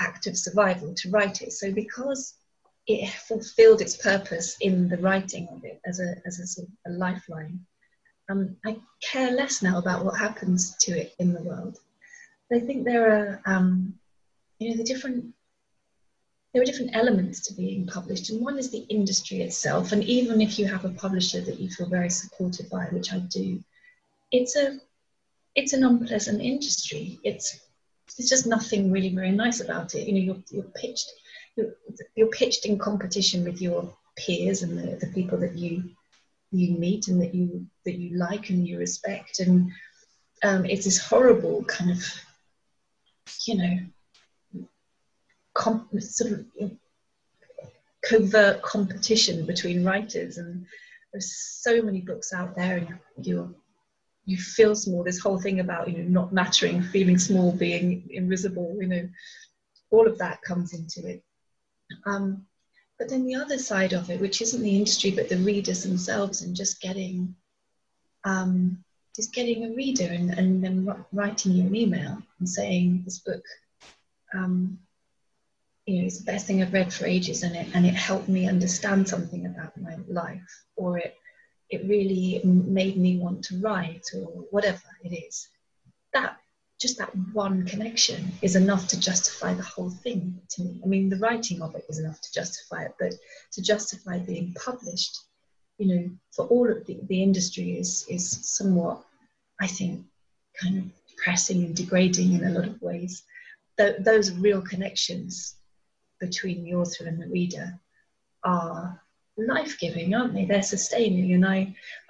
act 0.00 0.26
of 0.26 0.38
survival 0.38 0.94
to 0.94 1.10
write 1.10 1.42
it. 1.42 1.52
So 1.52 1.70
because 1.70 2.34
it 2.86 3.10
fulfilled 3.10 3.82
its 3.82 3.96
purpose 3.96 4.56
in 4.62 4.88
the 4.88 4.98
writing 4.98 5.46
of 5.52 5.64
it 5.64 5.80
as 5.84 6.00
a, 6.00 6.14
as 6.24 6.38
a, 6.40 6.46
sort 6.46 6.68
of 6.68 6.92
a 6.92 6.96
lifeline, 6.96 7.60
um, 8.30 8.56
I 8.64 8.78
care 9.02 9.32
less 9.32 9.60
now 9.62 9.78
about 9.78 10.02
what 10.02 10.18
happens 10.18 10.76
to 10.80 10.98
it 10.98 11.14
in 11.18 11.34
the 11.34 11.42
world. 11.42 11.78
I 12.50 12.60
think 12.60 12.84
there 12.84 13.10
are, 13.10 13.42
um, 13.44 13.94
you 14.58 14.70
know, 14.70 14.76
the 14.78 14.84
different 14.84 15.33
there 16.54 16.62
are 16.62 16.66
different 16.66 16.94
elements 16.94 17.40
to 17.40 17.54
being 17.54 17.84
published, 17.84 18.30
and 18.30 18.40
one 18.40 18.58
is 18.58 18.70
the 18.70 18.86
industry 18.88 19.42
itself. 19.42 19.90
And 19.90 20.04
even 20.04 20.40
if 20.40 20.56
you 20.56 20.66
have 20.66 20.84
a 20.84 20.90
publisher 20.90 21.40
that 21.40 21.58
you 21.58 21.68
feel 21.68 21.88
very 21.88 22.08
supported 22.08 22.70
by, 22.70 22.84
which 22.92 23.12
I 23.12 23.18
do, 23.18 23.62
it's 24.30 24.54
a 24.54 24.78
it's 25.56 25.72
an 25.72 25.82
unpleasant 25.84 26.40
industry. 26.40 27.18
It's 27.24 27.60
there's 28.16 28.30
just 28.30 28.46
nothing 28.46 28.92
really 28.92 29.12
very 29.12 29.32
nice 29.32 29.60
about 29.60 29.96
it. 29.96 30.06
You 30.06 30.12
know, 30.12 30.20
you're, 30.20 30.42
you're 30.50 30.72
pitched 30.74 31.10
you're, 31.56 31.74
you're 32.14 32.28
pitched 32.28 32.66
in 32.66 32.78
competition 32.78 33.42
with 33.42 33.60
your 33.60 33.92
peers 34.16 34.62
and 34.62 34.78
the, 34.78 34.96
the 34.96 35.12
people 35.12 35.38
that 35.38 35.58
you 35.58 35.90
you 36.52 36.78
meet 36.78 37.08
and 37.08 37.20
that 37.20 37.34
you 37.34 37.66
that 37.84 37.96
you 37.96 38.16
like 38.16 38.50
and 38.50 38.66
you 38.66 38.78
respect, 38.78 39.40
and 39.40 39.72
um, 40.44 40.64
it's 40.64 40.84
this 40.84 41.04
horrible 41.04 41.64
kind 41.64 41.90
of 41.90 42.04
you 43.44 43.56
know 43.56 43.78
sort 45.56 46.32
of 46.32 46.44
covert 48.04 48.62
competition 48.62 49.46
between 49.46 49.84
writers. 49.84 50.38
And 50.38 50.66
there's 51.12 51.34
so 51.36 51.82
many 51.82 52.00
books 52.00 52.32
out 52.32 52.54
there 52.56 52.76
and 52.76 53.26
you 53.26 53.54
you 54.26 54.38
feel 54.38 54.74
small. 54.74 55.04
This 55.04 55.20
whole 55.20 55.38
thing 55.38 55.60
about 55.60 55.88
you 55.88 55.98
know 55.98 56.08
not 56.08 56.32
mattering 56.32 56.82
feeling 56.82 57.18
small 57.18 57.52
being 57.52 58.08
invisible 58.10 58.76
you 58.80 58.88
know 58.88 59.08
all 59.90 60.06
of 60.06 60.18
that 60.18 60.42
comes 60.42 60.72
into 60.72 61.08
it. 61.08 61.22
Um, 62.06 62.46
but 62.98 63.08
then 63.08 63.26
the 63.26 63.34
other 63.34 63.58
side 63.58 63.92
of 63.92 64.10
it 64.10 64.20
which 64.20 64.40
isn't 64.40 64.62
the 64.62 64.76
industry 64.76 65.10
but 65.10 65.28
the 65.28 65.36
readers 65.36 65.82
themselves 65.82 66.42
and 66.42 66.56
just 66.56 66.80
getting 66.80 67.34
um, 68.24 68.82
just 69.14 69.34
getting 69.34 69.64
a 69.64 69.74
reader 69.74 70.06
and, 70.10 70.30
and 70.30 70.64
then 70.64 71.04
writing 71.12 71.52
you 71.52 71.66
an 71.66 71.76
email 71.76 72.18
and 72.38 72.48
saying 72.48 73.02
this 73.04 73.18
book 73.18 73.44
um, 74.34 74.78
you 75.86 76.00
know, 76.00 76.06
it's 76.06 76.18
the 76.18 76.24
best 76.24 76.46
thing 76.46 76.62
I've 76.62 76.72
read 76.72 76.92
for 76.92 77.04
ages, 77.04 77.42
and 77.42 77.54
it 77.54 77.68
and 77.74 77.84
it 77.84 77.94
helped 77.94 78.28
me 78.28 78.48
understand 78.48 79.08
something 79.08 79.46
about 79.46 79.76
my 79.76 79.96
life, 80.08 80.64
or 80.76 80.98
it 80.98 81.16
it 81.68 81.86
really 81.86 82.40
made 82.44 82.96
me 82.96 83.18
want 83.18 83.44
to 83.44 83.60
write, 83.60 84.06
or 84.14 84.26
whatever 84.50 84.80
it 85.02 85.12
is. 85.12 85.48
That 86.14 86.38
just 86.80 86.98
that 86.98 87.14
one 87.32 87.66
connection 87.66 88.32
is 88.42 88.56
enough 88.56 88.88
to 88.88 89.00
justify 89.00 89.52
the 89.54 89.62
whole 89.62 89.90
thing 89.90 90.40
to 90.50 90.62
me. 90.62 90.80
I 90.82 90.86
mean, 90.86 91.08
the 91.08 91.18
writing 91.18 91.60
of 91.60 91.74
it 91.74 91.84
is 91.88 91.98
enough 91.98 92.20
to 92.20 92.32
justify 92.32 92.84
it, 92.84 92.94
but 92.98 93.12
to 93.52 93.62
justify 93.62 94.18
being 94.18 94.54
published, 94.54 95.18
you 95.78 95.86
know, 95.88 96.10
for 96.34 96.46
all 96.46 96.70
of 96.70 96.86
the, 96.86 96.98
the 97.08 97.22
industry 97.22 97.78
is 97.78 98.06
is 98.08 98.26
somewhat, 98.56 99.04
I 99.60 99.66
think, 99.66 100.06
kind 100.58 100.78
of 100.78 100.84
depressing 101.10 101.62
and 101.64 101.76
degrading 101.76 102.32
in 102.32 102.44
a 102.44 102.50
lot 102.50 102.68
of 102.68 102.80
ways. 102.80 103.22
Th- 103.76 103.96
those 103.98 104.30
real 104.30 104.62
connections 104.62 105.56
between 106.28 106.58
the 106.64 106.74
author 106.74 107.04
and 107.06 107.18
the 107.20 107.26
reader 107.38 107.66
are 108.42 109.00
life-giving, 109.36 110.14
aren't 110.14 110.34
they? 110.34 110.44
They're 110.44 110.62
sustaining, 110.62 111.32
and 111.36 111.44
I, 111.44 111.58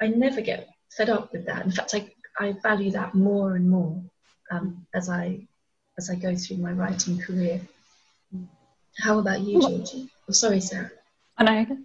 I 0.01 0.07
never 0.09 0.41
get 0.41 0.69
fed 0.97 1.11
up 1.11 1.33
with 1.33 1.45
that. 1.47 1.65
In 1.65 1.73
fact, 1.73 1.95
I, 1.95 2.03
I 2.45 2.47
value 2.63 2.91
that 2.93 3.15
more 3.15 3.57
and 3.57 3.67
more 3.77 3.95
um, 4.51 4.87
as 4.95 5.09
I, 5.09 5.25
as 5.99 6.11
I 6.11 6.15
go 6.27 6.37
through 6.37 6.59
my 6.59 6.73
writing 6.73 7.19
career. 7.19 7.61
How 8.99 9.19
about 9.19 9.41
you, 9.41 9.61
Georgie? 9.61 10.09
Oh, 10.29 10.33
sorry, 10.33 10.61
Sarah. 10.61 10.91
I 11.39 11.43
know. 11.45 11.79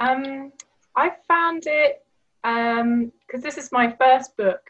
Um, 0.00 0.52
I 0.94 1.12
found 1.26 1.62
it 1.66 2.04
because 2.42 3.40
um, 3.40 3.42
this 3.46 3.58
is 3.58 3.72
my 3.72 3.86
first 4.00 4.36
book, 4.36 4.60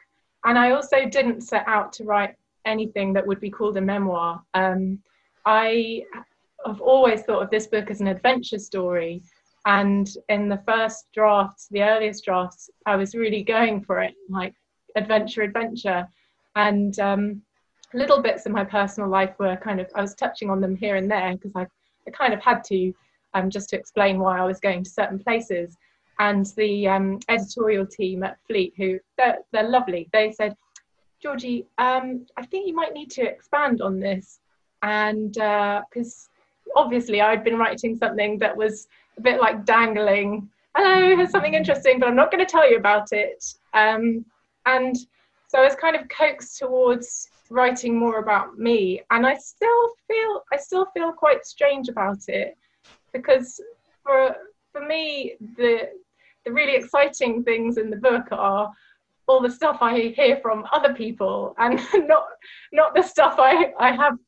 and 0.45 0.59
I 0.59 0.71
also 0.71 0.99
didn't 1.17 1.43
set 1.43 1.65
out 1.67 1.93
to 1.95 2.05
write 2.05 2.35
anything 2.65 3.13
that 3.15 3.27
would 3.27 3.41
be 3.41 3.51
called 3.51 3.77
a 3.77 3.81
memoir. 3.81 4.43
Um, 4.55 5.01
I 5.45 6.05
I've 6.69 6.81
always 6.81 7.23
thought 7.23 7.43
of 7.43 7.51
this 7.51 7.67
book 7.67 7.91
as 7.91 8.01
an 8.01 8.09
adventure 8.09 8.59
story. 8.59 9.23
And 9.67 10.09
in 10.29 10.49
the 10.49 10.63
first 10.67 11.07
drafts, 11.13 11.69
the 11.71 11.83
earliest 11.83 12.25
drafts, 12.25 12.71
I 12.87 12.97
was 12.97 13.15
really 13.15 13.43
going 13.43 13.83
for 13.83 14.01
it, 14.01 14.15
like 14.29 14.55
adventure, 14.97 15.43
adventure. 15.43 16.07
And 16.57 16.99
um, 17.01 17.43
little 17.95 18.23
bits 18.23 18.47
of 18.47 18.53
my 18.53 18.65
personal 18.65 19.09
life 19.09 19.35
were 19.39 19.57
kind 19.57 19.81
of 19.81 19.89
I 19.95 20.03
was 20.03 20.15
touching 20.15 20.51
on 20.51 20.61
them 20.61 20.77
here 20.77 20.97
and 20.97 21.11
there 21.11 21.33
because 21.33 21.53
I, 21.55 21.67
I 22.07 22.11
kind 22.11 22.33
of 22.35 22.43
had 22.43 22.65
to 22.65 22.93
um, 23.35 23.51
just 23.51 23.69
to 23.71 23.77
explain 23.77 24.19
why 24.19 24.39
I 24.39 24.45
was 24.45 24.61
going 24.61 24.85
to 24.85 24.91
certain 24.91 25.19
places. 25.19 25.77
And 26.19 26.47
the 26.57 26.89
um, 26.89 27.21
editorial 27.29 27.87
team 27.87 28.25
at 28.25 28.39
Fleet, 28.47 28.75
who 28.77 28.99
they're, 29.17 29.39
they're 29.53 29.69
lovely, 29.69 30.09
they 30.13 30.33
said, 30.33 30.57
Georgie, 31.23 31.67
um, 31.79 32.27
I 32.37 32.45
think 32.47 32.67
you 32.67 32.75
might 32.75 32.93
need 32.93 33.11
to 33.13 33.23
expand 33.23 33.81
on 33.81 34.01
this. 34.01 34.41
And 34.83 35.33
because 35.33 36.29
uh, 36.33 36.38
obviously 36.79 37.21
I'd 37.21 37.45
been 37.45 37.59
writing 37.59 37.97
something 37.97 38.39
that 38.39 38.57
was 38.57 38.89
a 39.19 39.21
bit 39.21 39.41
like 39.41 39.65
dangling, 39.65 40.49
hello, 40.75 41.17
here's 41.17 41.31
something 41.31 41.55
interesting, 41.55 41.99
but 41.99 42.09
I'm 42.09 42.17
not 42.17 42.31
going 42.31 42.45
to 42.45 42.51
tell 42.51 42.71
you 42.71 42.77
about 42.77 43.13
it. 43.13 43.45
Um, 43.75 44.25
and 44.65 44.97
so 45.49 45.59
I 45.59 45.65
was 45.65 45.75
kind 45.75 45.97
of 45.97 46.09
coaxed 46.09 46.59
towards 46.59 47.29
writing 47.51 47.99
more 47.99 48.19
about 48.19 48.59
me 48.59 49.01
and 49.11 49.27
i 49.27 49.35
still 49.35 49.89
feel 50.07 50.43
i 50.53 50.57
still 50.57 50.87
feel 50.95 51.13
quite 51.13 51.47
strange 51.47 51.89
about 51.89 52.19
it 52.29 52.57
because 53.13 53.61
for 54.03 54.37
for 54.73 54.87
me 54.87 55.35
the 55.57 55.89
the 56.45 56.53
really 56.53 56.75
exciting 56.75 57.43
things 57.43 57.79
in 57.79 57.91
the 57.91 57.97
book 57.97 58.27
are 58.33 58.71
all 59.27 59.41
the 59.41 59.51
stuff 59.51 59.79
i 59.81 60.13
hear 60.17 60.37
from 60.43 60.67
other 60.73 60.95
people 60.95 61.55
and 61.59 61.81
not 62.07 62.25
not 62.73 62.95
the 62.95 63.03
stuff 63.03 63.37
i 63.39 63.73
i 63.79 63.91
have 63.91 64.19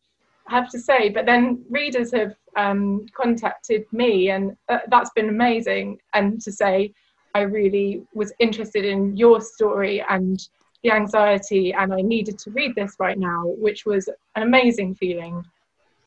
have 0.50 0.68
to 0.68 0.78
say 0.78 1.08
but 1.08 1.26
then 1.26 1.64
readers 1.70 2.12
have 2.12 2.34
um, 2.56 3.06
contacted 3.14 3.84
me 3.92 4.30
and 4.30 4.56
uh, 4.68 4.78
that's 4.88 5.10
been 5.10 5.28
amazing 5.28 5.98
and 6.14 6.40
to 6.40 6.50
say 6.50 6.92
i 7.34 7.40
really 7.40 8.02
was 8.12 8.32
interested 8.40 8.84
in 8.84 9.16
your 9.16 9.40
story 9.40 10.04
and 10.08 10.48
the 10.82 10.90
anxiety 10.90 11.72
and 11.72 11.92
I 11.92 12.00
needed 12.00 12.38
to 12.40 12.50
read 12.50 12.74
this 12.74 12.96
right 12.98 13.18
now, 13.18 13.44
which 13.58 13.84
was 13.84 14.08
an 14.36 14.42
amazing 14.42 14.94
feeling. 14.94 15.44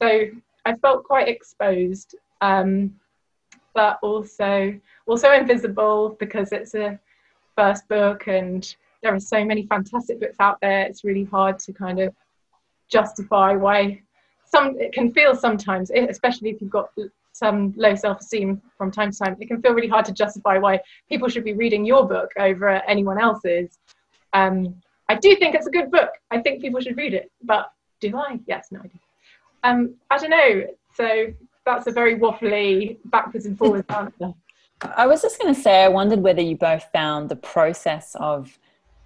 So 0.01 0.25
I 0.65 0.75
felt 0.77 1.03
quite 1.03 1.27
exposed, 1.27 2.15
um, 2.41 2.95
but 3.73 3.99
also 4.01 4.79
also 5.05 5.31
invisible 5.31 6.15
because 6.19 6.51
it's 6.51 6.75
a 6.75 6.99
first 7.55 7.87
book 7.87 8.27
and 8.27 8.75
there 9.01 9.13
are 9.13 9.19
so 9.19 9.43
many 9.43 9.67
fantastic 9.67 10.19
books 10.19 10.37
out 10.39 10.57
there. 10.61 10.81
It's 10.81 11.03
really 11.03 11.25
hard 11.25 11.59
to 11.59 11.73
kind 11.73 11.99
of 11.99 12.15
justify 12.89 13.53
why 13.53 14.01
some 14.53 14.79
it 14.79 14.93
can 14.93 15.11
feel 15.11 15.35
sometimes, 15.35 15.91
especially 15.91 16.49
if 16.51 16.61
you've 16.61 16.69
got 16.69 16.89
some 17.33 17.73
low 17.75 17.95
self-esteem 17.95 18.61
from 18.77 18.91
time 18.91 19.11
to 19.11 19.17
time, 19.17 19.35
it 19.39 19.47
can 19.47 19.61
feel 19.61 19.73
really 19.73 19.87
hard 19.87 20.05
to 20.05 20.13
justify 20.13 20.57
why 20.59 20.79
people 21.09 21.27
should 21.27 21.43
be 21.43 21.53
reading 21.53 21.83
your 21.83 22.07
book 22.07 22.29
over 22.37 22.67
anyone 22.93 23.19
else's. 23.19 23.79
Um, 24.33 24.75
I 25.09 25.15
do 25.15 25.35
think 25.35 25.55
it's 25.55 25.65
a 25.65 25.71
good 25.71 25.89
book. 25.89 26.11
I 26.29 26.39
think 26.39 26.61
people 26.61 26.79
should 26.79 26.97
read 26.97 27.13
it, 27.13 27.31
but 27.43 27.71
do 27.99 28.15
I? 28.15 28.39
Yes, 28.45 28.67
no, 28.71 28.79
I 28.79 28.87
do. 28.87 28.99
Um, 29.63 29.95
I 30.11 30.17
don't 30.19 30.29
know. 30.29 30.63
So 30.93 31.33
that's 31.65 31.87
a 31.87 31.91
very 31.91 32.15
waffly, 32.15 32.97
backwards 33.05 33.45
and 33.47 33.57
forwards 33.57 33.85
answer. 33.89 34.33
I 34.95 35.07
was 35.07 35.21
just 35.21 35.39
going 35.39 35.53
to 35.53 35.59
say, 35.59 35.83
I 35.83 35.87
wondered 35.87 36.19
whether 36.19 36.41
you 36.41 36.57
both 36.57 36.85
found 36.93 37.29
the 37.29 37.35
process 37.35 38.15
of 38.19 38.59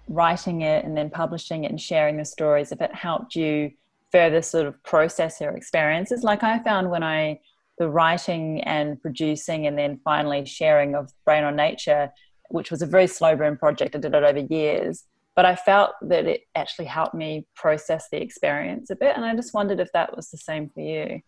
writing 0.08 0.62
it 0.62 0.84
and 0.84 0.96
then 0.96 1.08
publishing 1.08 1.64
it 1.64 1.70
and 1.70 1.80
sharing 1.80 2.16
the 2.16 2.24
stories, 2.24 2.72
if 2.72 2.80
it 2.80 2.94
helped 2.94 3.34
you 3.36 3.72
further 4.12 4.42
sort 4.42 4.66
of 4.66 4.82
process 4.84 5.40
your 5.40 5.56
experiences. 5.56 6.22
Like 6.22 6.42
I 6.42 6.58
found 6.60 6.90
when 6.90 7.02
I, 7.02 7.40
the 7.78 7.88
writing 7.88 8.62
and 8.62 9.00
producing 9.00 9.66
and 9.66 9.78
then 9.78 10.00
finally 10.04 10.44
sharing 10.44 10.94
of 10.94 11.12
Brain 11.24 11.44
on 11.44 11.56
Nature, 11.56 12.10
which 12.50 12.70
was 12.70 12.82
a 12.82 12.86
very 12.86 13.06
slow 13.06 13.36
burn 13.36 13.56
project, 13.56 13.94
I 13.94 13.98
did 13.98 14.14
it 14.14 14.24
over 14.24 14.38
years 14.38 15.04
but 15.38 15.46
I 15.46 15.54
felt 15.54 15.92
that 16.02 16.26
it 16.26 16.48
actually 16.56 16.86
helped 16.86 17.14
me 17.14 17.46
process 17.54 18.08
the 18.10 18.20
experience 18.20 18.90
a 18.90 18.96
bit. 18.96 19.14
And 19.14 19.24
I 19.24 19.36
just 19.36 19.54
wondered 19.54 19.78
if 19.78 19.88
that 19.92 20.16
was 20.16 20.32
the 20.32 20.36
same 20.36 20.68
for 20.68 20.80
you. 20.80 21.20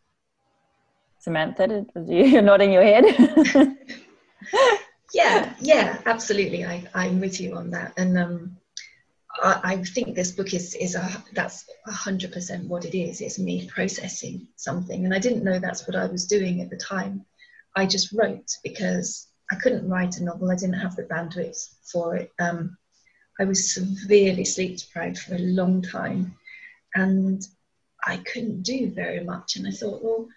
Samantha, 1.21 1.69
did, 1.69 1.87
you 2.09 2.25
you're 2.25 2.43
nodding 2.43 2.73
your 2.73 2.83
head? 2.83 3.05
yeah, 5.15 5.55
yeah, 5.61 6.01
absolutely. 6.07 6.65
I, 6.65 6.83
I'm 6.93 7.21
with 7.21 7.41
you 7.41 7.55
on 7.55 7.71
that. 7.71 7.93
And 7.97 8.19
um, 8.19 8.57
I, 9.43 9.77
think 9.85 10.15
this 10.15 10.33
book 10.33 10.53
is, 10.55 10.75
is 10.75 10.95
a, 10.95 11.09
that's 11.33 11.65
100% 11.89 12.67
what 12.67 12.85
it 12.85 12.99
is. 12.99 13.21
It's 13.21 13.39
me 13.39 13.69
processing 13.69 14.49
something. 14.57 15.05
And 15.05 15.15
I 15.15 15.19
didn't 15.19 15.45
know 15.45 15.59
that's 15.59 15.87
what 15.87 15.97
I 15.97 16.07
was 16.07 16.27
doing 16.27 16.61
at 16.61 16.71
the 16.71 16.77
time. 16.77 17.25
I 17.77 17.87
just 17.87 18.13
wrote 18.13 18.51
because 18.65 19.29
I 19.51 19.57
couldn't 19.57 19.89
write 19.89 20.17
a 20.17 20.25
novel. 20.25 20.51
I 20.51 20.57
didn't 20.57 20.81
have 20.81 20.97
the 20.97 21.05
bandwidth 21.05 21.69
for 21.91 22.17
it. 22.17 22.33
Um, 22.41 22.77
I 23.41 23.45
was 23.45 23.73
severely 23.73 24.45
sleep 24.45 24.79
deprived 24.79 25.19
for 25.19 25.35
a 25.35 25.39
long 25.39 25.81
time 25.81 26.37
and 26.95 27.43
I 28.05 28.19
couldn't 28.19 28.63
do 28.63 28.91
very 28.91 29.25
much. 29.25 29.57
And 29.57 29.67
I 29.67 29.71
thought, 29.71 30.03
well, 30.03 30.29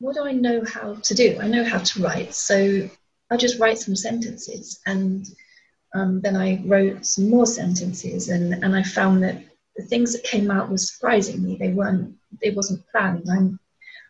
what 0.00 0.14
do 0.14 0.24
I 0.24 0.32
know 0.32 0.62
how 0.64 0.94
to 0.94 1.14
do? 1.14 1.38
I 1.40 1.48
know 1.48 1.64
how 1.64 1.78
to 1.78 2.02
write. 2.02 2.34
So 2.34 2.88
I 3.30 3.36
just 3.36 3.58
write 3.58 3.78
some 3.78 3.96
sentences. 3.96 4.80
And 4.86 5.26
um, 5.94 6.20
then 6.20 6.36
I 6.36 6.62
wrote 6.64 7.04
some 7.04 7.30
more 7.30 7.46
sentences. 7.46 8.28
And, 8.28 8.52
and 8.64 8.74
I 8.76 8.82
found 8.82 9.22
that 9.22 9.42
the 9.76 9.84
things 9.84 10.12
that 10.12 10.24
came 10.24 10.50
out 10.50 10.70
were 10.70 10.78
surprising 10.78 11.42
me. 11.42 11.56
They 11.56 11.72
weren't, 11.72 12.14
it 12.40 12.54
wasn't 12.54 12.86
planned. 12.90 13.26
I'm, 13.30 13.58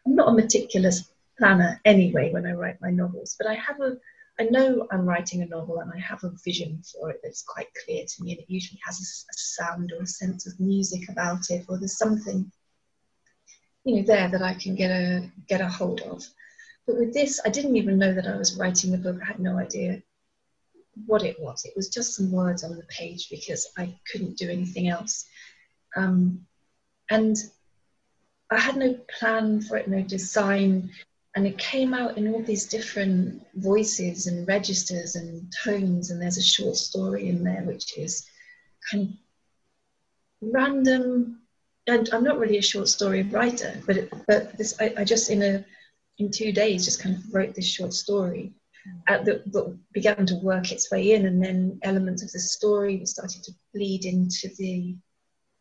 I'm 0.06 0.14
not 0.14 0.28
a 0.28 0.32
meticulous 0.32 1.10
planner 1.38 1.80
anyway 1.84 2.32
when 2.32 2.46
I 2.46 2.52
write 2.52 2.80
my 2.80 2.90
novels, 2.90 3.36
but 3.38 3.46
I 3.46 3.54
have 3.54 3.80
a, 3.80 3.96
I 4.40 4.44
know 4.44 4.86
I'm 4.90 5.04
writing 5.04 5.42
a 5.42 5.46
novel 5.46 5.80
and 5.80 5.92
I 5.92 5.98
have 5.98 6.22
a 6.24 6.32
vision 6.44 6.82
for 6.92 7.10
it 7.10 7.20
that's 7.22 7.42
quite 7.42 7.66
clear 7.84 8.04
to 8.04 8.22
me, 8.22 8.32
and 8.32 8.40
it 8.40 8.46
usually 8.48 8.80
has 8.84 8.96
a, 8.98 9.02
a 9.02 9.34
sound 9.34 9.92
or 9.92 10.02
a 10.02 10.06
sense 10.06 10.46
of 10.46 10.58
music 10.60 11.08
about 11.08 11.50
it, 11.50 11.64
or 11.68 11.76
there's 11.76 11.98
something, 11.98 12.50
you 13.84 13.96
know, 13.96 14.02
there 14.02 14.28
that 14.28 14.42
I 14.42 14.54
can 14.54 14.76
get 14.76 14.90
a 14.90 15.28
get 15.48 15.60
a 15.60 15.68
hold 15.68 16.02
of. 16.02 16.24
But 16.86 16.98
with 16.98 17.12
this, 17.12 17.40
I 17.44 17.48
didn't 17.50 17.76
even 17.76 17.98
know 17.98 18.14
that 18.14 18.28
I 18.28 18.36
was 18.36 18.56
writing 18.56 18.92
the 18.92 18.98
book. 18.98 19.18
I 19.20 19.26
had 19.26 19.40
no 19.40 19.58
idea 19.58 20.02
what 21.06 21.22
it 21.22 21.36
was. 21.40 21.64
It 21.64 21.74
was 21.76 21.88
just 21.88 22.14
some 22.14 22.30
words 22.30 22.64
on 22.64 22.76
the 22.76 22.84
page 22.84 23.28
because 23.30 23.70
I 23.76 23.94
couldn't 24.10 24.36
do 24.36 24.50
anything 24.50 24.88
else. 24.88 25.24
Um, 25.96 26.46
and 27.10 27.36
I 28.50 28.58
had 28.58 28.76
no 28.76 28.94
plan 29.18 29.60
for 29.60 29.76
it, 29.76 29.88
no 29.88 30.02
design, 30.02 30.90
and 31.38 31.46
it 31.46 31.56
came 31.56 31.94
out 31.94 32.18
in 32.18 32.34
all 32.34 32.42
these 32.42 32.66
different 32.66 33.46
voices 33.54 34.26
and 34.26 34.48
registers 34.48 35.14
and 35.14 35.52
tones 35.64 36.10
and 36.10 36.20
there's 36.20 36.36
a 36.36 36.42
short 36.42 36.74
story 36.74 37.28
in 37.28 37.44
there 37.44 37.62
which 37.62 37.96
is 37.96 38.26
kind 38.90 39.08
of 39.08 40.52
random 40.52 41.38
and 41.86 42.08
i'm 42.12 42.24
not 42.24 42.40
really 42.40 42.58
a 42.58 42.62
short 42.62 42.88
story 42.88 43.22
writer 43.22 43.80
but 43.86 43.96
it, 43.96 44.12
but 44.26 44.58
this 44.58 44.74
I, 44.80 44.92
I, 44.98 45.04
just 45.04 45.30
in 45.30 45.42
a 45.42 45.64
in 46.18 46.32
two 46.32 46.50
days 46.50 46.84
just 46.84 47.00
kind 47.00 47.14
of 47.14 47.32
wrote 47.32 47.54
this 47.54 47.66
short 47.66 47.92
story 47.92 48.52
uh, 49.08 49.18
that, 49.22 49.78
began 49.92 50.26
to 50.26 50.36
work 50.36 50.70
its 50.70 50.90
way 50.90 51.12
in 51.12 51.26
and 51.26 51.42
then 51.42 51.78
elements 51.82 52.22
of 52.22 52.30
the 52.32 52.38
story 52.38 53.04
started 53.04 53.42
to 53.42 53.52
bleed 53.74 54.04
into 54.04 54.48
the 54.58 54.96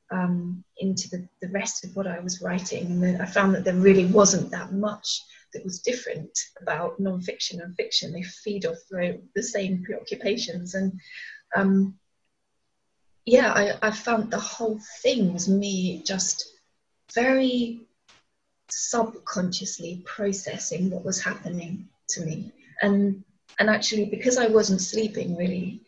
um, 0.09 0.63
into 0.78 1.09
the, 1.09 1.28
the 1.41 1.49
rest 1.49 1.84
of 1.84 1.95
what 1.95 2.07
I 2.07 2.19
was 2.19 2.41
writing. 2.41 2.86
And 2.86 3.03
then 3.03 3.21
I 3.21 3.25
found 3.25 3.53
that 3.55 3.65
there 3.65 3.73
really 3.73 4.05
wasn't 4.05 4.51
that 4.51 4.71
much 4.71 5.21
that 5.53 5.63
was 5.63 5.80
different 5.80 6.38
about 6.61 6.99
nonfiction 7.01 7.61
and 7.61 7.75
fiction. 7.75 8.13
They 8.13 8.23
feed 8.23 8.65
off 8.65 8.78
the 8.89 9.43
same 9.43 9.84
preoccupations. 9.84 10.75
And 10.75 10.99
um, 11.55 11.97
yeah, 13.25 13.51
I, 13.51 13.88
I 13.88 13.91
found 13.91 14.32
the 14.32 14.39
whole 14.39 14.80
thing 15.01 15.34
was 15.34 15.49
me 15.49 16.01
just 16.05 16.47
very 17.13 17.82
subconsciously 18.69 20.03
processing 20.05 20.89
what 20.89 21.05
was 21.05 21.21
happening 21.21 21.88
to 22.09 22.21
me. 22.21 22.51
And 22.82 23.23
and 23.59 23.69
actually 23.69 24.05
because 24.05 24.38
I 24.38 24.47
wasn't 24.47 24.82
sleeping 24.82 25.36
really 25.36 25.82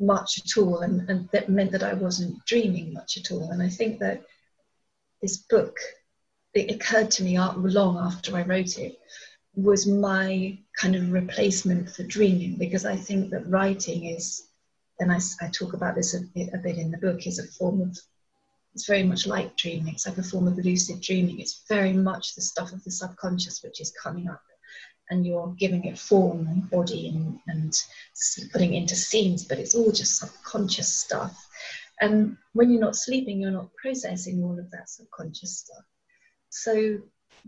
much 0.00 0.38
at 0.38 0.60
all 0.60 0.78
and, 0.78 1.08
and 1.10 1.28
that 1.32 1.50
meant 1.50 1.72
that 1.72 1.82
I 1.82 1.92
wasn't 1.92 2.44
dreaming 2.46 2.94
much 2.94 3.18
at 3.18 3.30
all. 3.30 3.50
And 3.50 3.62
I 3.62 3.68
think 3.68 3.98
that 4.00 4.22
this 5.20 5.36
book 5.36 5.78
it 6.54 6.70
occurred 6.70 7.10
to 7.12 7.22
me 7.22 7.38
long 7.38 7.96
after 7.98 8.36
I 8.36 8.42
wrote 8.42 8.78
it, 8.78 8.98
was 9.54 9.86
my 9.86 10.58
kind 10.80 10.96
of 10.96 11.12
replacement 11.12 11.90
for 11.90 12.02
dreaming 12.04 12.56
because 12.56 12.84
I 12.84 12.96
think 12.96 13.30
that 13.30 13.48
writing 13.48 14.06
is, 14.06 14.48
and 14.98 15.12
I, 15.12 15.18
I 15.40 15.48
talk 15.48 15.74
about 15.74 15.94
this 15.94 16.14
a, 16.14 16.18
a, 16.52 16.58
bit 16.58 16.76
in 16.76 16.90
the 16.90 16.98
book, 16.98 17.26
is 17.26 17.38
a 17.38 17.46
form 17.46 17.80
of, 17.82 17.98
it's 18.74 18.86
very 18.86 19.02
much 19.02 19.26
like 19.26 19.56
dreaming. 19.56 19.94
It's 19.94 20.06
like 20.06 20.18
a 20.18 20.22
form 20.22 20.46
of 20.46 20.56
lucid 20.58 21.00
dreaming. 21.00 21.40
It's 21.40 21.64
very 21.68 21.92
much 21.92 22.34
the 22.34 22.42
stuff 22.42 22.72
of 22.72 22.82
the 22.84 22.90
subconscious 22.90 23.62
which 23.62 23.80
is 23.80 23.92
coming 24.02 24.28
up 24.28 24.42
and 25.10 25.26
you're 25.26 25.54
giving 25.58 25.84
it 25.84 25.98
form 25.98 26.46
and 26.46 26.70
body 26.70 27.08
and, 27.08 27.38
and 27.48 27.74
putting 28.52 28.74
it 28.74 28.78
into 28.78 28.94
scenes, 28.94 29.44
but 29.44 29.58
it's 29.58 29.74
all 29.74 29.90
just 29.90 30.18
subconscious 30.18 30.88
stuff. 30.88 31.46
And 32.00 32.36
when 32.54 32.70
you're 32.70 32.80
not 32.80 32.96
sleeping, 32.96 33.40
you're 33.40 33.50
not 33.50 33.74
processing 33.74 34.42
all 34.42 34.58
of 34.58 34.70
that 34.70 34.88
subconscious 34.88 35.58
stuff. 35.58 35.84
So 36.48 36.98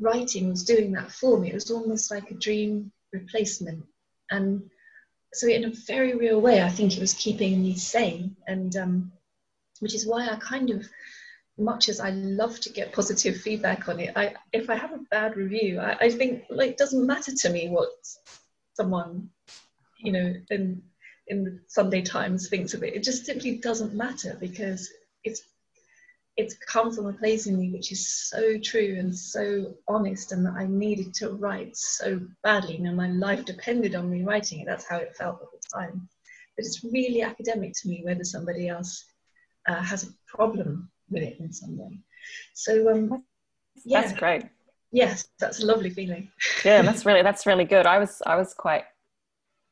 writing 0.00 0.50
was 0.50 0.64
doing 0.64 0.92
that 0.92 1.10
for 1.10 1.38
me. 1.38 1.50
It 1.50 1.54
was 1.54 1.70
almost 1.70 2.10
like 2.10 2.30
a 2.30 2.34
dream 2.34 2.92
replacement. 3.12 3.84
And 4.30 4.70
so 5.32 5.46
in 5.48 5.64
a 5.64 5.72
very 5.86 6.14
real 6.14 6.40
way, 6.40 6.62
I 6.62 6.68
think 6.68 6.96
it 6.96 7.00
was 7.00 7.14
keeping 7.14 7.62
me 7.62 7.76
sane. 7.76 8.36
And 8.46 8.76
um, 8.76 9.12
which 9.80 9.94
is 9.94 10.06
why 10.06 10.28
I 10.28 10.36
kind 10.36 10.70
of 10.70 10.86
much 11.58 11.88
as 11.88 12.00
I 12.00 12.10
love 12.10 12.58
to 12.60 12.70
get 12.70 12.92
positive 12.92 13.36
feedback 13.40 13.88
on 13.88 14.00
it, 14.00 14.16
I 14.16 14.34
if 14.52 14.70
I 14.70 14.74
have 14.76 14.92
a 14.92 15.04
bad 15.10 15.36
review, 15.36 15.80
I, 15.80 15.96
I 16.00 16.10
think 16.10 16.44
like 16.50 16.70
it 16.70 16.78
doesn't 16.78 17.06
matter 17.06 17.34
to 17.34 17.50
me 17.50 17.68
what 17.68 17.90
someone, 18.74 19.30
you 19.98 20.12
know, 20.12 20.34
in 20.50 20.82
in 21.28 21.44
the 21.44 21.60
Sunday 21.68 22.02
Times 22.02 22.48
thinks 22.48 22.74
of 22.74 22.82
it. 22.82 22.94
It 22.94 23.02
just 23.02 23.26
simply 23.26 23.56
doesn't 23.56 23.94
matter 23.94 24.36
because 24.40 24.90
it's 25.24 25.42
it's 26.38 26.56
come 26.66 26.92
from 26.92 27.06
a 27.06 27.12
place 27.12 27.46
in 27.46 27.58
me 27.58 27.70
which 27.70 27.92
is 27.92 28.08
so 28.08 28.58
true 28.58 28.96
and 28.98 29.14
so 29.14 29.74
honest 29.86 30.32
and 30.32 30.46
that 30.46 30.54
I 30.54 30.66
needed 30.66 31.12
to 31.14 31.30
write 31.30 31.76
so 31.76 32.20
badly. 32.42 32.76
You 32.76 32.84
know, 32.84 32.94
my 32.94 33.08
life 33.08 33.44
depended 33.44 33.94
on 33.94 34.10
me 34.10 34.22
writing 34.22 34.60
it. 34.60 34.66
That's 34.66 34.88
how 34.88 34.96
it 34.96 35.14
felt 35.14 35.42
at 35.42 35.48
the 35.52 35.78
time. 35.78 36.08
But 36.56 36.64
it's 36.64 36.84
really 36.84 37.22
academic 37.22 37.74
to 37.74 37.88
me 37.88 38.00
whether 38.02 38.24
somebody 38.24 38.68
else 38.68 39.04
uh, 39.68 39.82
has 39.82 40.04
a 40.04 40.14
problem 40.26 40.90
it 41.16 41.38
in 41.40 41.52
some 41.52 41.76
way. 41.76 41.98
So 42.54 42.90
um, 42.90 43.24
yeah. 43.84 44.00
that's 44.00 44.18
great. 44.18 44.44
Yes, 44.92 45.28
that's 45.38 45.62
a 45.62 45.66
lovely 45.66 45.90
feeling. 45.90 46.30
yeah, 46.64 46.82
that's 46.88 47.04
really 47.04 47.22
that's 47.22 47.46
really 47.46 47.64
good. 47.64 47.86
I 47.86 47.98
was 47.98 48.22
I 48.24 48.36
was 48.36 48.54
quite 48.54 48.84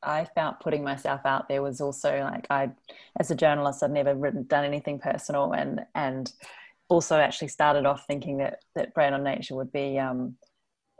I 0.03 0.25
found 0.35 0.57
putting 0.59 0.83
myself 0.83 1.21
out 1.25 1.47
there 1.47 1.61
was 1.61 1.79
also 1.79 2.19
like 2.21 2.47
I, 2.49 2.71
as 3.19 3.29
a 3.29 3.35
journalist, 3.35 3.83
I'd 3.83 3.91
never 3.91 4.15
written 4.15 4.43
done 4.43 4.65
anything 4.65 4.99
personal, 4.99 5.53
and 5.53 5.81
and 5.95 6.31
also 6.89 7.17
actually 7.17 7.49
started 7.49 7.85
off 7.85 8.05
thinking 8.07 8.37
that 8.37 8.59
that 8.75 8.93
Brain 8.93 9.13
on 9.13 9.23
Nature 9.23 9.55
would 9.55 9.71
be 9.71 9.99
um, 9.99 10.37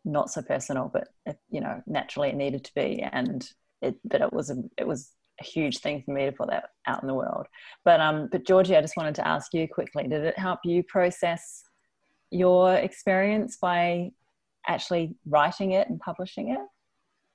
not 0.06 0.30
so 0.30 0.42
personal, 0.42 0.92
but 0.94 1.08
you 1.50 1.62
know 1.62 1.82
naturally 1.88 2.30
it 2.30 2.36
needed 2.36 2.64
to 2.66 2.74
be, 2.76 3.02
and 3.02 3.50
it 3.82 3.96
but 4.06 4.22
it 4.22 4.32
was 4.32 4.52
a 4.52 4.58
it 4.78 4.88
was 4.88 5.10
a 5.42 5.46
huge 5.46 5.80
thing 5.80 6.02
for 6.04 6.12
me 6.12 6.26
to 6.26 6.32
put 6.32 6.50
that 6.50 6.70
out 6.88 7.02
in 7.02 7.08
the 7.08 7.14
world. 7.14 7.48
But 7.84 8.00
um, 8.00 8.30
but 8.32 8.46
Georgie, 8.46 8.76
I 8.76 8.82
just 8.82 8.98
wanted 8.98 9.16
to 9.16 9.28
ask 9.28 9.54
you 9.54 9.68
quickly: 9.68 10.08
Did 10.08 10.24
it 10.24 10.38
help 10.38 10.60
you 10.64 10.84
process 10.84 11.64
your 12.30 12.76
experience 12.76 13.58
by 13.58 14.12
actually 14.68 15.16
writing 15.28 15.72
it 15.72 15.90
and 15.90 16.00
publishing 16.00 16.52
it? 16.52 16.60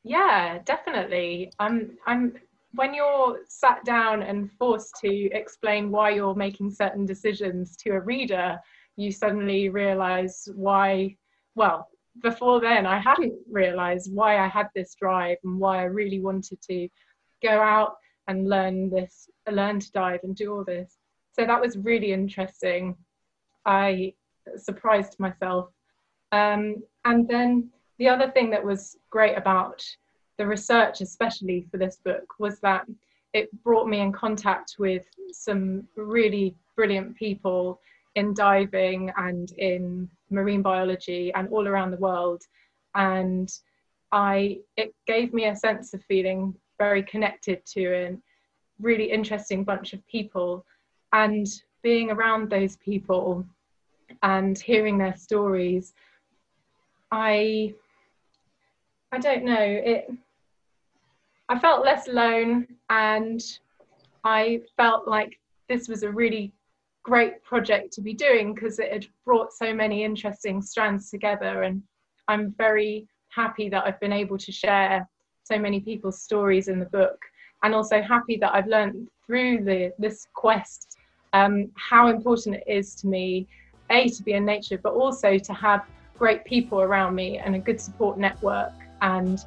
Yeah, 0.05 0.59
definitely. 0.65 1.53
I'm 1.59 1.99
I'm 2.07 2.35
when 2.73 2.95
you're 2.95 3.41
sat 3.49 3.85
down 3.85 4.23
and 4.23 4.51
forced 4.59 4.97
to 5.01 5.31
explain 5.33 5.91
why 5.91 6.11
you're 6.11 6.35
making 6.35 6.71
certain 6.71 7.07
decisions 7.07 7.77
to 7.77 7.91
a 7.91 8.01
reader, 8.01 8.59
you 8.97 9.11
suddenly 9.11 9.69
realize 9.69 10.49
why 10.55 11.17
well, 11.55 11.89
before 12.23 12.61
then 12.61 12.87
I 12.87 12.99
hadn't 12.99 13.35
realized 13.51 14.15
why 14.15 14.39
I 14.39 14.47
had 14.47 14.69
this 14.75 14.95
drive 14.95 15.39
and 15.45 15.59
why 15.59 15.79
I 15.81 15.85
really 15.85 16.21
wanted 16.21 16.61
to 16.63 16.89
go 17.43 17.61
out 17.61 17.97
and 18.29 18.49
learn 18.49 18.91
this 18.91 19.29
learn 19.51 19.79
to 19.81 19.93
dive 19.93 20.21
and 20.23 20.35
do 20.35 20.53
all 20.53 20.65
this. 20.65 20.99
So 21.33 21.45
that 21.45 21.61
was 21.61 21.77
really 21.77 22.13
interesting. 22.13 22.97
I 23.65 24.15
surprised 24.57 25.19
myself. 25.21 25.69
Um, 26.33 26.83
and 27.05 27.29
then 27.29 27.71
the 27.99 28.09
other 28.09 28.31
thing 28.31 28.51
that 28.51 28.65
was 28.65 28.97
great 29.11 29.37
about 29.37 29.85
the 30.39 30.47
research, 30.47 31.01
especially 31.01 31.67
for 31.71 31.79
this 31.79 31.99
book, 32.05 32.25
was 32.39 32.59
that 32.61 32.87
it 33.33 33.51
brought 33.63 33.89
me 33.89 34.01
in 34.01 34.13
contact 34.13 34.77
with 34.79 35.05
some 35.33 35.87
really 35.97 36.55
brilliant 36.75 37.17
people 37.17 37.81
in 38.15 38.33
diving 38.35 39.13
and 39.17 39.53
in 39.53 40.09
marine 40.31 40.63
biology 40.63 41.33
and 41.35 41.49
all 41.49 41.69
around 41.69 41.91
the 41.91 41.99
world. 41.99 42.43
And 42.95 43.51
I 44.13 44.61
it 44.77 44.95
gave 45.07 45.35
me 45.35 45.47
a 45.47 45.57
sense 45.57 45.93
of 45.93 46.03
feeling 46.05 46.55
very 46.79 47.03
connected 47.03 47.65
to 47.67 47.95
a 47.95 48.17
really 48.81 49.11
interesting 49.11 49.65
bunch 49.65 49.93
of 49.93 50.07
people. 50.07 50.65
And 51.13 51.47
being 51.83 52.11
around 52.11 52.51
those 52.51 52.77
people 52.77 53.45
and 54.23 54.59
hearing 54.59 54.99
their 54.99 55.17
stories, 55.17 55.95
I 57.11 57.75
I 59.13 59.19
don't 59.19 59.45
know, 59.45 59.61
it 59.61 60.11
I 61.49 61.59
felt 61.59 61.85
less 61.85 62.09
alone 62.09 62.67
and 62.91 63.41
I 64.25 64.63
felt 64.77 65.07
like 65.07 65.39
this 65.69 65.89
was 65.89 66.03
a 66.03 66.11
really 66.11 66.53
great 67.05 67.43
project 67.45 67.93
to 67.93 68.01
be 68.01 68.13
doing 68.13 68.53
because 68.53 68.81
it 68.81 68.93
had 68.93 69.07
brought 69.25 69.53
so 69.53 69.73
many 69.73 70.03
interesting 70.03 70.61
strands 70.61 71.09
together 71.09 71.63
and 71.63 71.83
I'm 72.27 72.53
very 72.59 73.07
happy 73.29 73.69
that 73.69 73.85
I've 73.87 74.01
been 74.01 74.13
able 74.13 74.39
to 74.39 74.51
share 74.51 75.09
so 75.47 75.59
many 75.59 75.81
people's 75.81 76.21
stories 76.21 76.69
in 76.69 76.79
the 76.79 76.87
book 76.87 77.19
and 77.63 77.75
also 77.75 78.03
happy 78.03 78.37
that 78.37 78.55
I've 78.55 78.67
learned 78.67 79.09
through 79.27 79.65
the 79.65 79.93
this 79.99 80.27
quest 80.35 80.97
um, 81.33 81.71
how 81.77 82.09
important 82.09 82.57
it 82.57 82.65
is 82.67 82.95
to 82.97 83.07
me 83.07 83.47
a 83.91 84.09
to 84.09 84.23
be 84.23 84.33
in 84.33 84.45
nature 84.45 84.79
but 84.83 84.93
also 84.95 85.39
to 85.39 85.53
have 85.53 85.85
great 86.19 86.45
people 86.45 86.81
around 86.81 87.15
me 87.15 87.39
and 87.39 87.55
a 87.55 87.59
good 87.59 87.81
support 87.81 88.19
network 88.19 88.73
and 89.03 89.45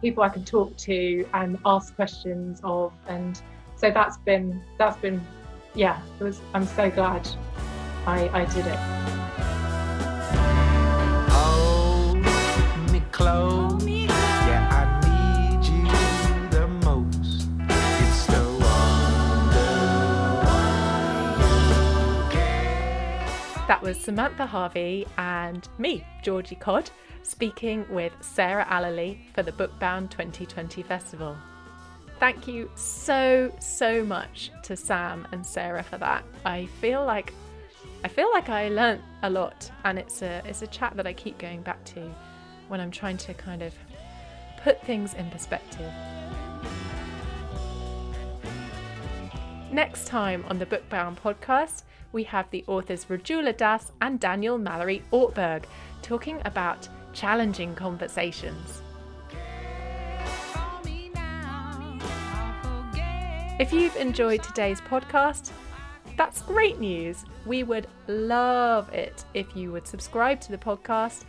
people 0.00 0.22
I 0.22 0.28
can 0.28 0.44
talk 0.44 0.76
to 0.78 1.26
and 1.34 1.58
ask 1.64 1.94
questions 1.94 2.60
of 2.64 2.92
and 3.06 3.40
so 3.76 3.90
that's 3.90 4.18
been 4.18 4.62
that's 4.78 4.96
been 4.98 5.20
yeah 5.74 6.00
was 6.20 6.40
I'm 6.54 6.66
so 6.66 6.90
glad 6.90 7.28
I, 8.06 8.28
I 8.32 8.44
did 8.46 8.66
it. 8.66 9.01
That 23.72 23.80
was 23.80 23.98
Samantha 23.98 24.44
Harvey 24.44 25.06
and 25.16 25.66
me, 25.78 26.04
Georgie 26.22 26.56
Codd, 26.56 26.90
speaking 27.22 27.86
with 27.88 28.12
Sarah 28.20 28.66
Allely 28.68 29.18
for 29.32 29.42
the 29.42 29.52
Bookbound 29.52 30.10
2020 30.10 30.82
Festival. 30.82 31.34
Thank 32.20 32.46
you 32.46 32.70
so, 32.74 33.50
so 33.60 34.04
much 34.04 34.50
to 34.64 34.76
Sam 34.76 35.26
and 35.32 35.44
Sarah 35.44 35.82
for 35.82 35.96
that. 35.96 36.22
I 36.44 36.66
feel 36.82 37.02
like 37.06 37.32
I 38.04 38.08
feel 38.08 38.30
like 38.30 38.50
I 38.50 38.68
learnt 38.68 39.00
a 39.22 39.30
lot 39.30 39.70
and 39.84 39.98
it's 39.98 40.20
a 40.20 40.42
it's 40.44 40.60
a 40.60 40.66
chat 40.66 40.94
that 40.96 41.06
I 41.06 41.14
keep 41.14 41.38
going 41.38 41.62
back 41.62 41.82
to 41.94 42.14
when 42.68 42.78
I'm 42.78 42.90
trying 42.90 43.16
to 43.16 43.32
kind 43.32 43.62
of 43.62 43.72
put 44.62 44.84
things 44.84 45.14
in 45.14 45.30
perspective. 45.30 45.90
Next 49.72 50.06
time 50.06 50.44
on 50.48 50.58
the 50.58 50.66
Bookbound 50.66 51.16
podcast, 51.22 51.84
we 52.12 52.24
have 52.24 52.50
the 52.50 52.64
authors 52.66 53.06
Rajula 53.06 53.56
Das 53.56 53.92
and 54.00 54.20
Daniel 54.20 54.58
Mallory 54.58 55.02
Ortberg 55.12 55.64
talking 56.02 56.40
about 56.44 56.88
challenging 57.12 57.74
conversations. 57.74 58.82
If 63.58 63.72
you've 63.72 63.96
enjoyed 63.96 64.42
today's 64.42 64.80
podcast, 64.80 65.52
that's 66.16 66.42
great 66.42 66.80
news. 66.80 67.24
We 67.46 67.62
would 67.62 67.86
love 68.06 68.92
it 68.92 69.24
if 69.34 69.54
you 69.56 69.72
would 69.72 69.86
subscribe 69.86 70.40
to 70.42 70.50
the 70.50 70.58
podcast 70.58 71.24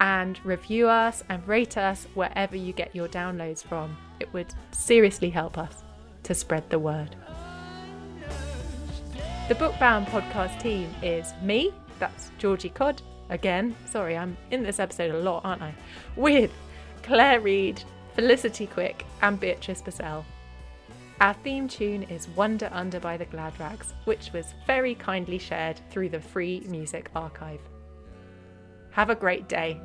and 0.00 0.44
review 0.44 0.88
us 0.88 1.24
and 1.28 1.46
rate 1.48 1.76
us 1.76 2.06
wherever 2.14 2.56
you 2.56 2.72
get 2.72 2.94
your 2.94 3.08
downloads 3.08 3.64
from. 3.64 3.96
It 4.20 4.32
would 4.32 4.52
seriously 4.70 5.30
help 5.30 5.58
us 5.58 5.82
to 6.24 6.34
spread 6.34 6.68
the 6.70 6.78
word. 6.78 7.16
The 9.48 9.54
Bookbound 9.54 10.08
podcast 10.08 10.60
team 10.60 10.94
is 11.02 11.32
me, 11.40 11.72
that's 11.98 12.30
Georgie 12.36 12.68
Codd, 12.68 13.00
again. 13.30 13.74
Sorry, 13.86 14.14
I'm 14.14 14.36
in 14.50 14.62
this 14.62 14.78
episode 14.78 15.14
a 15.14 15.18
lot, 15.20 15.42
aren't 15.42 15.62
I? 15.62 15.72
With 16.16 16.52
Claire 17.02 17.40
Reid, 17.40 17.82
Felicity 18.14 18.66
Quick, 18.66 19.06
and 19.22 19.40
Beatrice 19.40 19.80
Bassell. 19.80 20.24
Our 21.22 21.32
theme 21.32 21.66
tune 21.66 22.02
is 22.02 22.28
Wonder 22.28 22.68
Under 22.72 23.00
by 23.00 23.16
the 23.16 23.24
Gladrags, 23.24 23.94
which 24.04 24.34
was 24.34 24.52
very 24.66 24.94
kindly 24.94 25.38
shared 25.38 25.80
through 25.88 26.10
the 26.10 26.20
Free 26.20 26.62
Music 26.68 27.10
Archive. 27.16 27.62
Have 28.90 29.08
a 29.08 29.14
great 29.14 29.48
day. 29.48 29.80